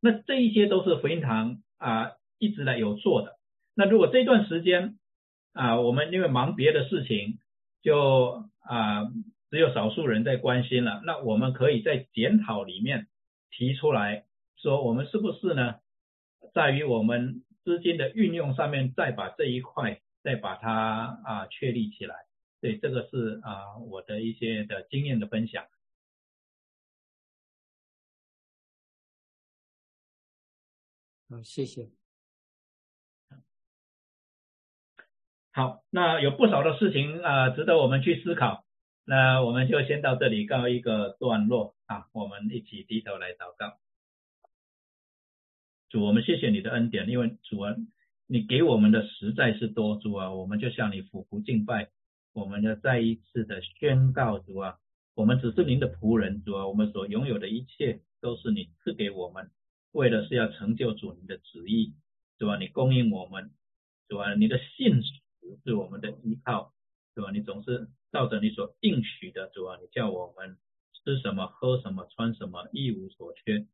[0.02, 1.60] 那这一些都是福音堂。
[1.84, 3.36] 啊，一直来有做的。
[3.76, 4.98] 那如果这段时间
[5.52, 7.40] 啊，我们因为忙别的事情，
[7.82, 9.12] 就啊
[9.50, 11.02] 只有少数人在关心了。
[11.06, 13.08] 那我们可以在检讨里面
[13.52, 14.24] 提出来
[14.56, 15.76] 说，我们是不是呢，
[16.54, 22.28] 在于我们资金的运用上面，再把这一块再把它啊确立起来。
[22.62, 25.66] 对，这个是啊我的一些的经验的分享。
[31.44, 31.90] 谢谢。
[35.52, 38.66] 好，那有不少的事情啊，值得我们去思考。
[39.04, 43.83] 那我们就先到这里告一个段落啊，我们一起低头来祷告。
[45.94, 47.76] 主，我们谢谢你的恩典，因为主啊，
[48.26, 49.96] 你给我们的实在是多。
[49.98, 51.92] 主啊，我们就向你俯伏敬拜，
[52.34, 54.80] 我们要再一次的宣告，主啊，
[55.14, 59.52] 我们只是您的仆人，主啊，我们所拥有的一切都是你赐给我们。
[59.92, 61.94] 为的是要成就主你的旨意，
[62.40, 62.58] 是吧？
[62.58, 63.52] 你供应我们，
[64.10, 64.34] 是吧？
[64.34, 65.14] 你的信实
[65.64, 66.74] 是我们的依靠，
[67.14, 67.30] 是吧？
[67.30, 70.58] 你总是照着你所应许的主啊，你叫我们
[71.04, 73.68] 吃什么、喝什么、穿什么，一无所缺。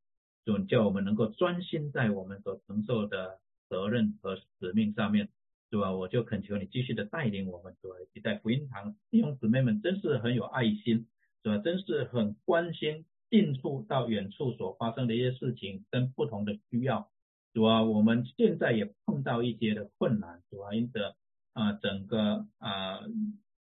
[0.45, 3.39] 主，叫我们能够专心在我们所承受的
[3.69, 5.29] 责任和使命上面，
[5.69, 11.07] 主啊，我就恳求你继续的带领我们，主啊，以及在福音堂弟兄姊妹们真是很有爱心，
[11.43, 17.09] 主啊，真是很关心近处到远处所发生的一些事情跟不同的需要。
[17.53, 21.15] 主啊，我们现在也碰到一些的困难，主啊，因着
[21.53, 23.01] 啊整个啊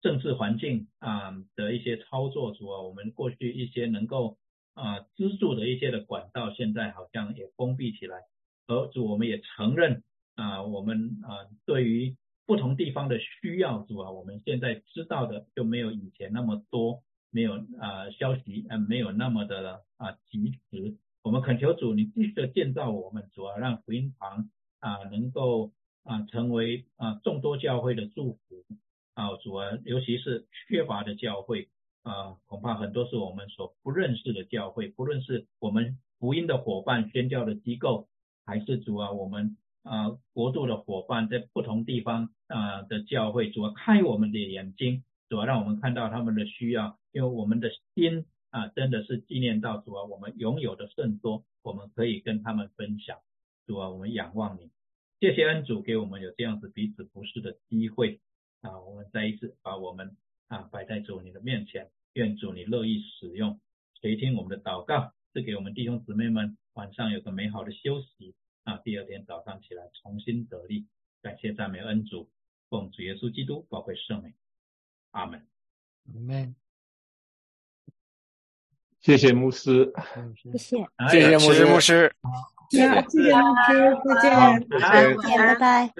[0.02, 4.38] 政治环境啊的一些操作，主啊，我们过去一些能够
[4.74, 8.24] 啊资助的一些的管道，现在好像也封闭起来。
[8.68, 10.04] 而主，我们也承认
[10.36, 20.98] 啊，我们啊对于不同地方的需要，主啊，我们现在知道的就没有以前那么多，没有啊消息，嗯，没有那么的啊及时。
[21.24, 25.72] 我们恳求主，你继续的建造我们，主啊，让福音堂啊能够
[26.04, 28.66] 啊成为啊众多教会的祝福
[29.14, 31.70] 啊，主啊，尤其是缺乏的教会
[32.04, 38.08] 啊，恐怕很多是我们所不认识的教会，不论是我们福音的伙伴、宣教的机构，
[38.46, 48.26] 还是主啊我们啊国度的伙伴，在不同地方啊的教会，主啊开我们的眼睛，主啊让我们看到他们的需要，因为我们的心。
[48.54, 53.18] 啊，真的是纪念到主啊，我们拥有的甚多，我们可以跟他们分享。
[53.66, 54.70] 主啊，我们仰望你，
[55.20, 58.20] 谢谢恩主给我们有这样子彼此服侍的机会
[58.62, 58.80] 啊。
[58.80, 60.16] 我们再一次把我们
[60.48, 63.60] 啊摆在主你的面前，愿主你乐意使用，
[64.00, 68.36] 垂听我们的祷告，赐给我们弟兄姊妹们晚上有个美好的休息。
[68.64, 68.78] 啊。
[68.78, 70.88] 第二天早上起来重新得力，
[71.22, 72.30] 感谢赞美恩主，
[72.70, 74.34] 奉主耶稣基督宝贵圣名，
[75.12, 75.46] 阿门。
[76.14, 76.56] 阿门。
[79.02, 79.92] 谢谢牧师，
[80.54, 81.38] 谢谢，谢谢。
[81.38, 82.16] 牧师，牧师，
[82.70, 83.32] 谢谢牧师，
[84.16, 85.94] 再见，再见，拜拜。